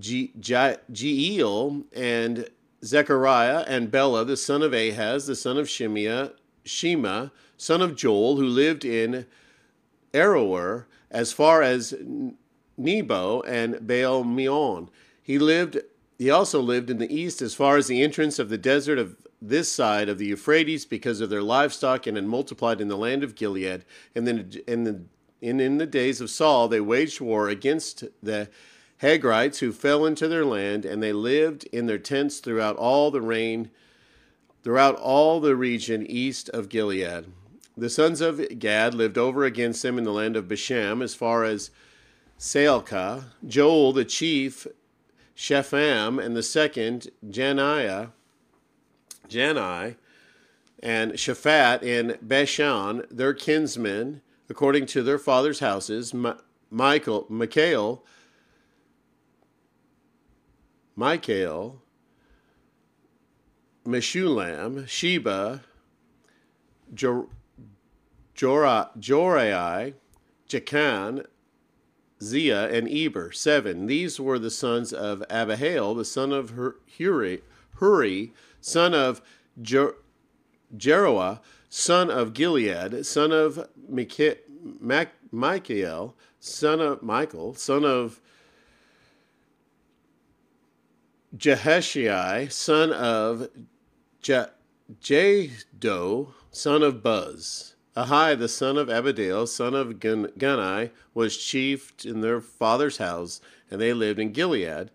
Jeiel 0.01 1.85
and 1.93 2.49
Zechariah 2.83 3.63
and 3.69 3.91
Bela, 3.91 4.25
the 4.25 4.39
son 4.39 4.63
of 4.63 4.73
Ahaz, 4.73 5.27
the 5.27 5.37
son 5.37 5.59
of 5.59 5.69
Shimea, 5.69 6.33
Shema, 6.65 7.29
son 7.59 7.83
of 7.83 7.95
Joel, 7.95 8.37
who 8.37 8.47
lived 8.47 8.87
in 8.87 9.27
Aroer 10.15 10.87
as 11.11 11.31
far 11.31 11.61
as 11.61 11.95
Nebo 12.79 13.43
and 13.43 13.87
Baal 13.87 14.25
Meon. 14.25 14.89
He 15.23 15.39
lived. 15.39 15.77
He 16.19 16.31
also 16.31 16.61
lived 16.61 16.91
in 16.91 16.99
the 16.99 17.13
east 17.13 17.43
as 17.43 17.55
far 17.55 17.77
as 17.77 17.87
the 17.87 18.03
entrance 18.03 18.39
of 18.39 18.49
the 18.49 18.59
desert 18.59 18.99
of 18.99 19.17
this 19.43 19.71
side 19.71 20.09
of 20.09 20.19
the 20.19 20.27
Euphrates 20.27 20.87
because 20.87 21.21
of 21.21 21.29
their 21.29 21.43
livestock 21.43 22.07
and 22.07 22.17
had 22.17 22.27
multiplied 22.27 22.81
in 22.81 22.89
the 22.89 22.97
land 22.97 23.23
of 23.23 23.35
Gilead. 23.35 23.85
And 24.15 24.27
then 24.27 24.53
in 24.67 24.85
the 24.85 25.03
in, 25.41 25.61
in 25.61 25.77
the 25.77 25.87
days 25.87 26.23
of 26.23 26.31
Saul, 26.31 26.69
they 26.69 26.81
waged 26.81 27.21
war 27.21 27.51
against 27.51 28.05
the 28.23 28.49
Hagrites 29.03 29.59
who 29.59 29.73
fell 29.73 30.07
into 30.07 30.27
their 30.27 30.45
land, 30.45 30.87
and 30.87 31.03
they 31.03 31.13
lived 31.13 31.65
in 31.65 31.85
their 31.85 31.99
tents 31.99 32.39
throughout 32.39 32.77
all 32.77 33.11
the 33.11 33.21
reign, 33.21 33.71
throughout 34.63 34.97
all 34.97 35.41
the 35.41 35.55
region 35.55 36.07
east 36.07 36.49
of 36.51 36.71
Gilead. 36.71 37.27
The 37.77 37.91
sons 37.91 38.23
of 38.23 38.59
Gad 38.59 38.95
lived 38.95 39.19
over 39.19 39.45
against 39.45 39.83
them 39.83 39.99
in 39.99 40.05
the 40.05 40.13
land 40.13 40.35
of 40.35 40.49
Bashan 40.49 41.03
as 41.03 41.15
far 41.15 41.45
as 41.45 41.71
Salcah. 42.39 43.27
Joel, 43.47 43.93
the 43.93 44.07
chief, 44.07 44.67
Shepham, 45.35 46.19
and 46.19 46.37
the 46.37 46.43
second, 46.43 47.09
Janiah, 47.27 48.13
Jani, 49.29 49.97
and 50.83 51.13
Shaphat 51.13 51.83
in 51.83 52.19
Bashan, 52.23 53.05
their 53.11 53.35
kinsmen, 53.35 54.21
according 54.49 54.87
to 54.87 55.03
their 55.03 55.19
fathers' 55.19 55.61
houses, 55.61 56.15
Michael, 56.71 57.27
Michael, 57.29 58.05
Michael, 60.95 61.83
Meshulam, 63.85 64.87
Sheba, 64.87 65.63
Jor- 66.93 67.29
Jorai, 68.37 69.95
Jachan, 70.49 71.27
Zia, 72.23 72.71
and 72.71 72.89
Eber, 72.89 73.33
seven. 73.33 73.87
These 73.87 74.21
were 74.21 74.39
the 74.39 74.51
sons 74.51 74.93
of 74.93 75.23
Abihail, 75.29 75.95
the 75.95 76.05
son 76.05 76.33
of 76.33 76.53
Huri, 76.53 77.41
Huri 77.79 78.31
son 78.65 78.95
of 78.95 79.21
Jer- 79.61 79.97
Jeroah, 80.75 81.41
son 81.69 82.11
of 82.11 82.33
Gilead, 82.33 83.05
son 83.05 83.31
of 83.31 83.69
Micha- 83.91 84.39
Mac- 84.81 85.15
Michael, 85.31 86.17
son 86.41 86.81
of 86.81 87.03
Michael, 87.03 87.55
son 87.55 87.85
of 87.85 88.21
Jeheshai, 91.37 92.51
son 92.51 92.93
of 92.93 93.49
Jado, 94.23 96.29
son 96.51 96.83
of 96.83 97.03
Buz. 97.03 97.74
Ahai, 97.97 98.37
the 98.37 98.49
son 98.49 98.77
of 98.77 98.89
Abidael, 98.89 99.47
son 99.47 99.75
of 99.75 100.01
Gunai, 100.01 100.91
was 101.15 101.37
chief 101.37 101.93
in 102.05 102.23
their 102.23 102.41
father's 102.41 102.97
house, 102.97 103.41
and 103.71 103.81
they 103.81 103.93
lived 103.93 104.19
in 104.19 104.33
Gilead. 104.33 104.91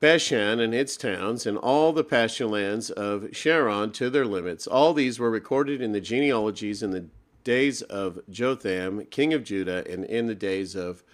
Bashan 0.00 0.58
and 0.58 0.74
its 0.74 0.96
towns, 0.96 1.46
and 1.46 1.56
all 1.58 1.92
the 1.92 2.02
pasture 2.02 2.46
lands 2.46 2.90
of 2.90 3.28
Sharon 3.36 3.92
to 3.92 4.10
their 4.10 4.24
limits. 4.24 4.66
All 4.66 4.94
these 4.94 5.20
were 5.20 5.30
recorded 5.30 5.80
in 5.80 5.92
the 5.92 6.00
genealogies 6.00 6.82
in 6.82 6.90
the 6.90 7.06
days 7.44 7.82
of 7.82 8.18
Jotham, 8.28 9.04
king 9.06 9.32
of 9.32 9.44
Judah, 9.44 9.84
and 9.88 10.04
in 10.04 10.26
the 10.26 10.34
days 10.34 10.74
of 10.74 11.04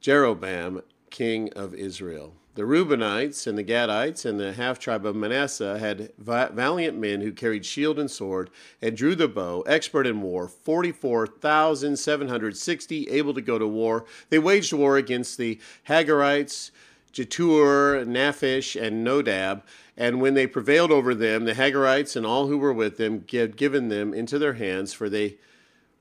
Jeroboam, 0.00 0.82
king 1.10 1.50
of 1.54 1.74
Israel. 1.74 2.34
The 2.58 2.64
Reubenites 2.64 3.46
and 3.46 3.56
the 3.56 3.62
Gadites 3.62 4.26
and 4.26 4.40
the 4.40 4.52
half 4.52 4.80
tribe 4.80 5.06
of 5.06 5.14
Manasseh 5.14 5.78
had 5.78 6.10
valiant 6.18 6.98
men 6.98 7.20
who 7.20 7.30
carried 7.30 7.64
shield 7.64 8.00
and 8.00 8.10
sword 8.10 8.50
and 8.82 8.96
drew 8.96 9.14
the 9.14 9.28
bow, 9.28 9.60
expert 9.60 10.08
in 10.08 10.22
war, 10.22 10.48
44,760 10.48 13.08
able 13.10 13.32
to 13.32 13.40
go 13.40 13.60
to 13.60 13.66
war. 13.68 14.06
They 14.30 14.40
waged 14.40 14.72
war 14.72 14.96
against 14.96 15.38
the 15.38 15.60
Hagarites, 15.84 16.72
Jetur, 17.12 18.04
Naphish, 18.04 18.74
and 18.74 19.06
Nodab. 19.06 19.62
And 19.96 20.20
when 20.20 20.34
they 20.34 20.48
prevailed 20.48 20.90
over 20.90 21.14
them, 21.14 21.44
the 21.44 21.54
Hagarites 21.54 22.16
and 22.16 22.26
all 22.26 22.48
who 22.48 22.58
were 22.58 22.72
with 22.72 22.96
them 22.96 23.24
had 23.30 23.56
given 23.56 23.88
them 23.88 24.12
into 24.12 24.36
their 24.36 24.54
hands, 24.54 24.92
for 24.92 25.08
they 25.08 25.36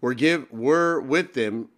were 0.01 0.15
give 0.15 0.51
were 0.51 0.99
with 0.99 1.35
them 1.35 1.69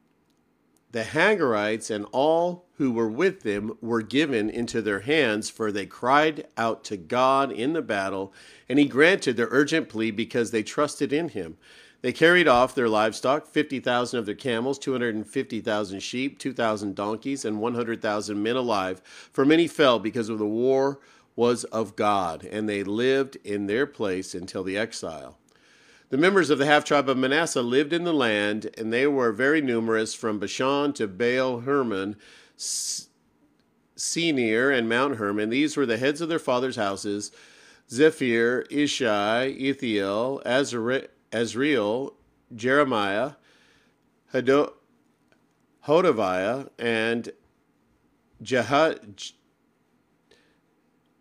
the 0.92 1.04
Hagarites 1.04 1.92
and 1.92 2.06
all 2.12 2.66
who 2.78 2.92
were 2.92 3.10
with 3.10 3.42
them 3.42 3.78
were 3.82 4.02
given 4.02 4.50
into 4.50 4.82
their 4.82 5.02
hands, 5.02 5.50
for 5.50 5.72
they 5.72 5.86
cried 5.86 6.48
out 6.58 6.84
to 6.86 6.98
God 6.98 7.52
in 7.52 7.74
the 7.74 7.82
battle, 7.82 8.34
and 8.68 8.80
he 8.80 8.86
granted 8.86 9.38
their 9.38 9.50
urgent 9.52 9.90
plea 9.90 10.12
because 10.12 10.52
they 10.52 10.64
trusted 10.64 11.14
in 11.14 11.30
him. 11.30 11.58
They 12.02 12.14
carried 12.14 12.48
off 12.48 12.74
their 12.74 12.88
livestock, 12.88 13.46
50,000 13.46 14.18
of 14.18 14.26
their 14.26 14.34
camels, 14.34 14.80
250,000 14.80 16.00
sheep, 16.00 16.40
2,000 16.40 16.96
donkeys, 16.96 17.44
and 17.44 17.60
100,000 17.60 18.42
men 18.42 18.56
alive, 18.56 19.02
for 19.34 19.46
many 19.46 19.68
fell 19.68 20.00
because 20.00 20.30
of 20.30 20.40
the 20.40 20.46
war 20.46 21.00
was 21.36 21.66
of 21.66 21.96
God, 21.96 22.46
and 22.46 22.70
they 22.70 22.84
lived 22.84 23.38
in 23.44 23.68
their 23.68 23.86
place 23.86 24.34
until 24.34 24.64
the 24.64 24.78
exile. 24.78 25.39
The 26.10 26.18
members 26.18 26.50
of 26.50 26.58
the 26.58 26.66
half 26.66 26.84
tribe 26.84 27.08
of 27.08 27.18
Manasseh 27.18 27.62
lived 27.62 27.94
in 27.94 28.04
the 28.04 28.14
land, 28.14 28.72
and 28.78 28.92
they 28.92 29.06
were 29.06 29.32
very 29.32 29.62
numerous 29.62 30.16
from 30.16 30.40
Bashan 30.40 30.92
to 30.94 31.08
Baal 31.08 31.60
Hermon, 31.60 32.16
Senir, 33.96 34.76
and 34.76 34.90
Mount 34.90 35.18
Hermon. 35.18 35.52
These 35.52 35.78
were 35.78 35.86
the 35.86 35.98
heads 35.98 36.20
of 36.20 36.28
their 36.28 36.40
fathers' 36.40 36.78
houses 36.78 37.32
Zephyr, 37.92 38.66
Ishai, 38.72 39.56
Ethiel, 39.62 40.44
Azriel, 41.32 42.14
Jeremiah, 42.56 43.34
Hodaviah, 45.86 46.70
and 46.80 47.30
Jehud. 48.42 49.34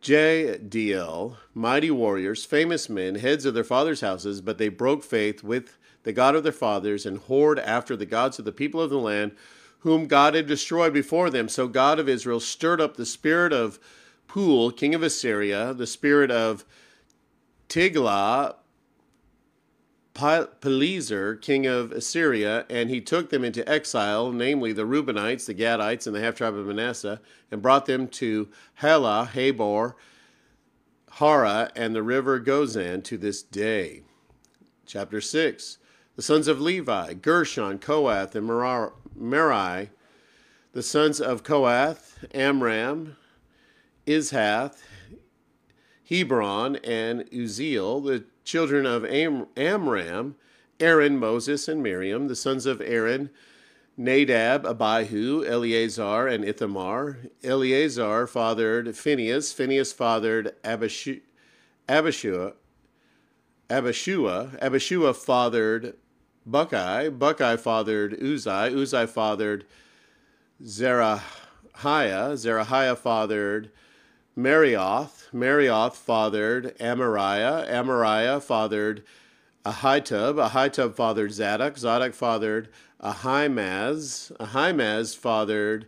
Jadiel, 0.01 1.37
mighty 1.55 1.91
warriors, 1.91 2.45
famous 2.45 2.89
men, 2.89 3.17
heads 3.17 3.45
of 3.45 3.55
their 3.55 3.65
fathers' 3.65 4.01
houses, 4.01 4.41
but 4.41 4.59
they 4.59 4.69
broke 4.69 5.03
faith 5.03 5.43
with 5.43 5.77
the 6.05 6.13
God 6.13 6.37
of 6.37 6.45
their 6.45 6.53
fathers 6.53 7.05
and 7.05 7.19
whored 7.19 7.63
after 7.63 7.97
the 7.97 8.07
gods 8.07 8.39
of 8.39 8.45
the 8.45 8.53
people 8.53 8.81
of 8.81 8.91
the 8.91 8.99
land, 8.99 9.33
whom 9.81 10.07
God 10.07 10.35
had 10.35 10.47
destroyed 10.47 10.93
before 10.93 11.31
them. 11.31 11.49
So 11.49 11.69
God 11.69 11.99
of 11.99 12.09
Israel 12.09 12.41
stirred 12.41 12.81
up 12.81 12.97
the 12.97 13.07
spirit 13.07 13.53
of 13.53 13.79
Pul, 14.29 14.71
king 14.71 14.95
of 14.95 15.03
Assyria, 15.03 15.75
the 15.75 15.87
spirit 15.87 16.31
of 16.31 16.65
Tiglath 17.69 18.55
Pileser, 20.19 21.37
king 21.37 21.67
of 21.67 21.93
Assyria, 21.93 22.67
and 22.69 22.91
he 22.91 23.01
took 23.01 23.31
them 23.31 23.45
into 23.45 23.69
exile, 23.69 24.33
namely 24.33 24.73
the 24.73 24.83
Reubenites, 24.83 25.47
the 25.47 25.55
Gadites, 25.55 26.09
and 26.09 26.17
the 26.17 26.21
half 26.21 26.35
tribe 26.35 26.57
of 26.57 26.67
Manasseh, 26.67 27.21
and 27.53 27.63
brought 27.63 27.87
them 27.87 28.09
to 28.09 28.49
Halah, 28.75 29.31
Habor, 29.33 29.95
Hara, 31.13 31.71
and 31.77 31.95
the 31.95 32.03
river 32.03 32.41
Gozan 32.41 33.05
to 33.05 33.17
this 33.17 33.43
day. 33.43 34.03
Chapter 34.87 35.21
6 35.21 35.79
The 36.17 36.23
sons 36.23 36.49
of 36.49 36.61
Levi, 36.61 37.15
Gershon, 37.15 37.79
Kohath, 37.79 38.35
and 38.35 38.47
Merari. 39.17 39.91
The 40.73 40.83
sons 40.83 41.21
of 41.21 41.45
Kohath, 41.45 42.25
Amram, 42.35 43.17
Izhath, 44.05 44.83
Hebron, 46.09 46.77
and 46.77 47.31
Uzziel. 47.31 48.05
The 48.05 48.25
children 48.49 48.87
of 48.87 49.05
Am- 49.05 49.47
Amram, 49.59 50.35
Aaron, 50.81 51.19
Moses, 51.19 51.69
and 51.69 51.83
Miriam, 51.83 52.29
the 52.29 52.35
sons 52.35 52.65
of 52.65 52.81
Aaron, 52.81 53.29
Nadab, 53.95 54.65
Abihu, 54.65 55.45
Eleazar, 55.45 56.27
and 56.27 56.47
Ithamar. 56.47 57.19
Eleazar 57.45 58.27
fathered 58.27 58.97
Phinehas. 58.97 59.53
Phinehas 59.53 59.93
fathered 59.93 60.55
Abishu, 60.65 61.21
Abishua. 61.89 62.55
Abishua. 63.69 64.59
Abishua 64.61 65.15
fathered 65.15 65.97
Buckai. 66.49 67.19
Buckai 67.19 67.59
fathered 67.59 68.19
Uzai. 68.19 68.73
Uzai 68.73 69.07
fathered 69.07 69.67
Zerahiah. 70.63 71.21
Zerahiah 71.75 72.97
fathered 72.97 73.71
Marioth. 74.39 75.18
Marioth 75.33 75.95
fathered 75.95 76.77
Amariah. 76.79 77.69
Amariah 77.69 78.43
fathered 78.43 79.05
Ahitub. 79.65 80.49
Ahitub 80.51 80.95
fathered 80.95 81.33
Zadok. 81.33 81.79
Zadok 81.79 82.15
fathered 82.15 82.69
Ahimaaz. 83.01 84.33
Ahimaaz 84.41 85.15
fathered 85.15 85.87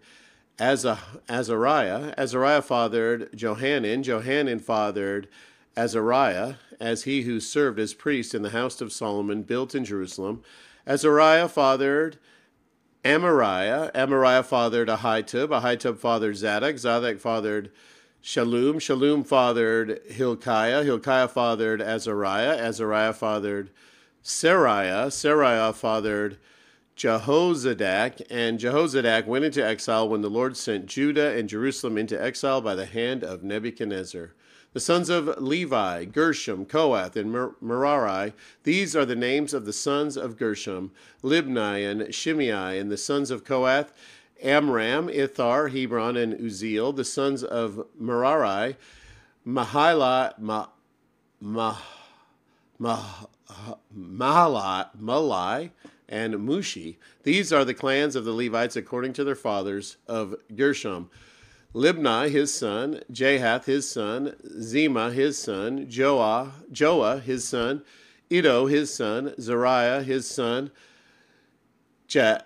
Azariah. 0.58 2.14
Azariah 2.18 2.62
fathered 2.62 3.30
Johanan. 3.34 4.02
Johanan 4.02 4.58
fathered 4.58 5.28
Azariah, 5.76 6.54
as 6.78 7.04
he 7.04 7.22
who 7.22 7.40
served 7.40 7.78
as 7.78 7.94
priest 7.94 8.34
in 8.34 8.42
the 8.42 8.50
house 8.50 8.80
of 8.80 8.92
Solomon 8.92 9.42
built 9.42 9.74
in 9.74 9.84
Jerusalem. 9.84 10.42
Azariah 10.86 11.48
fathered 11.48 12.18
Amariah. 13.04 13.90
Amariah 13.94 14.44
fathered 14.44 14.88
Ahitub. 14.88 15.48
Ahitub 15.48 15.98
fathered 15.98 16.36
Zadok. 16.36 16.76
Zadok 16.78 17.18
fathered 17.18 17.70
Shallum. 18.22 18.76
Shallum 18.76 19.26
fathered 19.26 20.00
Hilkiah. 20.10 20.84
Hilkiah 20.84 21.28
fathered 21.28 21.80
Azariah. 21.80 22.58
Azariah 22.58 23.12
fathered 23.12 23.70
Seraiah. 24.22 25.06
Seraiah 25.06 25.74
fathered 25.74 26.38
Jehozadak. 26.96 28.22
And 28.30 28.58
Jehozadak 28.58 29.26
went 29.26 29.44
into 29.44 29.64
exile 29.64 30.08
when 30.08 30.20
the 30.20 30.30
Lord 30.30 30.56
sent 30.56 30.86
Judah 30.86 31.36
and 31.36 31.48
Jerusalem 31.48 31.96
into 31.96 32.22
exile 32.22 32.60
by 32.60 32.74
the 32.74 32.86
hand 32.86 33.24
of 33.24 33.42
Nebuchadnezzar. 33.42 34.32
The 34.72 34.80
sons 34.80 35.08
of 35.08 35.42
Levi, 35.42 36.04
Gershom, 36.04 36.64
Kohath, 36.64 37.16
and 37.16 37.32
Merari, 37.60 38.34
these 38.62 38.94
are 38.94 39.04
the 39.04 39.16
names 39.16 39.52
of 39.52 39.64
the 39.64 39.72
sons 39.72 40.16
of 40.16 40.36
Gershom, 40.36 40.92
Libni 41.24 41.90
and 41.90 42.14
Shimei, 42.14 42.78
and 42.78 42.88
the 42.88 42.96
sons 42.96 43.32
of 43.32 43.42
Kohath, 43.42 43.92
Amram, 44.42 45.08
Ithar, 45.08 45.70
Hebron, 45.70 46.16
and 46.16 46.34
Uzziel, 46.34 46.94
the 46.94 47.04
sons 47.04 47.42
of 47.42 47.86
Merari, 47.98 48.76
Mahila, 49.46 50.38
Ma, 50.38 50.66
Ma, 51.40 51.76
Ma, 52.78 53.06
Malai, 53.96 55.70
and 56.08 56.34
Mushi. 56.34 56.96
These 57.22 57.52
are 57.52 57.64
the 57.64 57.74
clans 57.74 58.16
of 58.16 58.24
the 58.24 58.32
Levites 58.32 58.76
according 58.76 59.12
to 59.14 59.24
their 59.24 59.34
fathers 59.34 59.96
of 60.06 60.34
Gershom. 60.54 61.10
Libni, 61.74 62.30
his 62.30 62.52
son, 62.52 63.00
Jahath, 63.12 63.64
his 63.66 63.88
son, 63.88 64.34
Zima, 64.60 65.12
his 65.12 65.38
son, 65.38 65.86
Joah, 65.86 66.50
Joah, 66.72 67.22
his 67.22 67.46
son, 67.46 67.82
Iddo, 68.28 68.66
his 68.66 68.92
son, 68.92 69.34
Zariah, 69.38 70.02
his 70.02 70.28
son, 70.28 70.72
Je- 72.08 72.38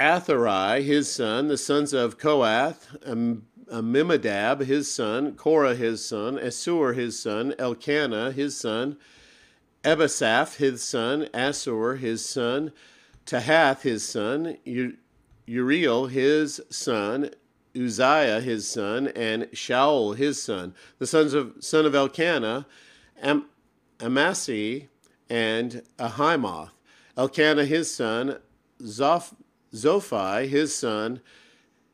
Atharai, 0.00 0.82
his 0.82 1.12
son, 1.12 1.48
the 1.48 1.58
sons 1.58 1.92
of 1.92 2.16
Koath, 2.16 2.96
Amimadab, 3.70 4.60
his 4.60 4.92
son, 4.92 5.34
Korah, 5.34 5.74
his 5.74 6.02
son, 6.02 6.38
Asur, 6.38 6.96
his 6.96 7.18
son, 7.18 7.54
Elkanah, 7.58 8.32
his 8.32 8.56
son, 8.56 8.96
Ebasaph, 9.84 10.56
his 10.56 10.82
son, 10.82 11.26
Asur, 11.34 11.98
his 11.98 12.24
son, 12.24 12.72
Tahath 13.26 13.82
his 13.82 14.08
son, 14.08 14.56
Uriel 15.46 16.06
his 16.06 16.62
son, 16.70 17.30
Uzziah 17.76 18.40
his 18.40 18.66
son, 18.66 19.08
and 19.08 19.44
Shaul 19.52 20.16
his 20.16 20.42
son. 20.42 20.74
The 20.98 21.06
sons 21.06 21.34
of 21.34 21.56
son 21.60 21.84
of 21.84 21.94
Elkanah, 21.94 22.66
Am, 23.22 23.44
Amasai, 23.98 24.88
and 25.28 25.82
Ahimoth. 25.98 26.70
Elkanah 27.18 27.66
his 27.66 27.94
son, 27.94 28.38
Zoph, 28.82 29.34
Zophai 29.74 30.46
his 30.48 30.74
son, 30.74 31.20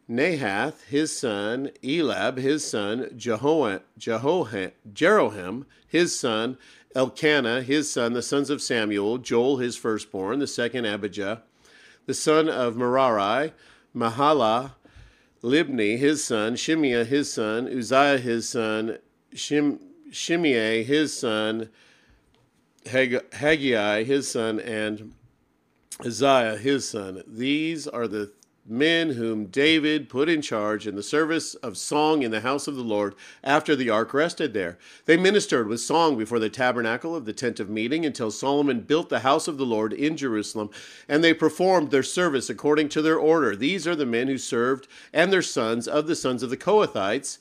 Nahath 0.09 0.85
his 0.85 1.17
son, 1.17 1.71
Elab 1.83 2.39
his 2.39 2.65
son, 2.65 3.11
Jeho- 3.17 3.81
Jeho- 3.99 4.73
Jeroham 4.93 5.67
his 5.87 6.19
son, 6.19 6.57
Elkanah 6.95 7.63
his 7.63 7.93
son, 7.93 8.13
the 8.13 8.23
sons 8.23 8.49
of 8.49 8.63
Samuel, 8.63 9.19
Joel 9.19 9.59
his 9.59 9.77
firstborn, 9.77 10.39
the 10.39 10.47
second 10.47 10.87
Abijah, 10.87 11.43
the 12.07 12.15
son 12.15 12.49
of 12.49 12.77
Merari, 12.77 13.53
Mahala, 13.95 14.73
Libni 15.43 15.99
his 15.99 16.25
son, 16.25 16.57
Shimea 16.57 17.05
his 17.05 17.33
son, 17.33 17.69
Uzziah 17.69 18.19
his 18.19 18.49
son, 18.49 18.99
Shim, 19.35 19.79
Shimei 20.11 20.83
his 20.85 21.17
son, 21.19 21.69
Haggai 22.87 24.05
his 24.05 24.31
son, 24.31 24.61
and 24.61 25.13
Isaiah 26.05 26.57
his 26.59 26.89
son. 26.89 27.23
These 27.27 27.87
are 27.87 28.07
the 28.07 28.33
men 28.69 29.11
whom 29.11 29.47
David 29.47 30.09
put 30.09 30.29
in 30.29 30.43
charge 30.43 30.87
in 30.87 30.97
the 30.97 31.03
service 31.03 31.55
of 31.57 31.77
song 31.77 32.23
in 32.23 32.33
the 32.33 32.41
house 32.41 32.67
of 32.67 32.75
the 32.75 32.83
Lord 32.83 33.15
after 33.45 33.77
the 33.77 33.89
ark 33.91 34.13
rested 34.13 34.53
there. 34.53 34.77
They 35.05 35.17
ministered 35.17 35.69
with 35.69 35.81
song 35.81 36.19
before 36.19 36.41
the 36.41 36.51
tabernacle 36.51 37.15
of 37.15 37.25
the 37.25 37.33
tent 37.33 37.61
of 37.61 37.71
meeting 37.71 38.05
until 38.05 38.31
Solomon 38.31 38.81
built 38.81 39.09
the 39.09 39.21
house 39.21 39.47
of 39.47 39.57
the 39.57 39.65
Lord 39.65 39.93
in 39.93 40.17
Jerusalem, 40.17 40.71
and 41.09 41.23
they 41.23 41.33
performed 41.33 41.91
their 41.91 42.03
service 42.03 42.51
according 42.51 42.89
to 42.91 43.03
their 43.03 43.19
order. 43.19 43.55
These 43.55 43.87
are 43.87 43.97
the 43.97 44.05
men 44.05 44.27
who 44.27 44.39
served 44.39 44.89
and 45.13 45.33
their 45.33 45.43
sons 45.43 45.87
of 45.87 46.09
the 46.09 46.17
sons 46.17 46.43
of 46.43 46.51
the 46.51 46.57
Kohathites. 46.57 47.39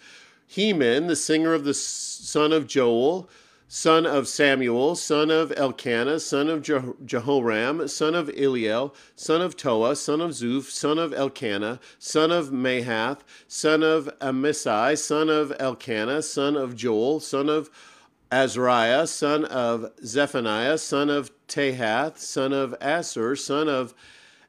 Heman, 0.48 1.08
the 1.08 1.16
singer 1.16 1.54
of 1.54 1.64
the 1.64 1.74
son 1.74 2.54
of 2.54 2.68
Joel, 2.68 3.28
son 3.68 4.06
of 4.06 4.28
Samuel, 4.28 4.96
son 4.96 5.32
of 5.32 5.52
Elkanah, 5.58 6.20
son 6.20 6.50
of 6.50 6.62
Jehoram, 6.62 7.88
son 7.88 8.16
of 8.16 8.28
Eliel, 8.30 8.94
son 9.16 9.42
of 9.42 9.58
Toa, 9.58 9.96
son 9.96 10.22
of 10.22 10.32
Zuph, 10.32 10.70
son 10.70 11.00
of 11.00 11.14
Elkanah, 11.14 11.80
son 11.98 12.32
of 12.32 12.50
Mahath, 12.50 13.22
son 13.48 13.84
of 13.84 14.08
Amasai, 14.20 14.98
son 14.98 15.30
of 15.30 15.52
Elkanah, 15.60 16.22
son 16.22 16.56
of 16.56 16.76
Joel, 16.76 17.20
son 17.20 17.50
of 17.50 17.70
Azariah, 18.32 19.08
son 19.08 19.46
of 19.46 19.92
Zephaniah, 20.04 20.78
son 20.78 21.10
of 21.10 21.32
Tahath, 21.48 22.18
son 22.18 22.54
of 22.54 22.76
Assur, 22.82 23.36
son 23.36 23.68
of 23.68 23.94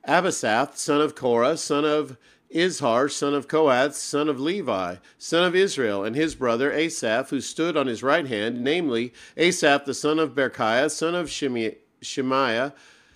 Abisath, 0.07 0.77
son 0.77 1.01
of 1.01 1.15
Korah, 1.15 1.57
son 1.57 1.85
of 1.85 2.17
Izhar, 2.55 3.11
son 3.11 3.35
of 3.35 3.49
Kohath, 3.49 3.95
son 3.95 4.29
of 4.29 4.41
Levi, 4.41 4.97
son 5.19 5.45
of 5.45 5.55
Israel, 5.55 6.05
and 6.05 6.15
his 6.15 6.35
brother 6.35 6.73
Asaph, 6.73 7.31
who 7.31 7.41
stood 7.41 7.77
on 7.77 7.87
his 7.87 8.03
right 8.03 8.27
hand, 8.27 8.63
namely 8.63 9.13
Asaph, 9.37 9.85
the 9.85 9.95
son 9.95 10.19
of 10.19 10.35
Berchiah, 10.35 10.91
son 10.91 11.15
of 11.15 11.29
Shemaiah, 11.31 12.73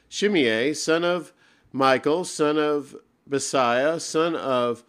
Shimei, 0.08 0.74
son 0.74 1.04
of 1.04 1.32
Michael, 1.72 2.24
son 2.24 2.58
of 2.58 2.96
Basiah, 3.28 4.00
son 4.00 4.34
of 4.34 4.82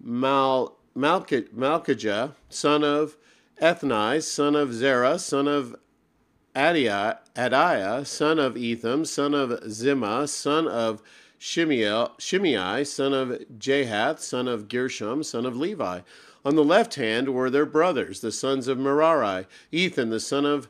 Mal, 0.00 0.76
Malchijah, 0.96 2.34
son 2.48 2.84
of 2.84 3.16
Ethni, 3.60 4.22
son 4.22 4.56
of 4.56 4.72
Zerah, 4.72 5.18
son 5.18 5.46
of 5.46 5.76
Adiah, 6.56 7.18
Adiah, 7.36 8.06
son 8.06 8.38
of 8.38 8.56
Etham, 8.56 9.04
son 9.04 9.34
of 9.34 9.50
Zimmah, 9.64 10.28
son 10.28 10.66
of 10.68 11.02
Shimei, 11.46 12.84
son 12.84 13.12
of 13.12 13.28
Jahath, 13.58 14.20
son 14.20 14.48
of 14.48 14.66
Gershom, 14.66 15.22
son 15.22 15.44
of 15.44 15.54
Levi. 15.54 16.00
On 16.42 16.56
the 16.56 16.64
left 16.64 16.94
hand 16.94 17.34
were 17.34 17.50
their 17.50 17.66
brothers, 17.66 18.20
the 18.20 18.32
sons 18.32 18.66
of 18.66 18.78
Merari, 18.78 19.44
Ethan, 19.70 20.08
the 20.08 20.20
son 20.20 20.46
of 20.46 20.68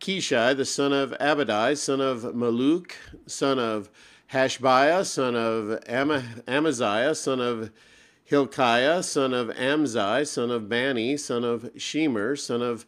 Kishai, 0.00 0.56
the 0.56 0.64
son 0.64 0.94
of 0.94 1.10
Abadai, 1.20 1.76
son 1.76 2.00
of 2.00 2.22
Maluk, 2.22 2.92
son 3.26 3.58
of 3.58 3.90
Hashbiah, 4.32 5.04
son 5.04 5.36
of 5.36 5.78
Am- 5.86 6.42
Amaziah, 6.48 7.14
son 7.14 7.40
of 7.40 7.70
Hilkiah, 8.24 9.02
son 9.02 9.34
of 9.34 9.48
Amzai, 9.48 10.26
son 10.26 10.50
of 10.50 10.70
Bani, 10.70 11.18
son 11.18 11.44
of 11.44 11.64
Shemer, 11.74 12.38
son 12.38 12.62
of 12.62 12.86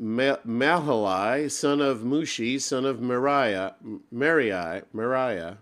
Mahali, 0.00 1.50
son 1.50 1.80
of 1.80 2.02
Mushi, 2.02 2.60
son 2.60 2.84
of 2.84 3.00
Meriah, 3.00 3.74
Meriah, 4.12 4.84
Meriah 4.94 5.56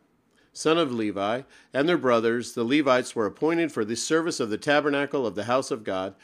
son 0.52 0.78
of 0.78 0.92
Levi, 0.92 1.42
and 1.72 1.88
their 1.88 1.98
brothers, 1.98 2.52
the 2.52 2.64
Levites, 2.64 3.14
were 3.14 3.26
appointed 3.26 3.72
for 3.72 3.84
the 3.84 3.96
service 3.96 4.40
of 4.40 4.50
the 4.50 4.58
tabernacle 4.58 5.26
of 5.26 5.34
the 5.34 5.44
house 5.44 5.70
of 5.70 5.84
God. 5.84 6.14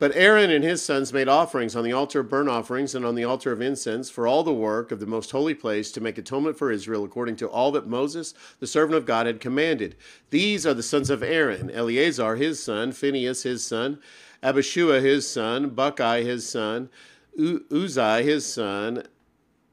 But 0.00 0.14
Aaron 0.14 0.50
and 0.50 0.62
his 0.62 0.80
sons 0.80 1.12
made 1.12 1.26
offerings 1.26 1.74
on 1.74 1.82
the 1.82 1.92
altar 1.92 2.20
of 2.20 2.28
burnt 2.28 2.48
offerings 2.48 2.94
and 2.94 3.04
on 3.04 3.16
the 3.16 3.24
altar 3.24 3.50
of 3.50 3.60
incense 3.60 4.08
for 4.08 4.28
all 4.28 4.44
the 4.44 4.52
work 4.52 4.92
of 4.92 5.00
the 5.00 5.06
most 5.06 5.32
holy 5.32 5.54
place 5.54 5.90
to 5.92 6.00
make 6.00 6.18
atonement 6.18 6.56
for 6.56 6.70
Israel 6.70 7.02
according 7.02 7.34
to 7.36 7.48
all 7.48 7.72
that 7.72 7.88
Moses, 7.88 8.32
the 8.60 8.66
servant 8.66 8.96
of 8.96 9.06
God, 9.06 9.26
had 9.26 9.40
commanded. 9.40 9.96
These 10.30 10.64
are 10.66 10.74
the 10.74 10.84
sons 10.84 11.10
of 11.10 11.24
Aaron 11.24 11.68
Eleazar 11.70 12.36
his 12.36 12.62
son, 12.62 12.92
Phinehas 12.92 13.42
his 13.42 13.64
son, 13.64 13.98
Abishua 14.40 15.02
his 15.02 15.28
son, 15.28 15.70
Bucki 15.70 16.24
his 16.24 16.48
son, 16.48 16.90
Uzai 17.36 18.22
his 18.22 18.46
son, 18.46 19.02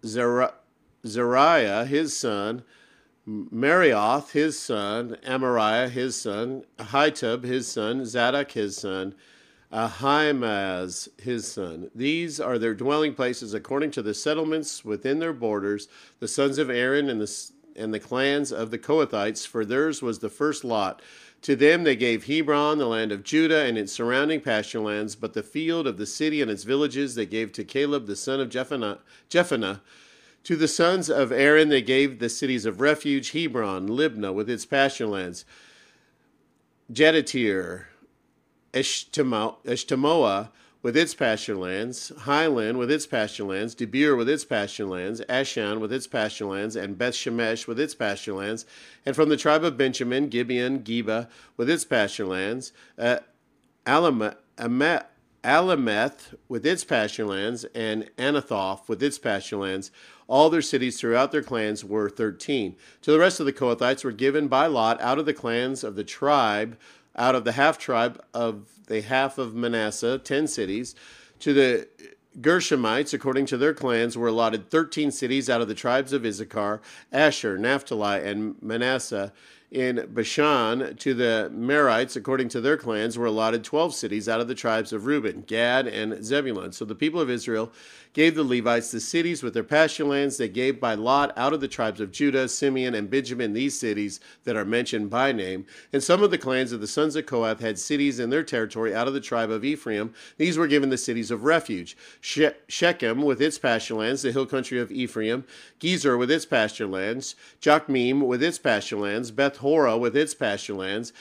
Zariah 0.04 1.86
his 1.86 2.18
son, 2.18 2.64
Marioth, 3.28 4.32
his 4.32 4.60
son, 4.60 5.18
Amariah, 5.26 5.90
his 5.90 6.16
son, 6.16 6.64
Ahitub, 6.78 7.44
his 7.44 7.68
son, 7.68 8.06
Zadok, 8.06 8.52
his 8.52 8.78
son, 8.78 9.16
Ahimaaz, 9.72 11.10
his 11.18 11.48
son. 11.48 11.90
These 11.96 12.40
are 12.40 12.60
their 12.60 12.76
dwelling 12.76 13.16
places 13.16 13.56
according 13.56 13.92
to 13.92 14.04
the 14.04 14.14
settlements 14.14 14.86
within 14.86 15.18
their 15.18 15.34
borders, 15.34 15.88
the 16.20 16.28
sons 16.28 16.60
of 16.60 16.70
Aaron 16.70 17.10
and 17.10 17.20
the, 17.20 17.52
and 17.76 17.92
the 17.92 18.00
clans 18.00 18.52
of 18.52 18.70
the 18.70 18.78
Kohathites, 18.78 19.48
for 19.48 19.66
theirs 19.66 20.04
was 20.04 20.20
the 20.20 20.30
first 20.30 20.64
lot. 20.64 21.02
To 21.42 21.56
them 21.56 21.84
they 21.84 21.96
gave 21.96 22.26
Hebron, 22.26 22.78
the 22.78 22.86
land 22.86 23.12
of 23.12 23.24
Judah, 23.24 23.64
and 23.64 23.76
its 23.76 23.92
surrounding 23.92 24.40
pasture 24.40 24.80
lands, 24.80 25.16
but 25.16 25.34
the 25.34 25.44
field 25.44 25.88
of 25.88 25.98
the 25.98 26.06
city 26.06 26.44
and 26.44 26.52
its 26.52 26.64
villages 26.64 27.16
they 27.16 27.26
gave 27.26 27.52
to 27.54 27.64
Caleb, 27.64 28.06
the 28.06 28.16
son 28.16 28.40
of 28.40 28.50
Jephunneh, 28.50 29.00
Jephunneh 29.32 29.80
to 30.46 30.56
the 30.56 30.68
sons 30.68 31.10
of 31.10 31.32
Aaron, 31.32 31.70
they 31.70 31.82
gave 31.82 32.20
the 32.20 32.30
cities 32.30 32.66
of 32.66 32.80
refuge 32.80 33.32
Hebron, 33.32 33.90
Libnah 33.90 34.34
with 34.34 34.50
its 34.50 34.66
pasture 34.66 35.08
lands, 35.08 35.44
Jedatir, 36.92 37.86
Eshtemoa 38.72 40.50
with 40.84 40.96
its 40.96 41.16
pasture 41.16 41.56
lands, 41.56 42.12
Highland 42.20 42.78
with 42.78 42.92
its 42.92 43.08
pasture 43.08 43.46
lands, 43.46 43.74
Debir 43.74 44.16
with 44.16 44.30
its 44.30 44.46
pasture 44.46 44.86
lands, 44.86 45.20
Ashan 45.22 45.80
with 45.80 45.92
its 45.92 46.06
pasture 46.06 46.46
lands, 46.46 46.76
and 46.76 46.96
Beth 46.96 47.16
Shemesh 47.16 47.66
with 47.66 47.80
its 47.80 47.96
pasture 47.96 48.34
lands, 48.34 48.68
and 49.04 49.16
from 49.16 49.30
the 49.30 49.38
tribe 49.38 49.64
of 49.64 49.78
Benjamin, 49.78 50.30
Gibeon, 50.30 50.82
Geba 50.82 51.28
with 51.58 51.72
its 51.72 51.86
pasture 51.86 52.28
lands, 52.28 52.72
uh, 53.00 53.18
Alameth, 53.88 54.36
Alameth 55.44 56.36
with 56.48 56.66
its 56.66 56.84
pasture 56.84 57.26
lands, 57.26 57.66
and 57.74 58.10
Anathoth 58.18 58.88
with 58.88 59.02
its 59.02 59.18
pasture 59.18 59.58
lands. 59.58 59.90
All 60.28 60.50
their 60.50 60.62
cities 60.62 61.00
throughout 61.00 61.32
their 61.32 61.44
clans 61.44 61.86
were 61.86 62.10
13. 62.10 62.76
To 63.04 63.12
the 63.12 63.20
rest 63.20 63.40
of 63.40 63.46
the 63.46 63.54
Kohathites 63.54 64.04
were 64.04 64.12
given 64.12 64.48
by 64.48 64.66
lot 64.66 65.00
out 65.02 65.20
of 65.20 65.26
the 65.26 65.34
clans 65.34 65.84
of 65.84 65.96
the 65.96 66.04
tribe, 66.04 66.78
out 67.16 67.36
of 67.36 67.44
the 67.44 67.54
half 67.54 67.78
tribe 67.78 68.22
of 68.34 68.68
the 68.88 69.02
half 69.02 69.38
of 69.38 69.54
Manasseh, 69.54 70.20
10 70.20 70.48
cities. 70.48 70.96
To 71.40 71.54
the 71.54 71.88
Gershomites, 72.42 73.14
according 73.14 73.46
to 73.48 73.58
their 73.58 73.74
clans, 73.74 74.18
were 74.18 74.28
allotted 74.28 74.70
13 74.70 75.12
cities 75.12 75.50
out 75.50 75.62
of 75.62 75.68
the 75.68 75.76
tribes 75.76 76.12
of 76.12 76.26
Issachar, 76.26 76.82
Asher, 77.12 77.58
Naphtali, 77.58 78.28
and 78.28 78.62
Manasseh 78.62 79.32
in 79.72 80.08
Bashan 80.14 80.96
to 80.98 81.14
the 81.14 81.52
Merites, 81.54 82.16
according 82.16 82.50
to 82.50 82.62
their 82.62 82.78
clans, 82.78 83.18
were 83.18 83.26
allotted 83.26 83.64
12 83.64 83.94
cities 83.94 84.30
out 84.30 84.40
of 84.40 84.48
the 84.48 84.56
tribes 84.56 84.94
of 84.94 85.06
Reuben, 85.06 85.44
Gad, 85.48 85.88
and 85.88 86.24
Zebulun. 86.24 86.72
So 86.72 86.86
the 86.86 86.96
people 86.96 87.20
of 87.20 87.30
Israel 87.30 87.72
gave 88.16 88.34
the 88.34 88.44
Levites 88.44 88.92
the 88.92 89.00
cities 89.02 89.44
with 89.44 89.54
their 89.54 89.64
pasture 89.64 90.06
lands. 90.06 90.38
They 90.38 90.48
gave 90.48 90.80
by 90.80 90.94
lot 90.96 91.34
out 91.38 91.52
of 91.52 91.60
the 91.60 91.68
tribes 91.68 92.00
of 92.00 92.14
Judah, 92.14 92.48
Simeon, 92.48 92.96
and 92.96 93.10
Benjamin 93.10 93.52
these 93.52 93.78
cities 93.78 94.22
that 94.46 94.56
are 94.56 94.64
mentioned 94.64 95.10
by 95.10 95.34
name. 95.34 95.66
And 95.92 96.02
some 96.02 96.24
of 96.24 96.32
the 96.32 96.38
clans 96.38 96.72
of 96.72 96.80
the 96.80 96.88
sons 96.88 97.18
of 97.18 97.26
Kohath 97.26 97.60
had 97.60 97.78
cities 97.78 98.18
in 98.20 98.30
their 98.30 98.44
territory 98.44 98.96
out 98.96 99.10
of 99.10 99.14
the 99.14 99.20
tribe 99.20 99.52
of 99.52 99.66
Ephraim. 99.66 100.14
These 100.38 100.58
were 100.58 100.66
given 100.66 100.90
the 100.90 100.98
cities 100.98 101.30
of 101.30 101.44
refuge 101.44 101.98
she- 102.22 102.52
Shechem 102.70 103.22
with 103.22 103.42
its 103.42 103.60
pasture 103.60 103.96
lands, 103.96 104.22
the 104.22 104.32
hill 104.32 104.46
country 104.46 104.80
of 104.80 104.94
Ephraim, 104.94 105.44
Gezer 105.82 106.18
with 106.18 106.32
its 106.32 106.46
pasture 106.46 106.88
lands, 106.88 107.36
Jokmeam 107.62 108.26
with 108.26 108.42
its 108.42 108.58
pasture 108.58 108.98
lands, 108.98 109.30
Beth 109.30 109.58
Horah 109.58 110.00
with 110.00 110.16
its 110.16 110.34
pasture 110.34 110.74
lands. 110.74 111.12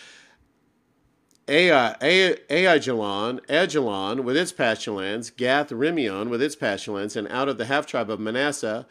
Aijalon, 1.46 3.40
Ajalon 3.48 4.24
with 4.24 4.36
its 4.36 4.52
pasture 4.52 4.92
lands, 4.92 5.30
Gath 5.30 5.70
Rimmon 5.70 6.30
with 6.30 6.40
its 6.40 6.56
pasture 6.56 6.92
lands, 6.92 7.16
and 7.16 7.28
out 7.28 7.48
of 7.48 7.58
the 7.58 7.66
half 7.66 7.86
tribe 7.86 8.10
of 8.10 8.18
Manasseh, 8.18 8.86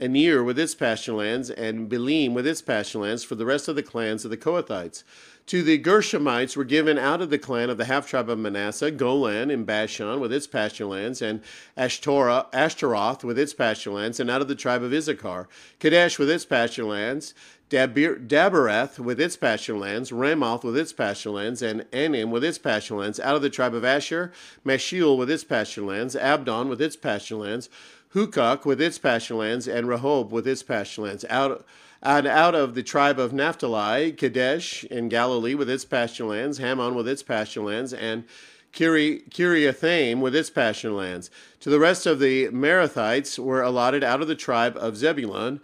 Anir 0.00 0.42
with 0.42 0.58
its 0.58 0.74
pasture 0.74 1.12
lands, 1.12 1.48
and 1.48 1.88
Belim 1.88 2.34
with 2.34 2.46
its 2.46 2.60
pasture 2.60 2.98
lands 2.98 3.22
for 3.22 3.36
the 3.36 3.46
rest 3.46 3.68
of 3.68 3.76
the 3.76 3.84
clans 3.84 4.24
of 4.24 4.32
the 4.32 4.36
Kohathites. 4.36 5.04
To 5.46 5.62
the 5.62 5.78
Gershonites 5.78 6.56
were 6.56 6.64
given 6.64 6.98
out 6.98 7.20
of 7.20 7.30
the 7.30 7.38
clan 7.38 7.70
of 7.70 7.76
the 7.78 7.84
half 7.84 8.08
tribe 8.08 8.30
of 8.30 8.38
Manasseh 8.38 8.90
Golan 8.90 9.50
in 9.50 9.64
Bashan 9.64 10.18
with 10.18 10.32
its 10.32 10.48
pasture 10.48 10.86
lands, 10.86 11.22
and 11.22 11.40
Ashtoreth, 11.76 12.46
Ashtaroth 12.52 13.22
with 13.22 13.38
its 13.38 13.54
pasture 13.54 13.92
lands, 13.92 14.18
and 14.18 14.28
out 14.28 14.40
of 14.40 14.48
the 14.48 14.56
tribe 14.56 14.82
of 14.82 14.92
Issachar, 14.92 15.48
Kadesh 15.78 16.18
with 16.18 16.30
its 16.30 16.44
pasture 16.44 16.84
lands, 16.84 17.34
Dabir, 17.72 18.18
Dabereth 18.28 18.98
with 18.98 19.18
its 19.18 19.34
pasture 19.34 19.78
lands, 19.78 20.12
Ramoth 20.12 20.62
with 20.62 20.76
its 20.76 20.92
pasture 20.92 21.30
lands, 21.30 21.62
and 21.62 21.86
Anim 21.90 22.30
with 22.30 22.44
its 22.44 22.58
pasture 22.58 22.96
lands, 22.96 23.18
out 23.18 23.34
of 23.34 23.40
the 23.40 23.48
tribe 23.48 23.72
of 23.72 23.82
Asher, 23.82 24.30
Meshiel 24.62 25.16
with 25.16 25.30
its 25.30 25.42
pasture 25.42 25.80
lands, 25.80 26.14
Abdon 26.14 26.68
with 26.68 26.82
its 26.82 26.96
pasture 26.96 27.36
lands, 27.36 27.70
Hukok 28.14 28.66
with 28.66 28.78
its 28.78 28.98
pasture 28.98 29.36
lands, 29.36 29.66
and 29.66 29.86
Rehob 29.86 30.28
with 30.28 30.46
its 30.46 30.62
pasture 30.62 31.00
lands. 31.00 31.24
Out 31.30 31.64
and 32.02 32.26
out 32.26 32.54
of 32.54 32.74
the 32.74 32.82
tribe 32.82 33.18
of 33.18 33.32
Naphtali, 33.32 34.12
Kadesh 34.12 34.84
in 34.84 35.08
Galilee 35.08 35.54
with 35.54 35.70
its 35.70 35.86
pasture 35.86 36.26
lands, 36.26 36.58
Hammon 36.58 36.94
with 36.94 37.08
its 37.08 37.22
pasture 37.22 37.62
lands, 37.62 37.94
and 37.94 38.24
Kiri, 38.72 39.22
Kiriathaim 39.30 40.20
with 40.20 40.36
its 40.36 40.50
pasture 40.50 40.90
lands. 40.90 41.30
To 41.60 41.70
the 41.70 41.80
rest 41.80 42.04
of 42.04 42.18
the 42.18 42.48
Merathites 42.48 43.38
were 43.38 43.62
allotted 43.62 44.04
out 44.04 44.20
of 44.20 44.28
the 44.28 44.34
tribe 44.34 44.76
of 44.76 44.98
Zebulun, 44.98 45.62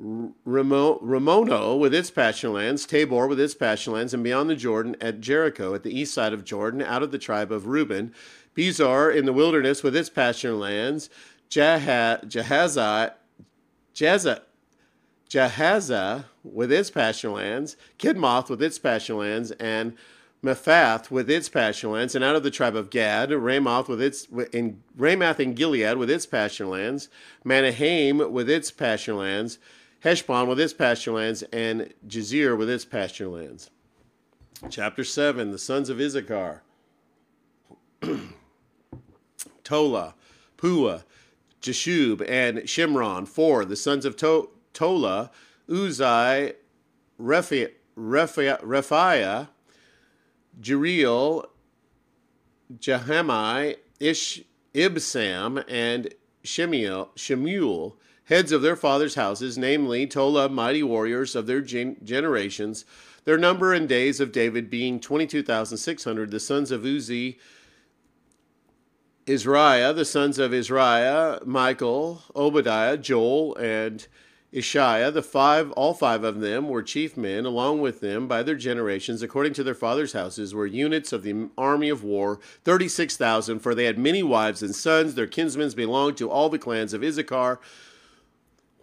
Ramo, 0.00 1.00
Ramono 1.00 1.76
with 1.76 1.92
its 1.92 2.10
pasture 2.10 2.50
lands, 2.50 2.86
Tabor 2.86 3.26
with 3.26 3.40
its 3.40 3.54
pasture 3.54 3.90
lands, 3.92 4.14
and 4.14 4.22
beyond 4.22 4.48
the 4.48 4.54
Jordan 4.54 4.96
at 5.00 5.20
Jericho, 5.20 5.74
at 5.74 5.82
the 5.82 5.98
east 5.98 6.14
side 6.14 6.32
of 6.32 6.44
Jordan, 6.44 6.82
out 6.82 7.02
of 7.02 7.10
the 7.10 7.18
tribe 7.18 7.50
of 7.50 7.66
Reuben, 7.66 8.14
Bezor 8.54 9.14
in 9.14 9.24
the 9.24 9.32
wilderness 9.32 9.82
with 9.82 9.96
its 9.96 10.08
pasture 10.08 10.52
lands, 10.52 11.10
Jahazah, 11.50 13.12
Jahazah, 13.94 14.40
Jahaza 15.28 16.24
with 16.44 16.70
its 16.70 16.90
pasture 16.90 17.30
lands, 17.30 17.76
Kidmoth 17.98 18.48
with 18.48 18.62
its 18.62 18.78
pasture 18.78 19.14
lands, 19.14 19.50
and 19.52 19.96
Mephath 20.42 21.10
with 21.10 21.28
its 21.28 21.48
pasture 21.48 21.88
lands, 21.88 22.14
and 22.14 22.22
out 22.24 22.36
of 22.36 22.44
the 22.44 22.50
tribe 22.50 22.76
of 22.76 22.90
Gad, 22.90 23.30
Ramoth 23.30 23.88
with 23.88 24.00
its 24.00 24.28
in 24.52 24.80
Ramoth 24.96 25.40
and 25.40 25.56
Gilead 25.56 25.96
with 25.96 26.08
its 26.08 26.26
pasture 26.26 26.66
lands, 26.66 27.08
Manahaim 27.44 28.30
with 28.30 28.48
its 28.48 28.70
pasture 28.70 29.14
lands, 29.14 29.58
Heshbon 30.00 30.46
with 30.46 30.60
its 30.60 30.72
pasture 30.72 31.12
lands, 31.12 31.42
and 31.52 31.92
Jazer 32.06 32.56
with 32.56 32.70
its 32.70 32.84
pasture 32.84 33.28
lands. 33.28 33.70
Chapter 34.70 35.04
7 35.04 35.50
The 35.50 35.58
sons 35.58 35.88
of 35.88 36.00
Issachar 36.00 36.62
Tola, 39.64 40.14
Pua, 40.56 41.02
Jeshub, 41.60 42.24
and 42.28 42.58
Shimron. 42.58 43.26
Four, 43.26 43.64
the 43.64 43.76
sons 43.76 44.04
of 44.04 44.16
to- 44.16 44.50
Tola, 44.72 45.30
Uzai, 45.68 46.54
Rephiah, 47.20 47.70
Rephiah 47.96 49.48
Jeriel, 50.60 51.44
Jahami, 52.78 53.76
Ish, 54.00 54.42
Ibsam, 54.74 55.64
and 55.68 56.14
Shemuel, 56.42 57.10
Shemuel, 57.16 57.96
heads 58.28 58.52
of 58.52 58.62
their 58.62 58.76
fathers' 58.76 59.14
houses, 59.14 59.56
namely 59.56 60.06
Tola, 60.06 60.48
mighty 60.48 60.82
warriors 60.82 61.34
of 61.34 61.46
their 61.46 61.60
gen- 61.60 61.96
generations, 62.04 62.84
their 63.24 63.38
number 63.38 63.72
and 63.72 63.88
days 63.88 64.20
of 64.20 64.32
David 64.32 64.70
being 64.70 65.00
22,600, 65.00 66.30
the 66.30 66.40
sons 66.40 66.70
of 66.70 66.82
Uzi, 66.82 67.38
Israel, 69.26 69.92
the 69.92 70.04
sons 70.04 70.38
of 70.38 70.54
Israel, 70.54 71.40
Michael, 71.44 72.22
Obadiah, 72.34 72.96
Joel, 72.96 73.56
and 73.56 74.06
Ishiah, 74.50 75.10
the 75.10 75.22
five, 75.22 75.70
all 75.72 75.92
five 75.92 76.24
of 76.24 76.40
them 76.40 76.68
were 76.68 76.82
chief 76.82 77.18
men, 77.18 77.44
along 77.44 77.82
with 77.82 78.00
them 78.00 78.26
by 78.26 78.42
their 78.42 78.54
generations, 78.54 79.22
according 79.22 79.52
to 79.54 79.62
their 79.62 79.74
fathers' 79.74 80.14
houses, 80.14 80.54
were 80.54 80.66
units 80.66 81.12
of 81.12 81.22
the 81.22 81.50
army 81.58 81.90
of 81.90 82.02
war, 82.02 82.40
thirty-six 82.64 83.18
thousand. 83.18 83.58
For 83.58 83.74
they 83.74 83.84
had 83.84 83.98
many 83.98 84.22
wives 84.22 84.62
and 84.62 84.74
sons. 84.74 85.14
Their 85.14 85.26
kinsmen 85.26 85.70
belonged 85.72 86.16
to 86.16 86.30
all 86.30 86.48
the 86.48 86.58
clans 86.58 86.94
of 86.94 87.04
Issachar. 87.04 87.60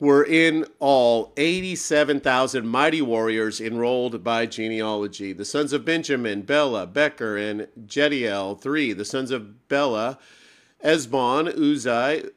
Were 0.06 0.24
in 0.24 0.68
all 0.80 1.34
eighty-seven 1.36 2.20
thousand 2.20 2.68
mighty 2.68 3.02
warriors 3.02 3.60
enrolled 3.60 4.24
by 4.24 4.46
genealogy. 4.46 5.34
The 5.34 5.46
sons 5.46 5.74
of 5.74 5.84
Benjamin, 5.84 6.44
Bela, 6.44 6.86
Becher, 6.86 7.36
and 7.36 7.68
Jediel, 7.88 8.62
three. 8.62 8.94
The 8.94 9.04
sons 9.04 9.32
of 9.32 9.68
Bela, 9.68 10.20
Esbon, 10.84 11.52
Uzi, 11.56 12.30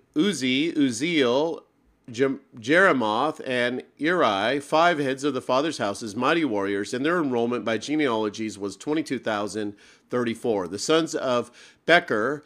Uziel, 0.74 1.62
Jeremoth 2.10 3.42
and 3.46 3.82
Eri, 4.00 4.60
five 4.60 4.98
heads 4.98 5.22
of 5.22 5.34
the 5.34 5.42
fathers' 5.42 5.76
houses, 5.76 6.16
mighty 6.16 6.46
warriors, 6.46 6.94
and 6.94 7.04
their 7.04 7.20
enrollment 7.20 7.66
by 7.66 7.76
genealogies 7.76 8.58
was 8.58 8.78
22,034. 8.78 10.68
The 10.68 10.78
sons 10.78 11.14
of 11.14 11.50
Becher, 11.84 12.42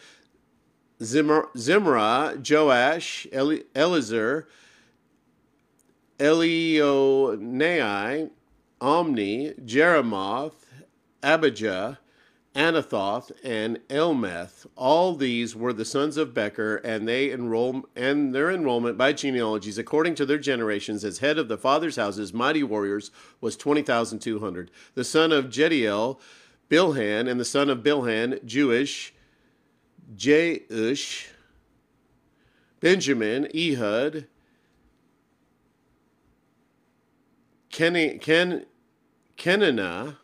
Zimra, 1.00 2.50
Joash, 2.50 3.28
Eli, 3.32 3.60
Eliezer, 3.76 4.48
Elionai, 6.22 8.20
Omni, 8.80 9.54
Jeremoth, 9.64 10.66
Abijah, 11.20 11.98
Anathoth, 12.54 13.32
and 13.42 13.80
Elmeth. 13.90 14.68
All 14.76 15.16
these 15.16 15.56
were 15.56 15.72
the 15.72 15.84
sons 15.84 16.16
of 16.16 16.32
Becher, 16.32 16.76
and 16.76 17.08
they 17.08 17.32
enroll 17.32 17.86
and 17.96 18.32
their 18.32 18.52
enrollment 18.52 18.96
by 18.96 19.12
genealogies, 19.12 19.78
according 19.78 20.14
to 20.14 20.24
their 20.24 20.38
generations, 20.38 21.04
as 21.04 21.18
head 21.18 21.38
of 21.38 21.48
the 21.48 21.58
fathers' 21.58 21.96
houses, 21.96 22.32
mighty 22.32 22.62
warriors, 22.62 23.10
was 23.40 23.56
twenty 23.56 23.82
thousand 23.82 24.20
two 24.20 24.38
hundred. 24.38 24.70
The 24.94 25.02
son 25.02 25.32
of 25.32 25.46
Jediel, 25.46 26.20
Bilhan, 26.70 27.28
and 27.28 27.40
the 27.40 27.44
son 27.44 27.68
of 27.68 27.82
Bilhan, 27.82 28.44
Jewish, 28.44 29.12
Jeush, 30.14 31.26
Benjamin, 32.78 33.48
Ehud, 33.52 34.28
Ken, 37.72 38.18
Ken, 38.18 38.66
Kenana, 39.38 40.18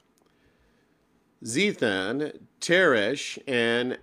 Zethan, 1.43 2.39
Teresh, 2.61 3.39
and 3.49 3.99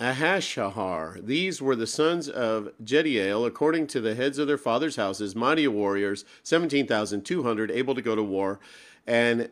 Ahashahar. 0.00 1.24
These 1.24 1.62
were 1.62 1.76
the 1.76 1.86
sons 1.86 2.28
of 2.28 2.70
Jediel, 2.82 3.46
according 3.46 3.86
to 3.88 4.00
the 4.00 4.16
heads 4.16 4.38
of 4.38 4.48
their 4.48 4.58
fathers' 4.58 4.96
houses, 4.96 5.36
mighty 5.36 5.68
warriors, 5.68 6.24
17,200, 6.42 7.70
able 7.70 7.94
to 7.94 8.02
go 8.02 8.16
to 8.16 8.22
war. 8.22 8.58
And 9.06 9.48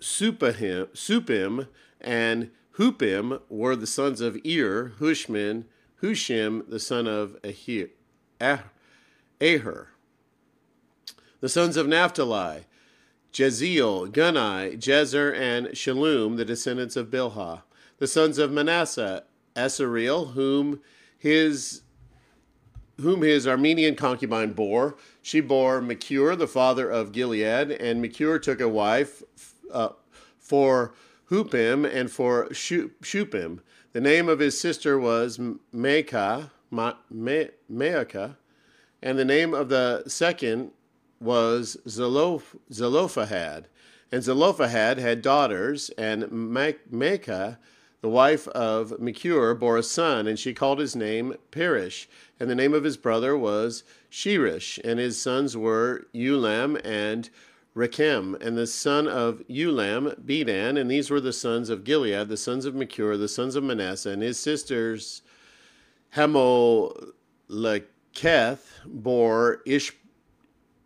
Supahim, 0.00 0.88
Supim 0.88 1.68
and 2.00 2.50
Hupim 2.78 3.42
were 3.50 3.76
the 3.76 3.86
sons 3.86 4.22
of 4.22 4.38
Ir, 4.42 4.92
Hushman, 4.98 5.66
Hushim, 6.02 6.68
the 6.68 6.80
son 6.80 7.06
of 7.06 7.36
Ahir, 7.42 7.90
ah, 8.40 8.64
Aher. 9.40 9.88
The 11.40 11.48
sons 11.50 11.76
of 11.76 11.86
Naphtali, 11.86 12.64
Jeziel, 13.36 14.10
Gunai, 14.10 14.78
Jezer, 14.78 15.30
and 15.38 15.76
Shalom, 15.76 16.36
the 16.36 16.44
descendants 16.46 16.96
of 16.96 17.10
Bilhah. 17.10 17.64
The 17.98 18.06
sons 18.06 18.38
of 18.38 18.50
Manasseh, 18.50 19.24
Asariel, 19.54 20.32
whom 20.32 20.80
his 21.18 21.82
whom 22.98 23.20
his 23.20 23.44
Aramean 23.44 23.94
concubine 23.94 24.54
bore. 24.54 24.96
She 25.20 25.42
bore 25.42 25.82
Machir, 25.82 26.34
the 26.34 26.46
father 26.46 26.88
of 26.88 27.12
Gilead, 27.12 27.72
and 27.72 28.00
Machir 28.00 28.38
took 28.38 28.58
a 28.58 28.70
wife 28.70 29.22
uh, 29.70 29.90
for 30.38 30.94
Hupim 31.30 31.84
and 31.84 32.10
for 32.10 32.48
Shupim. 32.48 33.58
The 33.92 34.00
name 34.00 34.30
of 34.30 34.38
his 34.38 34.58
sister 34.58 34.98
was 34.98 35.36
Maacah, 35.74 36.52
Maacah, 36.72 38.36
and 39.02 39.18
the 39.18 39.24
name 39.26 39.52
of 39.52 39.68
the 39.68 40.04
second 40.06 40.70
was 41.20 41.76
Zeloph- 41.86 42.56
Zelophehad. 42.72 43.68
And 44.12 44.22
Zelophehad 44.22 44.98
had 44.98 45.22
daughters, 45.22 45.90
and 45.98 46.24
Maacah, 46.24 47.58
the 48.00 48.08
wife 48.08 48.46
of 48.48 49.00
Machir, 49.00 49.54
bore 49.54 49.78
a 49.78 49.82
son, 49.82 50.26
and 50.26 50.38
she 50.38 50.54
called 50.54 50.78
his 50.78 50.94
name 50.94 51.34
Peresh. 51.50 52.06
And 52.38 52.48
the 52.48 52.54
name 52.54 52.74
of 52.74 52.84
his 52.84 52.96
brother 52.96 53.36
was 53.36 53.82
Shirish, 54.10 54.78
and 54.84 55.00
his 55.00 55.20
sons 55.20 55.56
were 55.56 56.06
Ulam 56.14 56.80
and 56.84 57.30
Rechem, 57.76 58.40
and 58.40 58.56
the 58.56 58.66
son 58.66 59.06
of 59.06 59.42
Ulam, 59.50 60.18
Bedan, 60.24 60.78
and 60.80 60.90
these 60.90 61.10
were 61.10 61.20
the 61.20 61.32
sons 61.32 61.68
of 61.68 61.84
Gilead, 61.84 62.28
the 62.28 62.36
sons 62.36 62.64
of 62.64 62.74
Machir, 62.74 63.18
the 63.18 63.28
sons 63.28 63.54
of 63.54 63.64
Manasseh, 63.64 64.10
and 64.10 64.22
his 64.22 64.38
sisters 64.38 65.20
Hamoleketh 66.14 66.94
bore 68.86 69.62
Ish 69.66 69.92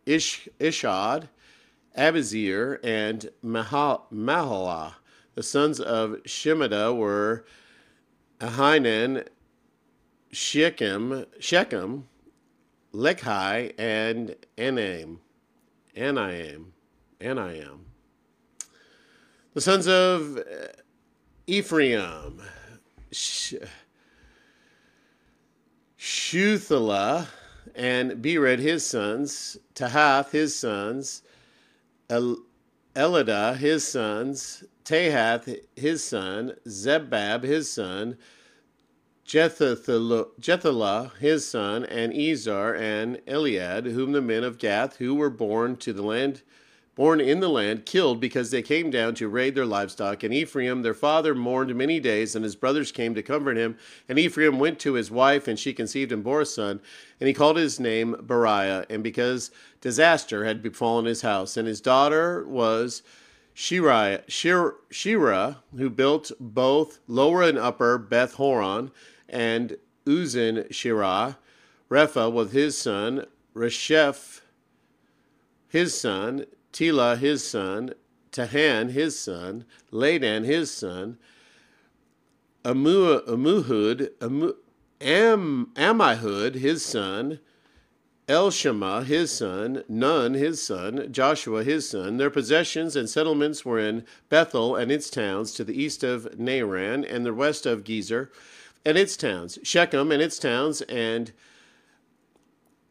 Ish, 0.07 0.49
Ishad, 0.59 1.29
Abizir, 1.97 2.79
and 2.83 3.31
Mahalah. 3.45 4.95
The 5.35 5.43
sons 5.43 5.81
of 5.81 6.13
Shemida 6.25 6.97
were 6.97 7.45
Ahinan, 8.41 9.27
Shechem, 10.33 11.27
Shechem, 11.39 12.09
Lechi, 12.93 13.73
and 13.79 14.37
Anaim. 14.59 15.21
Anaim. 15.97 16.73
Anaim. 17.21 17.81
The 19.53 19.61
sons 19.61 19.89
of 19.89 20.39
uh, 20.39 20.43
Ephraim, 21.47 22.41
Sh- 23.11 23.55
Shuthala, 25.99 27.27
and 27.81 28.23
Bered 28.23 28.59
his 28.59 28.85
sons, 28.85 29.57
Tahath 29.75 30.33
his 30.33 30.55
sons, 30.55 31.23
El- 32.11 32.43
his 32.95 33.89
sons, 33.89 34.65
Tahath 34.85 35.59
his 35.75 36.05
son, 36.05 36.57
Zebab 36.69 37.43
his 37.43 37.73
son, 37.73 38.19
Jethalah 39.27 41.17
his 41.21 41.49
son, 41.49 41.87
and 41.87 42.13
Ezar 42.13 42.75
and 42.75 43.17
Eliad, 43.27 43.87
whom 43.87 44.13
the 44.13 44.21
men 44.21 44.45
of 44.45 44.59
Gath, 44.59 44.97
who 44.97 45.15
were 45.15 45.31
born 45.31 45.77
to 45.77 45.95
the 45.95 46.03
land, 46.03 46.43
born 47.01 47.19
in 47.19 47.41
the 47.41 47.49
land, 47.49 47.87
killed 47.87 48.21
because 48.21 48.51
they 48.51 48.61
came 48.61 48.91
down 48.91 49.15
to 49.15 49.27
raid 49.27 49.55
their 49.55 49.65
livestock. 49.65 50.23
And 50.23 50.35
Ephraim, 50.35 50.83
their 50.83 50.93
father, 50.93 51.35
mourned 51.35 51.75
many 51.75 51.99
days, 51.99 52.37
and 52.37 52.45
his 52.45 52.55
brothers 52.55 52.93
came 52.93 53.15
to 53.15 53.23
comfort 53.23 53.57
him. 53.57 53.79
And 54.07 54.19
Ephraim 54.19 54.59
went 54.59 54.79
to 54.81 54.93
his 54.93 55.11
wife, 55.11 55.49
and 55.49 55.59
she 55.59 55.73
conceived 55.73 56.13
and 56.13 56.23
bore 56.23 56.43
a 56.43 56.45
son, 56.45 56.79
and 57.19 57.27
he 57.27 57.33
called 57.33 57.57
his 57.57 57.81
name 57.81 58.17
Beriah. 58.21 58.85
And 58.91 59.03
because 59.03 59.51
disaster 59.81 60.45
had 60.45 60.63
befallen 60.63 61.07
his 61.07 61.23
house, 61.23 61.57
and 61.57 61.67
his 61.67 61.81
daughter 61.81 62.47
was 62.47 63.03
Shira, 63.55 64.21
Shira, 64.29 65.57
who 65.75 65.89
built 65.89 66.33
both 66.39 66.99
lower 67.09 67.43
and 67.43 67.57
upper 67.57 67.97
Beth 67.97 68.35
Horon 68.35 68.91
and 69.27 69.79
Uzin 70.05 70.69
Shirah, 70.69 71.39
Repha 71.91 72.31
with 72.31 72.53
his 72.53 72.77
son, 72.77 73.25
Resheph 73.57 74.43
his 75.71 75.99
son, 75.99 76.45
Tila 76.73 77.19
his 77.19 77.47
son, 77.47 77.95
Tahan 78.33 78.91
his 78.91 79.19
son, 79.19 79.65
Ladan 79.91 80.45
his 80.45 80.71
son, 80.71 81.19
Amu, 82.65 83.21
Amuhud, 83.23 84.11
Amu, 84.21 84.53
Am, 85.01 85.71
Amihud 85.75 86.55
his 86.55 86.85
son, 86.85 87.41
Elshama 88.29 89.05
his 89.05 89.33
son, 89.33 89.83
Nun 89.89 90.35
his 90.35 90.63
son, 90.63 91.13
Joshua 91.13 91.65
his 91.65 91.89
son. 91.89 92.19
Their 92.19 92.31
possessions 92.31 92.95
and 92.95 93.11
settlements 93.11 93.65
were 93.65 93.81
in 93.81 94.05
Bethel 94.29 94.77
and 94.77 94.93
its 94.93 95.11
towns 95.11 95.53
to 95.55 95.65
the 95.65 95.75
east 95.75 96.05
of 96.05 96.39
Naaran 96.39 97.05
and 97.05 97.27
the 97.27 97.35
west 97.35 97.67
of 97.67 97.83
Gezer 97.83 98.29
and 98.85 98.97
its 98.97 99.17
towns, 99.17 99.59
Shechem 99.63 100.13
and 100.13 100.23
its 100.23 100.39
towns, 100.39 100.81
and 100.83 101.33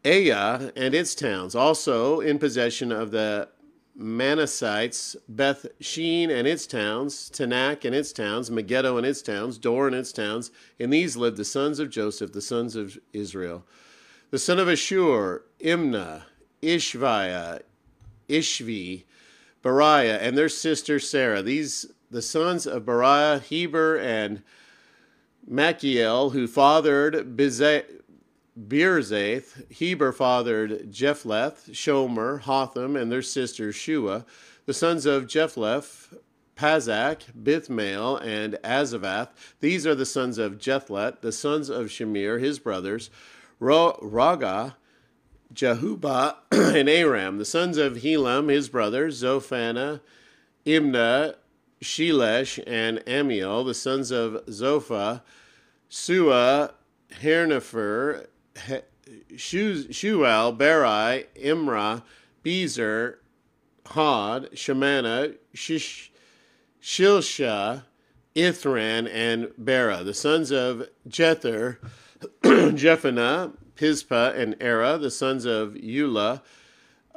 Aya 0.04 0.72
and 0.76 0.94
its 0.94 1.14
towns, 1.14 1.54
also 1.54 2.20
in 2.20 2.38
possession 2.38 2.92
of 2.92 3.10
the 3.10 3.48
Manassites, 4.00 5.14
Beth 5.28 5.66
Shean 5.78 6.30
and 6.30 6.48
its 6.48 6.66
towns, 6.66 7.30
Taanach 7.30 7.84
and 7.84 7.94
its 7.94 8.12
towns, 8.12 8.50
Megiddo 8.50 8.96
and 8.96 9.06
its 9.06 9.20
towns, 9.20 9.58
Dor 9.58 9.86
and 9.86 9.94
its 9.94 10.10
towns. 10.10 10.50
In 10.78 10.88
these 10.88 11.16
lived 11.16 11.36
the 11.36 11.44
sons 11.44 11.78
of 11.78 11.90
Joseph, 11.90 12.32
the 12.32 12.40
sons 12.40 12.76
of 12.76 12.98
Israel. 13.12 13.64
The 14.30 14.38
son 14.38 14.58
of 14.58 14.68
Ashur, 14.68 15.42
Imnah, 15.60 16.22
Ishviah, 16.62 17.60
Ishvi, 18.28 19.04
Beriah, 19.62 20.18
and 20.20 20.36
their 20.38 20.48
sister 20.48 20.98
Sarah. 20.98 21.42
These 21.42 21.86
the 22.10 22.22
sons 22.22 22.66
of 22.66 22.84
Beriah, 22.84 23.42
Heber, 23.42 23.96
and 23.96 24.42
Machiel, 25.48 26.32
who 26.32 26.46
fathered 26.46 27.36
Beerzath, 28.58 29.70
Heber 29.70 30.12
fathered 30.12 30.90
Jephleth, 30.90 31.70
Shomer, 31.70 32.40
Hotham, 32.40 32.96
and 32.96 33.10
their 33.10 33.22
sister 33.22 33.72
Shua, 33.72 34.24
the 34.66 34.74
sons 34.74 35.06
of 35.06 35.26
Jephleth, 35.26 36.14
Pazak, 36.56 37.22
Bithmael, 37.42 38.20
and 38.22 38.54
Azavath. 38.62 39.28
These 39.60 39.86
are 39.86 39.94
the 39.94 40.04
sons 40.04 40.36
of 40.36 40.58
Jethlet, 40.58 41.22
the 41.22 41.32
sons 41.32 41.70
of 41.70 41.86
Shemir, 41.86 42.38
his 42.38 42.58
brothers, 42.58 43.08
Raga, 43.58 44.76
Jehuba, 45.54 46.36
and 46.52 46.88
Aram, 46.88 47.38
the 47.38 47.44
sons 47.44 47.78
of 47.78 47.94
Helam, 47.94 48.50
his 48.50 48.68
brothers, 48.68 49.22
Zophana, 49.22 50.00
Imna, 50.66 51.36
Shelesh, 51.82 52.62
and 52.66 53.02
Amiel, 53.06 53.64
the 53.64 53.74
sons 53.74 54.10
of 54.10 54.44
Zophah, 54.50 55.22
Sua, 55.88 56.72
Hernefer, 57.22 58.26
Shual, 59.34 60.56
Beri, 60.56 61.26
Imra, 61.36 62.02
Bezer, 62.44 63.16
Hod, 63.86 64.50
Shemana, 64.52 65.34
Shish, 65.54 66.12
Shilsha, 66.82 67.84
Ithran, 68.36 69.08
and 69.12 69.50
Bera, 69.58 70.04
the 70.04 70.14
sons 70.14 70.50
of 70.52 70.88
Jether, 71.08 71.78
Jephannah, 72.76 73.52
Pispa, 73.76 74.36
and 74.36 74.56
Era, 74.60 74.98
the 74.98 75.10
sons 75.10 75.44
of 75.44 75.74
Eula, 75.74 76.42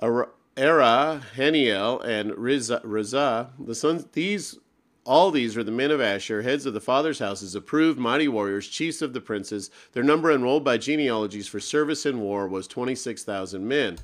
Era, 0.01 1.21
Haniel, 1.35 2.03
and 2.03 2.35
Rizah, 2.37 3.49
the 3.59 3.75
sons. 3.75 4.05
These 4.13 4.59
all 5.05 5.31
these 5.31 5.57
are 5.57 5.63
the 5.63 5.71
men 5.71 5.91
of 5.91 5.99
Asher, 5.99 6.43
heads 6.43 6.65
of 6.65 6.73
the 6.73 6.79
fathers' 6.79 7.19
houses, 7.19 7.55
approved 7.55 7.99
mighty 7.99 8.27
warriors, 8.27 8.67
chiefs 8.67 9.01
of 9.01 9.13
the 9.13 9.21
princes. 9.21 9.69
Their 9.91 10.03
number 10.03 10.31
enrolled 10.31 10.63
by 10.63 10.77
genealogies 10.77 11.47
for 11.47 11.59
service 11.59 12.05
in 12.05 12.21
war 12.21 12.47
was 12.47 12.67
26,000 12.67 13.67
men. 13.67 13.97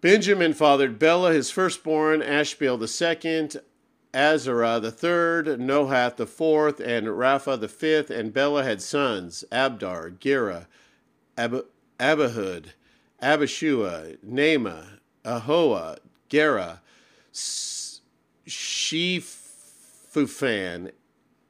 Benjamin 0.00 0.52
fathered 0.52 0.98
Bela, 0.98 1.32
his 1.32 1.50
firstborn, 1.50 2.22
Ashbel 2.22 2.78
the 2.78 2.86
second, 2.86 3.60
Azarah 4.14 4.80
the 4.80 4.92
third, 4.92 5.60
Nohath 5.60 6.16
the 6.16 6.26
fourth, 6.26 6.78
and 6.78 7.08
Rapha 7.08 7.58
the 7.58 7.68
fifth. 7.68 8.10
And 8.10 8.32
Bela 8.32 8.62
had 8.62 8.80
sons 8.80 9.44
Abdar, 9.50 10.10
Gera, 10.20 10.68
Ab- 11.36 11.66
Abihud, 11.98 12.66
Abishua, 13.20 14.18
Nama, 14.22 15.00
Ahoa, 15.24 15.98
Gera, 16.28 16.80
Shephuphan, 18.48 19.32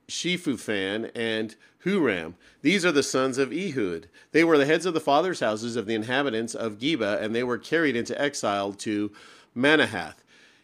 Shephuphan, 0.09 1.11
and 1.15 1.55
Huram. 1.85 2.35
These 2.63 2.85
are 2.85 2.93
the 2.93 3.03
sons 3.03 3.39
of 3.39 3.53
Ehud. 3.53 4.09
They 4.33 4.45
were 4.45 4.59
the 4.59 4.67
heads 4.67 4.85
of 4.85 4.95
the 4.95 5.01
fathers' 5.01 5.41
houses 5.41 5.77
of 5.77 5.87
the 5.87 5.95
inhabitants 5.95 6.55
of 6.55 6.79
Geba, 6.79 7.23
and 7.23 7.35
they 7.35 7.45
were 7.45 7.59
carried 7.59 7.97
into 7.97 8.21
exile 8.21 8.73
to 8.75 9.13
Manahath. 9.57 10.17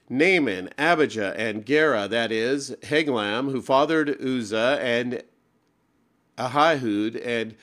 Naaman, 0.08 0.70
Abijah, 0.76 1.34
and 1.38 1.64
Gera, 1.64 2.08
that 2.08 2.30
is, 2.30 2.76
Heglam, 2.82 3.50
who 3.50 3.62
fathered 3.62 4.20
Uzzah, 4.20 4.78
and 4.80 5.22
Ahihud, 6.36 7.24
and 7.24 7.54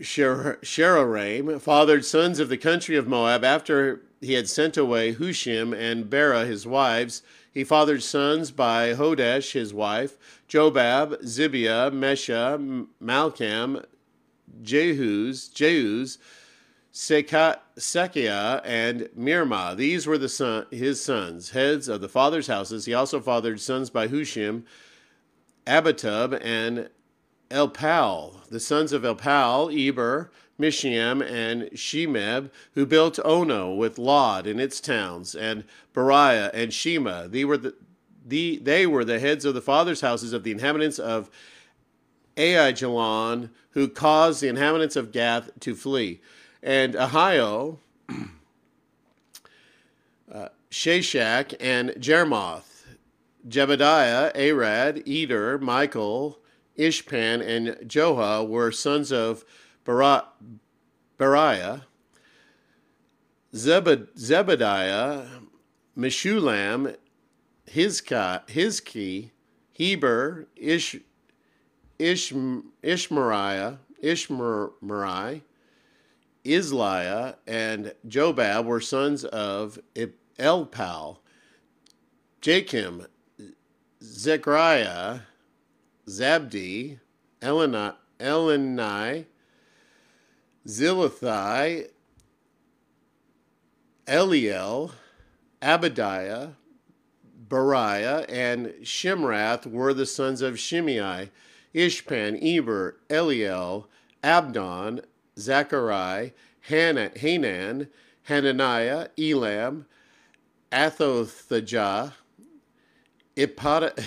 Sheraim, 0.00 1.60
fathered 1.60 2.04
sons 2.04 2.40
of 2.40 2.48
the 2.48 2.56
country 2.56 2.96
of 2.96 3.06
Moab 3.06 3.44
after 3.44 4.00
he 4.20 4.34
had 4.34 4.48
sent 4.48 4.76
away 4.76 5.14
Hushim 5.14 5.76
and 5.76 6.10
Bera 6.10 6.44
his 6.44 6.66
wives. 6.66 7.22
He 7.52 7.64
fathered 7.64 8.02
sons 8.02 8.50
by 8.50 8.94
Hodesh 8.94 9.52
his 9.52 9.72
wife, 9.72 10.18
Jobab, 10.48 11.22
Zibiah, 11.22 11.92
Mesha, 11.92 12.86
Malcham, 13.02 13.84
Jehuz, 14.62 15.52
Jehuz, 15.52 16.18
Sekiah, 16.92 18.60
and 18.64 19.02
Mirma. 19.16 19.76
These 19.76 20.06
were 20.06 20.18
the 20.18 20.28
son, 20.28 20.66
his 20.70 21.02
sons, 21.02 21.50
heads 21.50 21.88
of 21.88 22.00
the 22.00 22.08
fathers' 22.08 22.48
houses. 22.48 22.86
He 22.86 22.94
also 22.94 23.20
fathered 23.20 23.60
sons 23.60 23.90
by 23.90 24.08
Hushim, 24.08 24.64
Abitub, 25.66 26.38
and 26.42 26.90
Elpal. 27.50 28.48
The 28.48 28.60
sons 28.60 28.92
of 28.92 29.02
Elpal, 29.02 29.70
Eber, 29.72 30.30
Mishiam, 30.58 31.22
and 31.22 31.70
Shemeb, 31.70 32.50
who 32.74 32.84
built 32.84 33.18
Ono 33.24 33.72
with 33.72 33.98
Lod 33.98 34.46
and 34.46 34.60
its 34.60 34.80
towns, 34.80 35.34
and 35.34 35.64
Beriah 35.94 36.50
and 36.52 36.72
Shema. 36.72 37.28
They 37.28 37.44
were 37.44 37.58
the, 37.58 37.74
the, 38.26 38.58
they 38.58 38.86
were 38.86 39.04
the 39.04 39.20
heads 39.20 39.44
of 39.44 39.54
the 39.54 39.60
fathers' 39.60 40.00
houses 40.00 40.32
of 40.32 40.42
the 40.42 40.50
inhabitants 40.50 40.98
of 40.98 41.30
Aijalon, 42.36 43.50
who 43.70 43.88
caused 43.88 44.40
the 44.40 44.48
inhabitants 44.48 44.96
of 44.96 45.12
Gath 45.12 45.50
to 45.60 45.74
flee. 45.74 46.20
And 46.62 46.94
Ahio, 46.94 47.78
uh, 50.32 50.48
Sheshach, 50.70 51.54
and 51.60 51.90
Jermoth, 51.90 52.84
Jebediah, 53.48 54.32
Arad, 54.36 55.02
Eder, 55.06 55.58
Michael, 55.58 56.38
Ishpan, 56.76 57.46
and 57.46 57.88
Joha 57.88 58.46
were 58.46 58.70
sons 58.70 59.12
of 59.12 59.44
Beriah, 59.88 61.82
Zebed, 63.54 64.08
Zebediah, 64.18 65.26
Meshulam, 65.96 66.94
Hizki, 67.66 69.30
Heber, 69.72 70.46
Ish, 70.56 70.96
Ish, 71.98 72.32
Ishmariah, 72.32 73.78
Ishmerai, 74.02 75.40
Isliah, 76.44 77.36
and 77.46 77.94
Jobab 78.06 78.66
were 78.66 78.80
sons 78.80 79.24
of 79.24 79.78
Elpal. 80.38 81.18
Jakim, 82.42 83.06
Zechariah, 84.02 85.20
Zabdi, 86.06 87.00
Eleni, 87.40 87.94
Eleni 88.20 89.24
Zilithai, 90.68 91.88
Eliel, 94.06 94.92
Abadiah, 95.62 96.56
Bariah, 97.48 98.26
and 98.28 98.66
Shimrath 98.82 99.66
were 99.66 99.94
the 99.94 100.04
sons 100.04 100.42
of 100.42 100.58
Shimei, 100.58 101.30
Ishpan, 101.74 102.38
Eber, 102.42 102.96
Eliel, 103.08 103.86
Abdon, 104.22 105.00
Zachari, 105.38 106.32
Hanan, 106.60 107.88
Hananiah, 108.24 109.08
Elam, 109.18 109.86
Athothajah, 110.70 112.12
Ipad, 113.36 114.04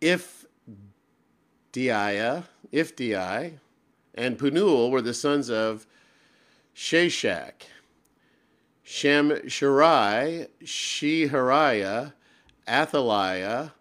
Ifdiah, 0.00 0.34
Ifdi, 2.72 3.58
and 4.16 4.38
Punuel 4.38 4.90
were 4.90 5.02
the 5.02 5.14
sons 5.14 5.50
of 5.50 5.86
Sheshach. 6.74 7.66
Shem 8.82 9.30
Shirai, 9.30 10.48
Shehariah, 10.62 12.12
Athaliah, 12.68 13.72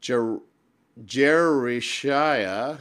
Jer- 0.00 0.38
Jerishiah, 1.04 2.78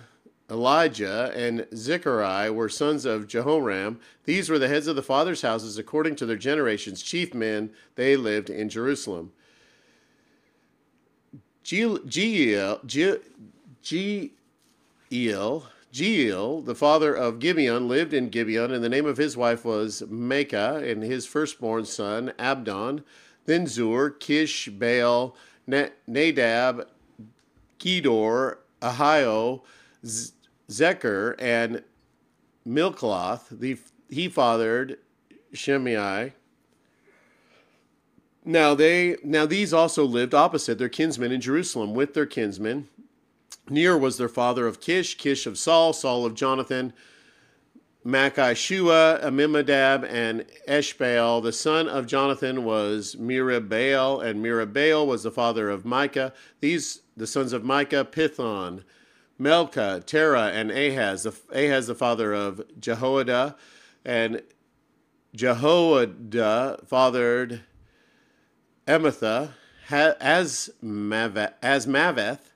Elijah, 0.49 1.31
and 1.35 1.67
Zechariah 1.75 2.53
were 2.53 2.69
sons 2.69 3.05
of 3.05 3.27
Jehoram. 3.27 3.99
These 4.25 4.49
were 4.49 4.59
the 4.59 4.67
heads 4.67 4.87
of 4.87 4.95
the 4.95 5.01
fathers' 5.01 5.41
houses 5.41 5.77
according 5.77 6.15
to 6.17 6.25
their 6.25 6.37
generations, 6.37 7.01
chief 7.01 7.33
men. 7.33 7.71
They 7.95 8.15
lived 8.15 8.49
in 8.49 8.69
Jerusalem. 8.69 9.33
Jeel, 11.63 11.99
the 15.91 16.75
father 16.75 17.13
of 17.13 17.39
Gibeon, 17.39 17.87
lived 17.87 18.13
in 18.13 18.29
Gibeon, 18.29 18.71
and 18.71 18.83
the 18.83 18.89
name 18.89 19.05
of 19.05 19.17
his 19.17 19.37
wife 19.37 19.65
was 19.65 20.01
Maacah, 20.03 20.89
and 20.89 21.03
his 21.03 21.25
firstborn 21.25 21.85
son, 21.85 22.33
Abdon. 22.37 23.03
Then 23.45 23.67
Zur, 23.67 24.09
Kish, 24.09 24.67
Baal, 24.69 25.35
Nadab, 25.65 26.87
Kedor, 27.79 28.57
Ahio, 28.81 29.61
Zecher, 30.69 31.35
and 31.39 31.83
Milcloth. 32.67 33.47
The, 33.49 33.77
he 34.09 34.27
fathered 34.27 34.97
Shimei. 35.53 36.33
Now 38.43 38.73
they 38.75 39.17
now 39.23 39.45
these 39.45 39.73
also 39.73 40.05
lived 40.05 40.33
opposite 40.33 40.77
their 40.77 40.87
kinsmen 40.87 41.33
in 41.33 41.41
Jerusalem 41.41 41.93
with 41.93 42.13
their 42.13 42.25
kinsmen 42.25 42.87
Ner 43.69 43.97
was 43.97 44.17
their 44.17 44.29
father 44.29 44.67
of 44.67 44.79
Kish, 44.79 45.17
Kish 45.17 45.45
of 45.45 45.57
Saul, 45.57 45.93
Saul 45.93 46.25
of 46.25 46.33
Jonathan, 46.33 46.93
Makai 48.05 48.55
Shua, 48.55 49.19
Amimadab, 49.21 50.07
and 50.09 50.45
Eshbaal. 50.67 51.43
The 51.43 51.51
son 51.51 51.89
of 51.89 52.07
Jonathan 52.07 52.63
was 52.63 53.15
Mirabaal, 53.19 54.25
and 54.25 54.43
Mirabaal 54.43 55.05
was 55.05 55.23
the 55.23 55.31
father 55.31 55.69
of 55.69 55.83
Micah. 55.83 56.33
These, 56.61 57.01
the 57.17 57.27
sons 57.27 57.51
of 57.51 57.65
Micah, 57.65 58.07
Pithon, 58.09 58.83
Melka, 59.39 60.05
Terah, 60.05 60.51
and 60.53 60.71
Ahaz. 60.71 61.25
Ahaz, 61.51 61.87
the 61.87 61.95
father 61.95 62.33
of 62.33 62.61
Jehoiada, 62.79 63.57
and 64.05 64.41
Jehoiada 65.35 66.79
fathered 66.87 67.61
Emetha, 68.87 69.51
as 69.89 70.69
Maveth, 70.81 72.46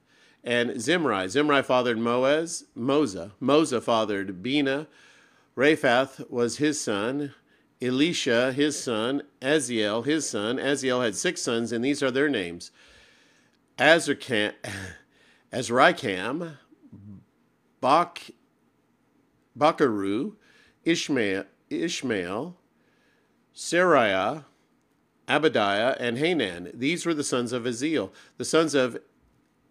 and 0.44 0.82
Zimri. 0.82 1.28
Zimri 1.28 1.62
fathered 1.62 1.98
Moaz, 1.98 2.64
Moza. 2.78 3.32
Moza 3.42 3.82
fathered 3.82 4.42
Bina. 4.42 4.88
Raphath 5.56 6.30
was 6.30 6.58
his 6.58 6.80
son. 6.82 7.34
Elisha, 7.82 8.52
his 8.54 8.82
son. 8.82 9.24
Aziel, 9.42 10.06
his 10.06 10.30
son. 10.30 10.58
Aziel 10.58 11.04
had 11.04 11.16
six 11.16 11.42
sons, 11.42 11.72
and 11.72 11.84
these 11.84 12.02
are 12.02 12.12
their 12.12 12.30
names. 12.30 12.72
Azrikam, 13.78 14.54
Azrikam 15.54 16.58
Bak, 17.80 18.32
Bakaru, 19.58 20.36
Ishmael, 20.86 21.46
Ishmael, 21.70 22.56
Sariah, 23.56 24.46
Abadiah, 25.28 25.98
and 26.00 26.18
Hanan. 26.18 26.72
These 26.74 27.06
were 27.06 27.14
the 27.14 27.24
sons 27.24 27.52
of 27.52 27.64
Aziel. 27.64 28.12
The 28.38 28.46
sons 28.46 28.76
of 28.76 29.00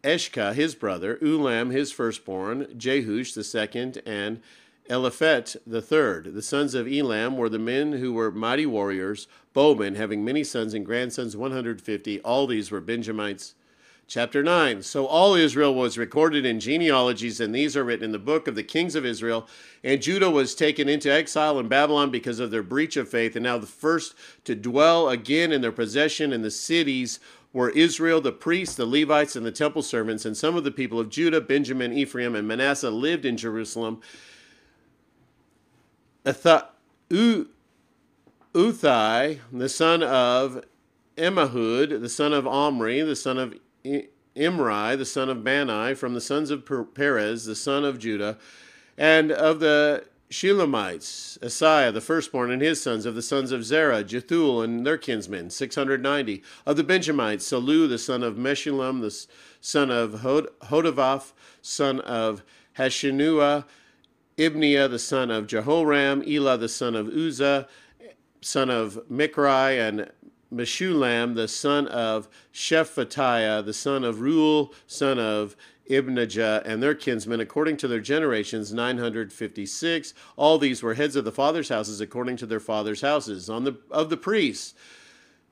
Eshka, 0.02 0.54
his 0.54 0.74
brother, 0.74 1.16
Ulam, 1.16 1.72
his 1.72 1.92
firstborn, 1.92 2.66
Jeush, 2.76 3.34
the 3.34 3.44
second, 3.44 4.00
and 4.06 4.40
Eliphet, 4.88 5.56
the 5.66 5.82
third. 5.82 6.34
The 6.34 6.42
sons 6.42 6.74
of 6.74 6.88
Elam 6.88 7.36
were 7.36 7.48
the 7.48 7.58
men 7.58 7.92
who 7.92 8.12
were 8.12 8.30
mighty 8.30 8.66
warriors, 8.66 9.28
bowmen, 9.52 9.94
having 9.94 10.24
many 10.24 10.42
sons 10.42 10.74
and 10.74 10.86
grandsons, 10.86 11.36
150. 11.36 12.20
All 12.20 12.46
these 12.46 12.70
were 12.70 12.80
Benjamites. 12.80 13.54
Chapter 14.10 14.42
9. 14.42 14.82
So 14.82 15.06
all 15.06 15.36
Israel 15.36 15.72
was 15.72 15.96
recorded 15.96 16.44
in 16.44 16.58
genealogies, 16.58 17.38
and 17.38 17.54
these 17.54 17.76
are 17.76 17.84
written 17.84 18.06
in 18.06 18.10
the 18.10 18.18
book 18.18 18.48
of 18.48 18.56
the 18.56 18.64
kings 18.64 18.96
of 18.96 19.06
Israel. 19.06 19.46
And 19.84 20.02
Judah 20.02 20.28
was 20.28 20.56
taken 20.56 20.88
into 20.88 21.12
exile 21.12 21.60
in 21.60 21.68
Babylon 21.68 22.10
because 22.10 22.40
of 22.40 22.50
their 22.50 22.64
breach 22.64 22.96
of 22.96 23.08
faith, 23.08 23.36
and 23.36 23.44
now 23.44 23.58
the 23.58 23.68
first 23.68 24.16
to 24.42 24.56
dwell 24.56 25.08
again 25.08 25.52
in 25.52 25.60
their 25.60 25.70
possession 25.70 26.32
in 26.32 26.42
the 26.42 26.50
cities 26.50 27.20
were 27.52 27.70
Israel, 27.70 28.20
the 28.20 28.32
priests, 28.32 28.76
the 28.76 28.86
Levites, 28.86 29.34
and 29.36 29.44
the 29.44 29.52
temple 29.52 29.82
servants, 29.82 30.24
and 30.24 30.36
some 30.36 30.56
of 30.56 30.64
the 30.64 30.70
people 30.70 31.00
of 31.00 31.08
Judah, 31.08 31.40
Benjamin, 31.40 31.92
Ephraim, 31.92 32.34
and 32.34 32.46
Manasseh 32.46 32.90
lived 32.90 33.24
in 33.24 33.36
Jerusalem. 33.36 34.00
Uthai, 38.54 39.38
the 39.52 39.68
son 39.68 40.02
of 40.02 40.64
Emahud, 41.16 42.00
the 42.00 42.08
son 42.08 42.32
of 42.32 42.46
Omri, 42.46 43.00
the 43.02 43.16
son 43.16 43.38
of 43.38 43.54
Imri, 43.84 44.96
the 44.96 45.04
son 45.04 45.28
of 45.28 45.42
Bani, 45.44 45.94
from 45.94 46.14
the 46.14 46.20
sons 46.20 46.50
of 46.50 46.64
Perez, 46.94 47.44
the 47.46 47.56
son 47.56 47.84
of 47.84 47.98
Judah, 47.98 48.38
and 48.96 49.32
of 49.32 49.60
the 49.60 50.04
Shelamites, 50.30 51.38
Asaiah 51.40 51.92
the 51.92 52.00
firstborn 52.00 52.52
and 52.52 52.62
his 52.62 52.80
sons, 52.80 53.04
of 53.04 53.16
the 53.16 53.22
sons 53.22 53.50
of 53.50 53.64
Zerah, 53.64 54.04
Jethul 54.04 54.62
and 54.62 54.86
their 54.86 54.96
kinsmen, 54.96 55.50
690. 55.50 56.42
Of 56.64 56.76
the 56.76 56.84
Benjamites, 56.84 57.50
Salu 57.50 57.88
the 57.88 57.98
son 57.98 58.22
of 58.22 58.36
Meshullam, 58.36 59.00
the 59.00 59.26
son 59.60 59.90
of 59.90 60.20
Hodavaph, 60.20 61.32
son 61.62 61.98
of 62.00 62.44
Hashenua, 62.78 63.64
Ibniah 64.38 64.88
the 64.88 65.00
son 65.00 65.32
of 65.32 65.48
Jehoram, 65.48 66.22
Elah 66.22 66.58
the 66.58 66.68
son 66.68 66.94
of 66.94 67.08
Uzzah, 67.08 67.66
son 68.40 68.70
of 68.70 69.02
Mikri, 69.10 69.80
and 69.80 70.12
Meshulam 70.54 71.34
the 71.34 71.48
son 71.48 71.88
of 71.88 72.28
Shephatiah, 72.54 73.64
the 73.64 73.74
son 73.74 74.04
of 74.04 74.20
Ruel, 74.20 74.72
son 74.86 75.18
of 75.18 75.56
Ibnijah, 75.90 76.62
and 76.64 76.82
their 76.82 76.94
kinsmen, 76.94 77.40
according 77.40 77.76
to 77.78 77.88
their 77.88 78.00
generations, 78.00 78.72
956. 78.72 80.14
All 80.36 80.56
these 80.56 80.82
were 80.82 80.94
heads 80.94 81.16
of 81.16 81.24
the 81.24 81.32
fathers' 81.32 81.68
houses, 81.68 82.00
according 82.00 82.36
to 82.38 82.46
their 82.46 82.60
fathers' 82.60 83.00
houses. 83.00 83.50
On 83.50 83.64
the 83.64 83.76
of 83.90 84.08
the 84.08 84.16
priests, 84.16 84.74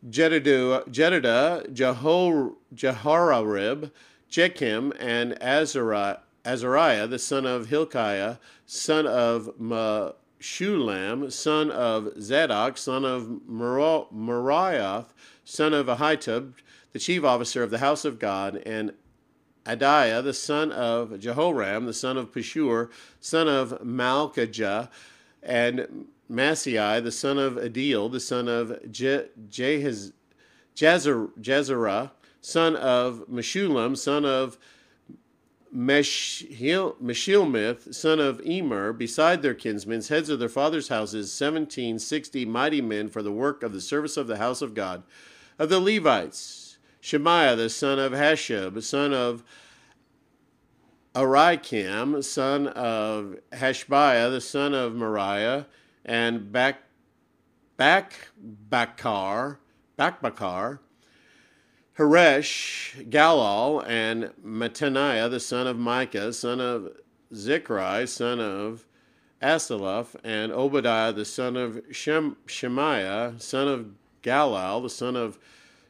Jedidah, 0.09 0.89
Jehor, 0.89 2.55
Jehoiarib, 2.75 3.91
Jechim, 4.31 4.93
and 5.01 5.33
Azariah, 5.43 6.19
Azariah, 6.45 7.09
the 7.09 7.19
son 7.19 7.45
of 7.45 7.69
Hilkiah, 7.69 8.37
son 8.65 9.07
of 9.07 9.51
Meshulam, 9.61 11.33
son 11.33 11.71
of 11.71 12.13
Zadok, 12.21 12.79
son 12.79 13.05
of 13.05 13.25
Meraioth, 13.51 15.07
son 15.45 15.75
of 15.75 15.87
Ahitub, 15.87 16.53
the 16.93 16.99
chief 16.99 17.25
officer 17.25 17.63
of 17.63 17.71
the 17.71 17.79
house 17.79 18.05
of 18.05 18.19
God, 18.19 18.63
and 18.65 18.93
Adiah, 19.69 20.23
the 20.25 20.33
son 20.33 20.73
of 20.73 21.21
Jehoram, 21.21 21.85
the 21.85 21.93
son 21.93 22.17
of 22.17 22.33
Pashur, 22.33 22.89
son 23.21 23.47
of 23.49 23.83
Malchijah, 23.83 24.89
and 25.43 26.07
Maaseiah, 26.31 27.03
the 27.03 27.13
son 27.13 27.39
of 27.39 27.55
Adil, 27.55 28.11
the 28.11 28.21
son 28.21 28.49
of 28.49 28.91
Je- 28.91 29.27
Jezerah, 30.75 32.11
son 32.41 32.77
of 32.77 33.25
Meshulam, 33.29 33.97
son 33.97 34.25
of 34.25 34.57
Meshilmith, 35.75 36.95
son 37.95 38.21
of 38.21 38.41
Emer, 38.47 38.93
beside 38.95 39.43
their 39.43 39.55
kinsmen, 39.55 40.03
heads 40.03 40.31
of 40.31 40.39
their 40.39 40.49
fathers' 40.49 40.89
houses, 40.89 41.31
seventeen 41.31 41.99
sixty 41.99 42.47
mighty 42.47 42.81
men 42.81 43.09
for 43.09 43.23
the 43.23 43.31
work 43.33 43.63
of 43.63 43.75
the 43.75 43.81
service 43.81 44.17
of 44.17 44.27
the 44.29 44.39
house 44.39 44.63
of 44.63 44.73
God. 44.73 45.03
Of 45.59 45.69
the 45.69 45.81
Levites, 45.81 46.58
Shemaiah 47.09 47.57
the 47.57 47.71
son 47.71 47.99
of 47.99 48.13
Hashab, 48.13 48.83
son 48.83 49.15
of 49.15 49.43
Arikim, 51.15 52.23
son 52.23 52.67
of 52.67 53.37
Hashbiah, 53.51 54.31
the 54.31 54.43
son 54.43 54.75
of 54.75 54.95
Moriah, 54.95 55.67
and 56.05 56.53
Bak, 56.53 56.83
Bak 57.79 58.13
Bakar, 58.39 59.59
Bakbakar, 59.99 60.81
Haresh, 61.97 63.09
Galal, 63.09 63.83
and 63.89 64.25
Mattaniah, 64.45 65.31
the 65.31 65.41
son 65.41 65.67
of 65.67 65.79
Micah, 65.79 66.35
son 66.35 66.61
of 66.61 66.93
Zichri, 67.33 68.07
son 68.07 68.39
of 68.39 68.85
Asalaph, 69.41 70.15
and 70.23 70.53
Obadiah, 70.53 71.15
the 71.15 71.25
son 71.25 71.57
of 71.57 71.81
Shem, 71.91 72.37
Shemaiah, 72.45 73.41
son 73.41 73.67
of 73.67 73.87
Galal, 74.23 74.83
the 74.83 74.91
son 74.91 75.17
of 75.17 75.39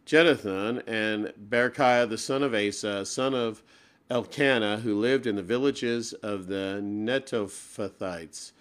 Jeduthun, 0.09 0.83
and 0.87 1.35
Berechiah, 1.51 2.09
the 2.09 2.17
son 2.17 2.43
of 2.43 2.55
Asa, 2.55 3.05
son 3.05 3.35
of 3.35 3.63
Elkanah, 4.09 4.79
who 4.79 4.99
lived 4.99 5.27
in 5.27 5.37
the 5.37 5.43
villages 5.43 6.15
of 6.15 6.47
the 6.47 6.81
Netophathites. 6.83 8.53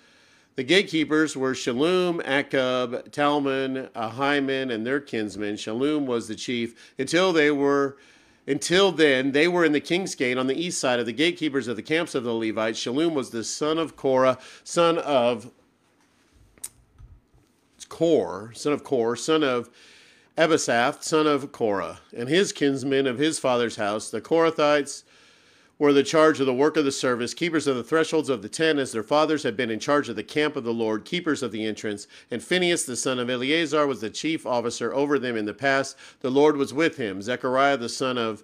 The 0.57 0.63
gatekeepers 0.63 1.37
were 1.37 1.53
Shallum, 1.53 2.21
Akkub, 2.23 3.11
Talmon, 3.11 3.89
Ahiman, 3.95 4.73
and 4.73 4.85
their 4.85 4.99
kinsmen. 4.99 5.55
Shallum 5.55 6.05
was 6.05 6.27
the 6.27 6.35
chief 6.35 6.93
until 6.99 7.31
they 7.31 7.49
were 7.49 7.97
until 8.45 8.91
then 8.91 9.31
they 9.31 9.47
were 9.47 9.63
in 9.63 9.71
the 9.71 9.79
king's 9.79 10.15
gate 10.15 10.37
on 10.37 10.47
the 10.47 10.55
east 10.55 10.79
side 10.79 10.99
of 10.99 11.05
the 11.05 11.13
gatekeepers 11.13 11.67
of 11.67 11.77
the 11.77 11.81
camps 11.81 12.13
of 12.13 12.25
the 12.25 12.33
Levites. 12.33 12.79
Shallum 12.79 13.13
was 13.13 13.29
the 13.29 13.43
son 13.43 13.77
of 13.77 13.95
Korah, 13.95 14.37
son 14.65 14.97
of 14.97 15.49
Kor, 17.87 18.51
son 18.53 18.73
of 18.73 18.83
Kor, 18.83 19.15
son 19.15 19.43
of 19.43 19.69
Ebasaph, 20.37 21.01
son 21.01 21.25
of 21.25 21.51
Korah, 21.51 21.99
and 22.15 22.29
his 22.29 22.51
kinsmen 22.51 23.07
of 23.07 23.17
his 23.17 23.39
father's 23.39 23.77
house, 23.77 24.11
the 24.11 24.21
Korathites, 24.21 25.01
were 25.79 25.91
the 25.91 26.03
charge 26.03 26.39
of 26.39 26.45
the 26.45 26.53
work 26.53 26.77
of 26.77 26.85
the 26.85 26.91
service, 26.91 27.33
keepers 27.33 27.65
of 27.65 27.75
the 27.75 27.83
thresholds 27.83 28.29
of 28.29 28.43
the 28.43 28.49
tent, 28.49 28.77
as 28.77 28.91
their 28.91 29.01
fathers 29.01 29.41
had 29.41 29.57
been 29.57 29.71
in 29.71 29.79
charge 29.79 30.09
of 30.09 30.15
the 30.15 30.23
camp 30.23 30.55
of 30.55 30.63
the 30.63 30.73
Lord, 30.73 31.05
keepers 31.05 31.41
of 31.41 31.51
the 31.51 31.65
entrance. 31.65 32.05
And 32.29 32.43
Phinehas, 32.43 32.85
the 32.85 32.95
son 32.95 33.17
of 33.17 33.31
Eleazar, 33.31 33.87
was 33.87 34.01
the 34.01 34.11
chief 34.11 34.45
officer 34.45 34.93
over 34.93 35.17
them 35.17 35.35
in 35.35 35.45
the 35.45 35.55
past. 35.55 35.97
The 36.19 36.29
Lord 36.29 36.55
was 36.55 36.71
with 36.71 36.97
him. 36.97 37.19
Zechariah, 37.21 37.77
the 37.77 37.89
son 37.89 38.19
of 38.19 38.43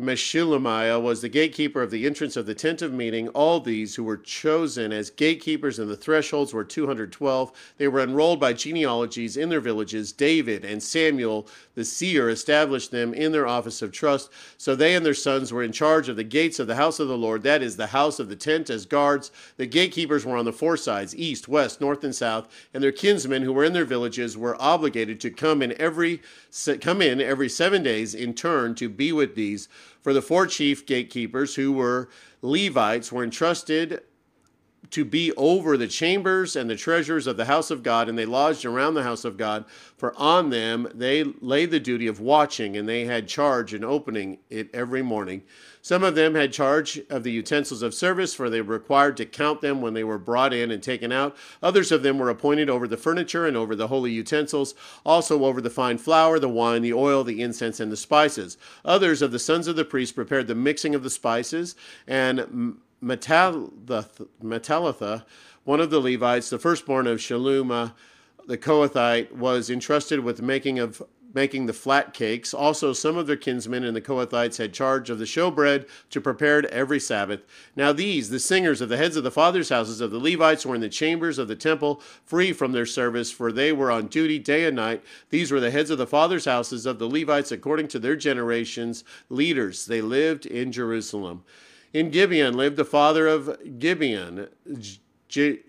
Meshilamiah 0.00 1.00
was 1.00 1.22
the 1.22 1.28
gatekeeper 1.28 1.80
of 1.80 1.92
the 1.92 2.04
entrance 2.04 2.36
of 2.36 2.46
the 2.46 2.54
tent 2.54 2.82
of 2.82 2.92
meeting. 2.92 3.28
All 3.28 3.60
these 3.60 3.94
who 3.94 4.02
were 4.02 4.16
chosen 4.16 4.92
as 4.92 5.08
gatekeepers 5.08 5.78
in 5.78 5.86
the 5.86 5.96
thresholds 5.96 6.52
were 6.52 6.64
212. 6.64 7.52
They 7.78 7.86
were 7.86 8.00
enrolled 8.00 8.40
by 8.40 8.54
genealogies 8.54 9.36
in 9.36 9.50
their 9.50 9.60
villages. 9.60 10.10
David 10.10 10.64
and 10.64 10.82
Samuel, 10.82 11.46
the 11.76 11.84
seer, 11.84 12.28
established 12.28 12.90
them 12.90 13.14
in 13.14 13.30
their 13.30 13.46
office 13.46 13.82
of 13.82 13.92
trust. 13.92 14.30
So 14.58 14.74
they 14.74 14.96
and 14.96 15.06
their 15.06 15.14
sons 15.14 15.52
were 15.52 15.62
in 15.62 15.70
charge 15.70 16.08
of 16.08 16.16
the 16.16 16.24
gates 16.24 16.58
of 16.58 16.66
the 16.66 16.74
house 16.74 16.98
of 16.98 17.06
the 17.06 17.16
Lord, 17.16 17.44
that 17.44 17.62
is, 17.62 17.76
the 17.76 17.86
house 17.86 18.18
of 18.18 18.28
the 18.28 18.34
tent 18.34 18.70
as 18.70 18.86
guards. 18.86 19.30
The 19.58 19.66
gatekeepers 19.66 20.26
were 20.26 20.36
on 20.36 20.44
the 20.44 20.52
four 20.52 20.76
sides, 20.76 21.14
east, 21.14 21.46
west, 21.46 21.80
north, 21.80 22.02
and 22.02 22.14
south, 22.14 22.48
and 22.74 22.82
their 22.82 22.90
kinsmen 22.90 23.42
who 23.42 23.52
were 23.52 23.64
in 23.64 23.72
their 23.72 23.84
villages 23.84 24.36
were 24.36 24.60
obligated 24.60 25.20
to 25.20 25.30
come 25.30 25.62
in 25.62 25.80
every 25.80 26.20
come 26.80 27.00
in 27.00 27.20
every 27.20 27.48
seven 27.48 27.82
days 27.82 28.14
in 28.14 28.34
turn 28.34 28.74
to 28.74 28.88
be 28.88 29.12
with 29.12 29.34
these 29.34 29.68
for 30.04 30.12
the 30.12 30.22
four 30.22 30.46
chief 30.46 30.84
gatekeepers 30.84 31.54
who 31.54 31.72
were 31.72 32.10
Levites 32.42 33.10
were 33.10 33.24
entrusted 33.24 34.02
to 34.90 35.02
be 35.02 35.32
over 35.32 35.78
the 35.78 35.88
chambers 35.88 36.56
and 36.56 36.68
the 36.68 36.76
treasures 36.76 37.26
of 37.26 37.38
the 37.38 37.46
house 37.46 37.70
of 37.70 37.82
God, 37.82 38.10
and 38.10 38.18
they 38.18 38.26
lodged 38.26 38.66
around 38.66 38.92
the 38.92 39.02
house 39.02 39.24
of 39.24 39.38
God. 39.38 39.64
For 39.96 40.14
on 40.18 40.50
them 40.50 40.86
they 40.94 41.24
laid 41.24 41.70
the 41.70 41.80
duty 41.80 42.06
of 42.06 42.20
watching, 42.20 42.76
and 42.76 42.86
they 42.86 43.06
had 43.06 43.26
charge 43.26 43.72
in 43.72 43.82
opening 43.82 44.38
it 44.50 44.68
every 44.74 45.00
morning. 45.00 45.42
Some 45.84 46.02
of 46.02 46.14
them 46.14 46.34
had 46.34 46.50
charge 46.50 46.98
of 47.10 47.24
the 47.24 47.30
utensils 47.30 47.82
of 47.82 47.92
service, 47.92 48.32
for 48.32 48.48
they 48.48 48.62
were 48.62 48.72
required 48.72 49.18
to 49.18 49.26
count 49.26 49.60
them 49.60 49.82
when 49.82 49.92
they 49.92 50.02
were 50.02 50.16
brought 50.16 50.54
in 50.54 50.70
and 50.70 50.82
taken 50.82 51.12
out. 51.12 51.36
Others 51.62 51.92
of 51.92 52.02
them 52.02 52.18
were 52.18 52.30
appointed 52.30 52.70
over 52.70 52.88
the 52.88 52.96
furniture 52.96 53.44
and 53.44 53.54
over 53.54 53.76
the 53.76 53.88
holy 53.88 54.10
utensils, 54.10 54.74
also 55.04 55.44
over 55.44 55.60
the 55.60 55.68
fine 55.68 55.98
flour, 55.98 56.38
the 56.38 56.48
wine, 56.48 56.80
the 56.80 56.94
oil, 56.94 57.22
the 57.22 57.42
incense, 57.42 57.80
and 57.80 57.92
the 57.92 57.98
spices. 57.98 58.56
Others 58.82 59.20
of 59.20 59.30
the 59.30 59.38
sons 59.38 59.68
of 59.68 59.76
the 59.76 59.84
priests 59.84 60.14
prepared 60.14 60.46
the 60.46 60.54
mixing 60.54 60.94
of 60.94 61.02
the 61.02 61.10
spices, 61.10 61.76
and 62.06 62.78
Mattatha, 63.02 64.06
one 65.64 65.80
of 65.80 65.90
the 65.90 66.00
Levites, 66.00 66.48
the 66.48 66.58
firstborn 66.58 67.06
of 67.06 67.18
Shalluma, 67.18 67.92
the 68.46 68.56
Kohathite, 68.56 69.32
was 69.32 69.68
entrusted 69.68 70.20
with 70.20 70.38
the 70.38 70.42
making 70.44 70.78
of 70.78 71.02
making 71.34 71.66
the 71.66 71.72
flat 71.72 72.14
cakes. 72.14 72.54
Also, 72.54 72.92
some 72.92 73.16
of 73.16 73.26
their 73.26 73.36
kinsmen 73.36 73.84
and 73.84 73.94
the 73.94 74.00
Kohathites 74.00 74.58
had 74.58 74.72
charge 74.72 75.10
of 75.10 75.18
the 75.18 75.24
showbread 75.24 75.88
to 76.10 76.20
prepare 76.20 76.54
every 76.72 77.00
Sabbath. 77.00 77.42
Now, 77.74 77.92
these, 77.92 78.30
the 78.30 78.38
singers 78.38 78.80
of 78.80 78.88
the 78.88 78.96
heads 78.96 79.16
of 79.16 79.24
the 79.24 79.30
fathers' 79.30 79.68
houses 79.68 80.00
of 80.00 80.10
the 80.10 80.18
Levites, 80.18 80.64
were 80.64 80.74
in 80.74 80.80
the 80.80 80.88
chambers 80.88 81.38
of 81.38 81.48
the 81.48 81.56
temple, 81.56 82.00
free 82.24 82.52
from 82.52 82.72
their 82.72 82.86
service, 82.86 83.32
for 83.32 83.50
they 83.50 83.72
were 83.72 83.90
on 83.90 84.06
duty 84.06 84.38
day 84.38 84.64
and 84.64 84.76
night. 84.76 85.02
These 85.30 85.50
were 85.50 85.60
the 85.60 85.70
heads 85.72 85.90
of 85.90 85.98
the 85.98 86.06
fathers' 86.06 86.44
houses 86.44 86.86
of 86.86 86.98
the 86.98 87.08
Levites 87.08 87.52
according 87.52 87.88
to 87.88 87.98
their 87.98 88.16
generations, 88.16 89.02
leaders. 89.28 89.86
They 89.86 90.00
lived 90.00 90.46
in 90.46 90.70
Jerusalem. 90.70 91.44
In 91.92 92.10
Gibeon 92.10 92.56
lived 92.56 92.76
the 92.76 92.84
father 92.84 93.26
of 93.26 93.56
Gibeon, 93.78 94.48
J- 95.28 95.60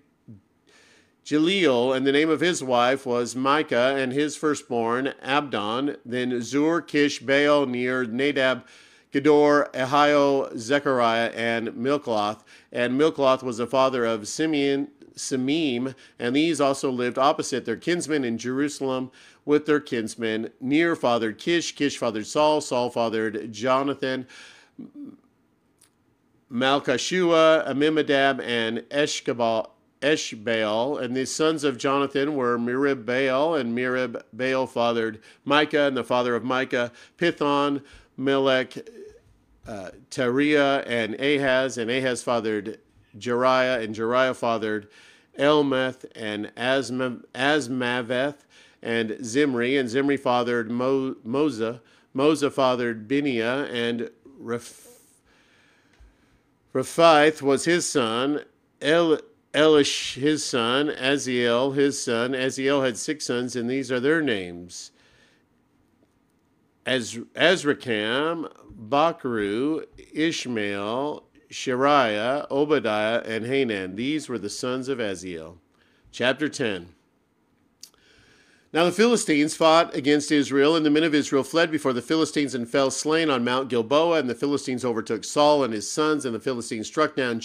Jaleel, 1.26 1.96
and 1.96 2.06
the 2.06 2.12
name 2.12 2.30
of 2.30 2.38
his 2.38 2.62
wife 2.62 3.04
was 3.04 3.34
Micah, 3.34 3.96
and 3.98 4.12
his 4.12 4.36
firstborn, 4.36 5.12
Abdon. 5.20 5.96
Then 6.04 6.40
Zur, 6.40 6.80
Kish, 6.80 7.18
Baal, 7.18 7.66
Ner 7.66 8.04
Nadab, 8.04 8.64
Gedor, 9.12 9.68
Ahio, 9.72 10.56
Zechariah, 10.56 11.32
and 11.34 11.70
Milcloth. 11.70 12.44
And 12.70 12.96
Milcloth 12.96 13.42
was 13.42 13.56
the 13.56 13.66
father 13.66 14.04
of 14.04 14.28
Simeon, 14.28 14.86
Semim, 15.16 15.96
and 16.16 16.36
these 16.36 16.60
also 16.60 16.92
lived 16.92 17.18
opposite 17.18 17.64
their 17.64 17.74
kinsmen 17.74 18.22
in 18.22 18.38
Jerusalem 18.38 19.10
with 19.44 19.66
their 19.66 19.80
kinsmen. 19.80 20.50
Ner 20.60 20.94
fathered 20.94 21.38
Kish, 21.38 21.74
Kish 21.74 21.98
fathered 21.98 22.26
Saul, 22.28 22.60
Saul 22.60 22.88
fathered 22.88 23.52
Jonathan. 23.52 24.28
Malchishua, 26.52 27.66
Amimadab, 27.66 28.40
and 28.40 28.78
Eshkabal, 28.90 29.70
Eshbaal, 30.00 31.00
and 31.00 31.16
the 31.16 31.26
sons 31.26 31.64
of 31.64 31.78
Jonathan 31.78 32.34
were 32.34 32.58
Merib 32.58 33.04
Baal, 33.04 33.54
and 33.54 33.76
Merib 33.76 34.22
Baal 34.32 34.66
fathered 34.66 35.20
Micah, 35.44 35.82
and 35.82 35.96
the 35.96 36.04
father 36.04 36.34
of 36.34 36.44
Micah, 36.44 36.92
Pithon, 37.18 37.82
Melech, 38.16 38.88
uh, 39.66 39.90
Tariah, 40.10 40.84
and 40.86 41.14
Ahaz, 41.20 41.78
and 41.78 41.90
Ahaz 41.90 42.22
fathered 42.22 42.78
Jeriah, 43.18 43.82
and 43.82 43.94
Jeriah 43.94 44.36
fathered 44.36 44.88
Elmeth, 45.36 46.04
and 46.14 46.52
Asma, 46.56 47.18
Azmaveth, 47.34 48.44
and 48.82 49.16
Zimri, 49.24 49.76
and 49.76 49.88
Zimri 49.88 50.16
fathered 50.16 50.70
Mo, 50.70 51.16
Moza, 51.26 51.80
Moza 52.14 52.52
fathered 52.52 53.08
Binea, 53.08 53.68
and 53.72 54.10
Reph, 54.38 54.86
was 57.42 57.64
his 57.64 57.88
son, 57.88 58.44
El, 58.82 59.18
Elish 59.56 60.20
his 60.20 60.44
son, 60.44 60.88
Aziel 60.88 61.74
his 61.74 62.00
son. 62.00 62.32
Aziel 62.32 62.84
had 62.84 62.98
six 62.98 63.24
sons, 63.24 63.56
and 63.56 63.70
these 63.70 63.90
are 63.90 64.00
their 64.00 64.20
names. 64.20 64.92
Az, 66.84 67.18
Azrikam, 67.34 68.52
Bakru, 68.88 69.86
Ishmael, 70.12 71.24
Shariah, 71.50 72.46
Obadiah, 72.50 73.22
and 73.24 73.46
Hanan. 73.46 73.96
These 73.96 74.28
were 74.28 74.38
the 74.38 74.50
sons 74.50 74.88
of 74.88 74.98
Aziel. 74.98 75.56
Chapter 76.12 76.50
10. 76.50 76.88
Now 78.74 78.84
the 78.84 78.92
Philistines 78.92 79.56
fought 79.56 79.94
against 79.94 80.30
Israel, 80.30 80.76
and 80.76 80.84
the 80.84 80.90
men 80.90 81.04
of 81.04 81.14
Israel 81.14 81.42
fled 81.42 81.70
before 81.70 81.94
the 81.94 82.02
Philistines 82.02 82.54
and 82.54 82.68
fell 82.68 82.90
slain 82.90 83.30
on 83.30 83.42
Mount 83.42 83.70
Gilboa. 83.70 84.18
And 84.18 84.28
the 84.28 84.34
Philistines 84.34 84.84
overtook 84.84 85.24
Saul 85.24 85.64
and 85.64 85.72
his 85.72 85.90
sons, 85.90 86.26
and 86.26 86.34
the 86.34 86.40
Philistines 86.40 86.86
struck 86.86 87.16
down 87.16 87.40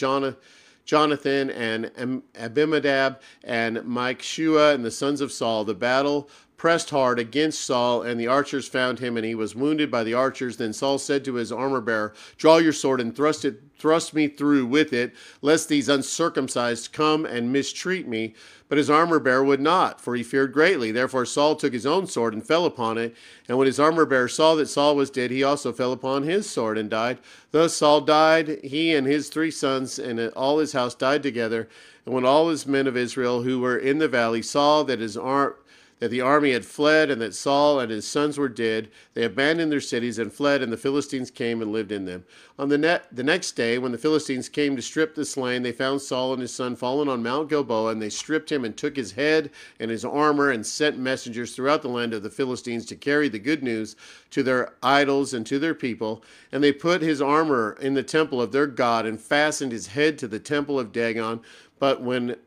Jonathan 0.85 1.49
and 1.49 2.23
Abimadab 2.33 3.19
and 3.43 3.83
Mike 3.85 4.21
Shua 4.21 4.73
and 4.73 4.83
the 4.83 4.91
sons 4.91 5.21
of 5.21 5.31
Saul. 5.31 5.63
The 5.63 5.73
battle 5.73 6.29
pressed 6.61 6.91
hard 6.91 7.17
against 7.17 7.65
Saul, 7.65 8.03
and 8.03 8.19
the 8.19 8.27
archers 8.27 8.67
found 8.67 8.99
him, 8.99 9.17
and 9.17 9.25
he 9.25 9.33
was 9.33 9.55
wounded 9.55 9.89
by 9.89 10.03
the 10.03 10.13
archers. 10.13 10.57
Then 10.57 10.73
Saul 10.73 10.99
said 10.99 11.25
to 11.25 11.33
his 11.33 11.51
armor 11.51 11.81
bearer, 11.81 12.13
Draw 12.37 12.57
your 12.57 12.71
sword 12.71 13.01
and 13.01 13.15
thrust 13.15 13.43
it, 13.45 13.63
thrust 13.79 14.13
me 14.13 14.27
through 14.27 14.67
with 14.67 14.93
it, 14.93 15.15
lest 15.41 15.69
these 15.69 15.89
uncircumcised 15.89 16.93
come 16.93 17.25
and 17.25 17.51
mistreat 17.51 18.07
me. 18.07 18.35
But 18.69 18.77
his 18.77 18.91
armor 18.91 19.17
bearer 19.17 19.43
would 19.43 19.59
not, 19.59 19.99
for 19.99 20.15
he 20.15 20.21
feared 20.21 20.53
greatly. 20.53 20.91
Therefore 20.91 21.25
Saul 21.25 21.55
took 21.55 21.73
his 21.73 21.87
own 21.87 22.05
sword 22.05 22.35
and 22.35 22.45
fell 22.45 22.65
upon 22.65 22.99
it. 22.99 23.15
And 23.49 23.57
when 23.57 23.65
his 23.65 23.79
armor 23.79 24.05
bearer 24.05 24.27
saw 24.27 24.53
that 24.53 24.67
Saul 24.67 24.95
was 24.95 25.09
dead, 25.09 25.31
he 25.31 25.41
also 25.41 25.73
fell 25.73 25.91
upon 25.91 26.21
his 26.21 26.47
sword 26.47 26.77
and 26.77 26.91
died. 26.91 27.17
Thus 27.49 27.73
Saul 27.73 28.01
died, 28.01 28.59
he 28.63 28.93
and 28.93 29.07
his 29.07 29.29
three 29.29 29.49
sons, 29.49 29.97
and 29.97 30.19
all 30.33 30.59
his 30.59 30.73
house 30.73 30.93
died 30.93 31.23
together. 31.23 31.67
And 32.05 32.13
when 32.13 32.23
all 32.23 32.49
his 32.49 32.67
men 32.67 32.85
of 32.85 32.95
Israel 32.95 33.41
who 33.41 33.61
were 33.61 33.79
in 33.79 33.97
the 33.97 34.07
valley 34.07 34.43
saw 34.43 34.83
that 34.83 34.99
his 34.99 35.17
arm 35.17 35.55
that 36.01 36.09
the 36.09 36.19
army 36.19 36.51
had 36.51 36.65
fled 36.65 37.11
and 37.11 37.21
that 37.21 37.35
Saul 37.35 37.79
and 37.79 37.91
his 37.91 38.07
sons 38.07 38.39
were 38.39 38.49
dead. 38.49 38.89
They 39.13 39.23
abandoned 39.23 39.71
their 39.71 39.79
cities 39.79 40.17
and 40.17 40.33
fled, 40.33 40.63
and 40.63 40.73
the 40.73 40.77
Philistines 40.77 41.29
came 41.29 41.61
and 41.61 41.71
lived 41.71 41.91
in 41.91 42.05
them. 42.05 42.25
On 42.57 42.69
the, 42.69 42.77
ne- 42.79 43.01
the 43.11 43.23
next 43.23 43.51
day, 43.51 43.77
when 43.77 43.91
the 43.91 43.99
Philistines 43.99 44.49
came 44.49 44.75
to 44.75 44.81
strip 44.81 45.13
the 45.13 45.23
slain, 45.23 45.61
they 45.61 45.71
found 45.71 46.01
Saul 46.01 46.33
and 46.33 46.41
his 46.41 46.51
son 46.55 46.75
fallen 46.75 47.07
on 47.07 47.21
Mount 47.21 47.49
Gilboa, 47.49 47.91
and 47.91 48.01
they 48.01 48.09
stripped 48.09 48.51
him 48.51 48.65
and 48.65 48.75
took 48.75 48.95
his 48.95 49.11
head 49.11 49.51
and 49.79 49.91
his 49.91 50.03
armor 50.03 50.49
and 50.49 50.65
sent 50.65 50.97
messengers 50.97 51.55
throughout 51.55 51.83
the 51.83 51.87
land 51.87 52.15
of 52.15 52.23
the 52.23 52.31
Philistines 52.31 52.87
to 52.87 52.95
carry 52.95 53.29
the 53.29 53.37
good 53.37 53.61
news 53.61 53.95
to 54.31 54.41
their 54.41 54.73
idols 54.81 55.35
and 55.35 55.45
to 55.45 55.59
their 55.59 55.75
people. 55.75 56.23
And 56.51 56.63
they 56.63 56.73
put 56.73 57.03
his 57.03 57.21
armor 57.21 57.77
in 57.79 57.93
the 57.93 58.01
temple 58.01 58.41
of 58.41 58.51
their 58.51 58.65
God 58.65 59.05
and 59.05 59.21
fastened 59.21 59.71
his 59.71 59.85
head 59.85 60.17
to 60.17 60.27
the 60.27 60.39
temple 60.39 60.79
of 60.79 60.91
Dagon. 60.91 61.41
But 61.77 62.01
when 62.01 62.37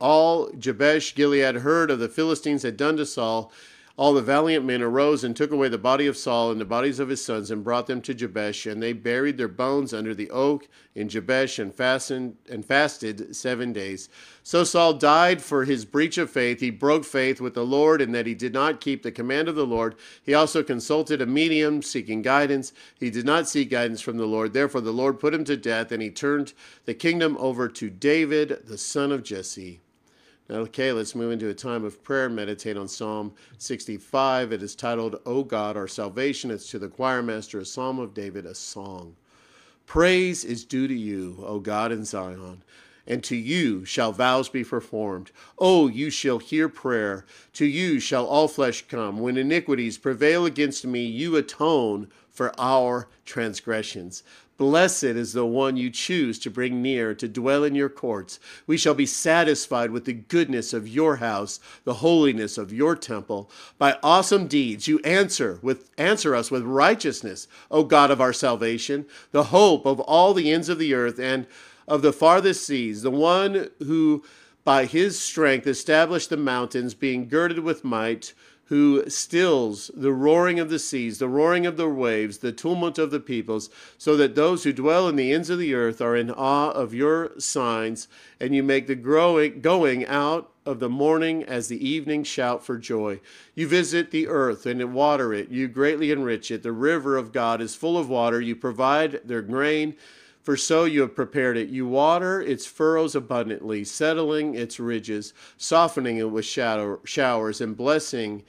all 0.00 0.50
Jabesh 0.52 1.14
Gilead 1.14 1.56
heard 1.56 1.90
of 1.90 1.98
the 1.98 2.08
Philistines 2.08 2.62
had 2.62 2.76
done 2.76 2.96
to 2.96 3.06
Saul, 3.06 3.52
all 3.98 4.14
the 4.14 4.22
valiant 4.22 4.64
men 4.64 4.80
arose 4.80 5.24
and 5.24 5.34
took 5.34 5.50
away 5.50 5.68
the 5.68 5.76
body 5.76 6.06
of 6.06 6.16
Saul 6.16 6.52
and 6.52 6.60
the 6.60 6.64
bodies 6.64 7.00
of 7.00 7.08
his 7.08 7.24
sons 7.24 7.50
and 7.50 7.64
brought 7.64 7.88
them 7.88 8.00
to 8.02 8.14
Jabesh, 8.14 8.64
and 8.64 8.80
they 8.80 8.92
buried 8.92 9.36
their 9.36 9.48
bones 9.48 9.92
under 9.92 10.14
the 10.14 10.30
oak 10.30 10.68
in 10.94 11.08
Jabesh 11.08 11.58
and 11.58 11.74
fastened 11.74 12.36
and 12.48 12.64
fasted 12.64 13.34
seven 13.34 13.72
days. 13.72 14.08
So 14.44 14.62
Saul 14.62 14.94
died 14.94 15.42
for 15.42 15.64
his 15.64 15.84
breach 15.84 16.16
of 16.16 16.30
faith. 16.30 16.60
He 16.60 16.70
broke 16.70 17.04
faith 17.04 17.40
with 17.40 17.54
the 17.54 17.66
Lord 17.66 18.00
in 18.00 18.12
that 18.12 18.28
he 18.28 18.36
did 18.36 18.52
not 18.52 18.80
keep 18.80 19.02
the 19.02 19.10
command 19.10 19.48
of 19.48 19.56
the 19.56 19.66
Lord. 19.66 19.96
He 20.22 20.32
also 20.32 20.62
consulted 20.62 21.20
a 21.20 21.26
medium 21.26 21.82
seeking 21.82 22.22
guidance. 22.22 22.72
He 23.00 23.10
did 23.10 23.26
not 23.26 23.48
seek 23.48 23.68
guidance 23.68 24.00
from 24.00 24.16
the 24.16 24.26
Lord. 24.26 24.52
Therefore 24.52 24.80
the 24.80 24.92
Lord 24.92 25.18
put 25.18 25.34
him 25.34 25.42
to 25.42 25.56
death, 25.56 25.90
and 25.90 26.00
he 26.00 26.10
turned 26.10 26.52
the 26.84 26.94
kingdom 26.94 27.36
over 27.40 27.66
to 27.66 27.90
David, 27.90 28.60
the 28.64 28.78
son 28.78 29.10
of 29.10 29.24
Jesse. 29.24 29.80
Okay, 30.50 30.92
let's 30.92 31.14
move 31.14 31.32
into 31.32 31.50
a 31.50 31.54
time 31.54 31.84
of 31.84 32.02
prayer 32.02 32.30
meditate 32.30 32.78
on 32.78 32.88
Psalm 32.88 33.34
65. 33.58 34.50
It 34.50 34.62
is 34.62 34.74
titled, 34.74 35.20
O 35.26 35.44
God, 35.44 35.76
our 35.76 35.86
salvation. 35.86 36.50
It's 36.50 36.70
to 36.70 36.78
the 36.78 36.88
choir 36.88 37.22
master, 37.22 37.58
a 37.58 37.66
psalm 37.66 37.98
of 37.98 38.14
David, 38.14 38.46
a 38.46 38.54
song. 38.54 39.14
Praise 39.84 40.46
is 40.46 40.64
due 40.64 40.88
to 40.88 40.94
you, 40.94 41.44
O 41.46 41.60
God 41.60 41.92
in 41.92 42.02
Zion, 42.02 42.62
and 43.06 43.22
to 43.24 43.36
you 43.36 43.84
shall 43.84 44.10
vows 44.10 44.48
be 44.48 44.64
performed. 44.64 45.32
O 45.58 45.86
you 45.86 46.08
shall 46.08 46.38
hear 46.38 46.70
prayer. 46.70 47.26
To 47.52 47.66
you 47.66 48.00
shall 48.00 48.24
all 48.24 48.48
flesh 48.48 48.86
come. 48.88 49.20
When 49.20 49.36
iniquities 49.36 49.98
prevail 49.98 50.46
against 50.46 50.86
me, 50.86 51.04
you 51.04 51.36
atone 51.36 52.08
for 52.30 52.58
our 52.58 53.10
transgressions. 53.26 54.22
Blessed 54.58 55.04
is 55.04 55.32
the 55.32 55.46
one 55.46 55.76
you 55.76 55.88
choose 55.88 56.36
to 56.40 56.50
bring 56.50 56.82
near 56.82 57.14
to 57.14 57.28
dwell 57.28 57.62
in 57.62 57.76
your 57.76 57.88
courts. 57.88 58.40
We 58.66 58.76
shall 58.76 58.92
be 58.92 59.06
satisfied 59.06 59.92
with 59.92 60.04
the 60.04 60.12
goodness 60.12 60.72
of 60.72 60.88
your 60.88 61.16
house, 61.16 61.60
the 61.84 61.94
holiness 61.94 62.58
of 62.58 62.72
your 62.72 62.96
temple. 62.96 63.48
By 63.78 63.98
awesome 64.02 64.48
deeds 64.48 64.88
you 64.88 64.98
answer 65.00 65.60
with 65.62 65.90
answer 65.96 66.34
us 66.34 66.50
with 66.50 66.64
righteousness, 66.64 67.46
O 67.70 67.84
God 67.84 68.10
of 68.10 68.20
our 68.20 68.32
salvation, 68.32 69.06
the 69.30 69.44
hope 69.44 69.86
of 69.86 70.00
all 70.00 70.34
the 70.34 70.50
ends 70.50 70.68
of 70.68 70.80
the 70.80 70.92
earth 70.92 71.20
and 71.20 71.46
of 71.86 72.02
the 72.02 72.12
farthest 72.12 72.66
seas, 72.66 73.02
the 73.02 73.12
one 73.12 73.70
who 73.78 74.24
by 74.64 74.86
his 74.86 75.18
strength 75.18 75.68
established 75.68 76.30
the 76.30 76.36
mountains, 76.36 76.94
being 76.94 77.28
girded 77.28 77.60
with 77.60 77.84
might 77.84 78.34
who 78.68 79.08
stills 79.08 79.90
the 79.94 80.12
roaring 80.12 80.60
of 80.60 80.68
the 80.68 80.78
seas, 80.78 81.18
the 81.18 81.28
roaring 81.28 81.64
of 81.64 81.78
the 81.78 81.88
waves, 81.88 82.38
the 82.38 82.52
tumult 82.52 82.98
of 82.98 83.10
the 83.10 83.20
peoples, 83.20 83.70
so 83.96 84.14
that 84.16 84.34
those 84.34 84.64
who 84.64 84.72
dwell 84.74 85.08
in 85.08 85.16
the 85.16 85.32
ends 85.32 85.48
of 85.48 85.58
the 85.58 85.72
earth 85.72 86.02
are 86.02 86.14
in 86.14 86.30
awe 86.30 86.70
of 86.70 86.92
your 86.92 87.32
signs, 87.38 88.08
and 88.38 88.54
you 88.54 88.62
make 88.62 88.86
the 88.86 88.94
growing, 88.94 89.62
going 89.62 90.04
out 90.06 90.50
of 90.66 90.80
the 90.80 90.88
morning 90.90 91.42
as 91.44 91.68
the 91.68 91.88
evening 91.88 92.22
shout 92.22 92.62
for 92.62 92.76
joy. 92.76 93.18
You 93.54 93.66
visit 93.66 94.10
the 94.10 94.28
earth 94.28 94.66
and 94.66 94.92
water 94.92 95.32
it, 95.32 95.48
you 95.48 95.66
greatly 95.66 96.10
enrich 96.10 96.50
it. 96.50 96.62
The 96.62 96.72
river 96.72 97.16
of 97.16 97.32
God 97.32 97.62
is 97.62 97.74
full 97.74 97.96
of 97.96 98.10
water, 98.10 98.38
you 98.38 98.54
provide 98.54 99.22
their 99.24 99.42
grain. 99.42 99.96
For 100.48 100.56
so 100.56 100.86
you 100.86 101.02
have 101.02 101.14
prepared 101.14 101.58
it. 101.58 101.68
You 101.68 101.86
water 101.86 102.40
its 102.40 102.64
furrows 102.64 103.14
abundantly, 103.14 103.84
settling 103.84 104.54
its 104.54 104.80
ridges, 104.80 105.34
softening 105.58 106.16
it 106.16 106.30
with 106.30 106.46
shadow, 106.46 107.00
showers, 107.04 107.60
and 107.60 107.76
blessing 107.76 108.44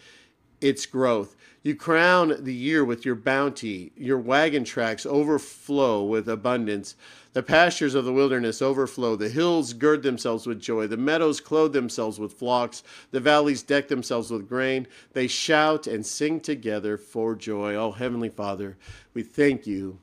its 0.62 0.86
growth. 0.86 1.36
You 1.62 1.76
crown 1.76 2.38
the 2.40 2.54
year 2.54 2.86
with 2.86 3.04
your 3.04 3.16
bounty. 3.16 3.92
Your 3.98 4.18
wagon 4.18 4.64
tracks 4.64 5.06
overflow 5.06 6.02
with 6.06 6.30
abundance. 6.30 6.96
The 7.34 7.44
pastures 7.44 7.96
of 7.96 8.06
the 8.06 8.14
wilderness 8.14 8.62
overflow. 8.62 9.18
The 9.18 9.28
hills 9.28 9.74
gird 9.74 10.02
themselves 10.02 10.48
with 10.48 10.62
joy. 10.62 10.88
The 10.88 10.96
meadows 10.96 11.42
clothe 11.42 11.74
themselves 11.74 12.18
with 12.18 12.32
flocks. 12.32 12.82
The 13.12 13.20
valleys 13.20 13.62
deck 13.62 13.90
themselves 13.90 14.32
with 14.32 14.48
grain. 14.48 14.88
They 15.12 15.28
shout 15.28 15.86
and 15.86 16.06
sing 16.06 16.40
together 16.40 16.98
for 16.98 17.36
joy. 17.36 17.76
Oh, 17.76 17.92
Heavenly 17.92 18.30
Father, 18.30 18.78
we 19.14 19.22
thank 19.22 19.68
you 19.68 20.00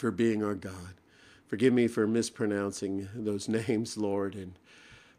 for 0.00 0.10
being 0.10 0.42
our 0.42 0.54
God. 0.54 0.94
Forgive 1.46 1.74
me 1.74 1.86
for 1.86 2.06
mispronouncing 2.06 3.08
those 3.14 3.48
names, 3.68 3.96
Lord. 3.96 4.34
And 4.34 4.58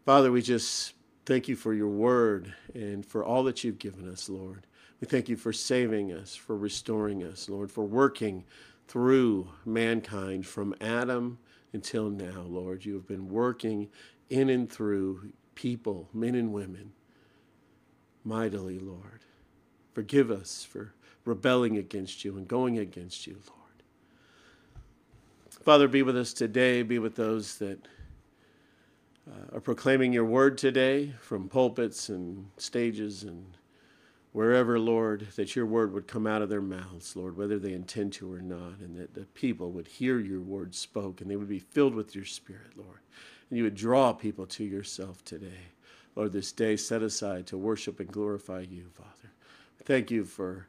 Father, 0.06 0.32
we 0.32 0.42
just 0.42 0.94
thank 1.26 1.48
you 1.48 1.56
for 1.56 1.74
your 1.74 1.88
word 1.88 2.54
and 2.74 3.06
for 3.06 3.24
all 3.24 3.44
that 3.44 3.64
you've 3.64 3.80
given 3.80 4.10
us, 4.10 4.28
Lord. 4.28 4.66
We 5.00 5.08
thank 5.08 5.30
you 5.30 5.36
for 5.36 5.54
saving 5.54 6.12
us, 6.12 6.36
for 6.36 6.58
restoring 6.58 7.24
us, 7.24 7.48
Lord, 7.48 7.72
for 7.72 7.84
working 7.84 8.44
through 8.88 9.50
mankind 9.66 10.48
from 10.48 10.74
Adam 10.82 11.38
until 11.74 12.10
now, 12.10 12.42
Lord. 12.42 12.84
You 12.84 12.96
have 12.96 13.08
been 13.08 13.30
working 13.30 13.88
in 14.30 14.50
and 14.50 14.72
through 14.72 15.32
people, 15.54 16.10
men 16.14 16.36
and 16.36 16.52
women, 16.52 16.92
mightily, 18.24 18.80
Lord. 18.80 19.22
Forgive 19.94 20.32
us 20.32 20.64
for 20.64 20.94
rebelling 21.24 21.78
against 21.78 22.26
you 22.26 22.38
and 22.38 22.48
going 22.48 22.80
against 22.80 23.28
you, 23.28 23.38
Lord. 23.48 23.61
Father, 25.64 25.88
be 25.88 26.01
with 26.01 26.18
us 26.18 26.34
today. 26.34 26.82
Be 26.82 26.97
with 26.97 27.16
those 27.16 27.59
that 27.59 27.88
uh, 29.30 29.57
are 29.57 29.62
proclaiming 29.62 30.12
your 30.12 30.26
word 30.26 30.57
today 30.57 31.14
from 31.22 31.47
pulpits 31.47 32.09
and 32.09 32.47
stages 32.57 33.22
and 33.22 33.45
wherever, 34.32 34.80
Lord, 34.80 35.28
that 35.36 35.55
your 35.55 35.68
word 35.68 35.93
would 35.93 36.07
come 36.07 36.26
out 36.26 36.41
of 36.41 36.49
their 36.49 36.62
mouths, 36.62 37.16
Lord, 37.16 37.38
whether 37.38 37.59
they 37.59 37.74
intend 37.74 38.14
to 38.14 38.34
or 38.34 38.41
not, 38.41 38.80
and 38.80 38.97
that 38.97 39.14
the 39.14 39.26
people 39.36 39.70
would 39.72 39.88
hear 39.88 40.18
your 40.18 40.41
word 40.41 40.74
spoke 40.74 41.22
and 41.22 41.30
they 41.30 41.36
would 41.36 41.49
be 41.49 41.59
filled 41.59 41.93
with 41.93 42.16
your 42.16 42.26
spirit, 42.26 42.76
Lord. 42.76 43.01
And 43.49 43.57
you 43.57 43.64
would 43.66 43.76
draw 43.76 44.14
people 44.14 44.47
to 44.47 44.64
yourself 44.64 45.24
today. 45.24 45.70
Lord, 46.16 46.34
this 46.34 46.51
day 46.51 46.76
set 46.76 47.03
aside 47.03 47.45
to 47.47 47.57
worship 47.57 47.99
and 47.99 48.12
glorify 48.12 48.62
you, 48.62 48.88
Father. 48.93 49.32
Thank 49.84 50.09
you 50.09 50.26
for 50.26 50.68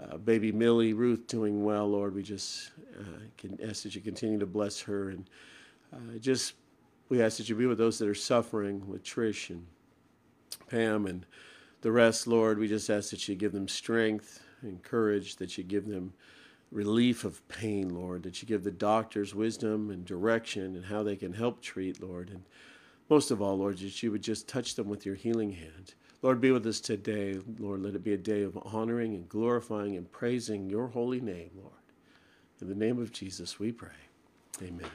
uh, 0.00 0.16
baby 0.16 0.52
Millie, 0.52 0.92
Ruth 0.92 1.26
doing 1.26 1.64
well, 1.64 1.88
Lord. 1.88 2.14
We 2.14 2.22
just 2.22 2.70
uh, 2.98 3.20
can 3.36 3.58
ask 3.62 3.82
that 3.82 3.94
you 3.94 4.00
continue 4.00 4.38
to 4.38 4.46
bless 4.46 4.80
her. 4.82 5.10
And 5.10 5.28
uh, 5.92 6.18
just, 6.18 6.54
we 7.08 7.22
ask 7.22 7.36
that 7.38 7.48
you 7.48 7.54
be 7.54 7.66
with 7.66 7.78
those 7.78 7.98
that 7.98 8.08
are 8.08 8.14
suffering, 8.14 8.86
with 8.88 9.04
Trish 9.04 9.50
and 9.50 9.66
Pam 10.68 11.06
and 11.06 11.26
the 11.82 11.92
rest, 11.92 12.26
Lord. 12.26 12.58
We 12.58 12.68
just 12.68 12.88
ask 12.88 13.10
that 13.10 13.28
you 13.28 13.34
give 13.34 13.52
them 13.52 13.68
strength 13.68 14.42
and 14.62 14.82
courage, 14.82 15.36
that 15.36 15.58
you 15.58 15.64
give 15.64 15.86
them 15.86 16.12
relief 16.70 17.24
of 17.24 17.46
pain, 17.48 17.90
Lord, 17.90 18.22
that 18.22 18.40
you 18.40 18.48
give 18.48 18.64
the 18.64 18.70
doctors 18.70 19.34
wisdom 19.34 19.90
and 19.90 20.04
direction 20.04 20.74
and 20.76 20.86
how 20.86 21.02
they 21.02 21.16
can 21.16 21.34
help 21.34 21.60
treat, 21.60 22.02
Lord. 22.02 22.30
And 22.30 22.42
most 23.10 23.30
of 23.30 23.42
all, 23.42 23.58
Lord, 23.58 23.78
that 23.78 24.02
you 24.02 24.10
would 24.10 24.22
just 24.22 24.48
touch 24.48 24.74
them 24.74 24.88
with 24.88 25.04
your 25.04 25.14
healing 25.14 25.52
hand. 25.52 25.94
Lord, 26.22 26.40
be 26.40 26.52
with 26.52 26.66
us 26.66 26.80
today. 26.80 27.40
Lord, 27.58 27.82
let 27.82 27.96
it 27.96 28.04
be 28.04 28.14
a 28.14 28.18
day 28.18 28.42
of 28.42 28.56
honoring 28.64 29.14
and 29.14 29.28
glorifying 29.28 29.96
and 29.96 30.10
praising 30.10 30.70
your 30.70 30.86
holy 30.86 31.20
name, 31.20 31.50
Lord. 31.56 31.72
In 32.60 32.68
the 32.68 32.76
name 32.76 33.00
of 33.00 33.12
Jesus, 33.12 33.58
we 33.58 33.72
pray. 33.72 33.90
Amen. 34.62 34.90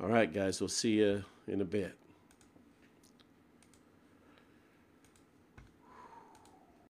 All 0.00 0.08
right, 0.08 0.32
guys, 0.32 0.60
we'll 0.60 0.68
see 0.68 0.92
you 0.92 1.22
in 1.46 1.60
a 1.60 1.64
bit. 1.64 1.94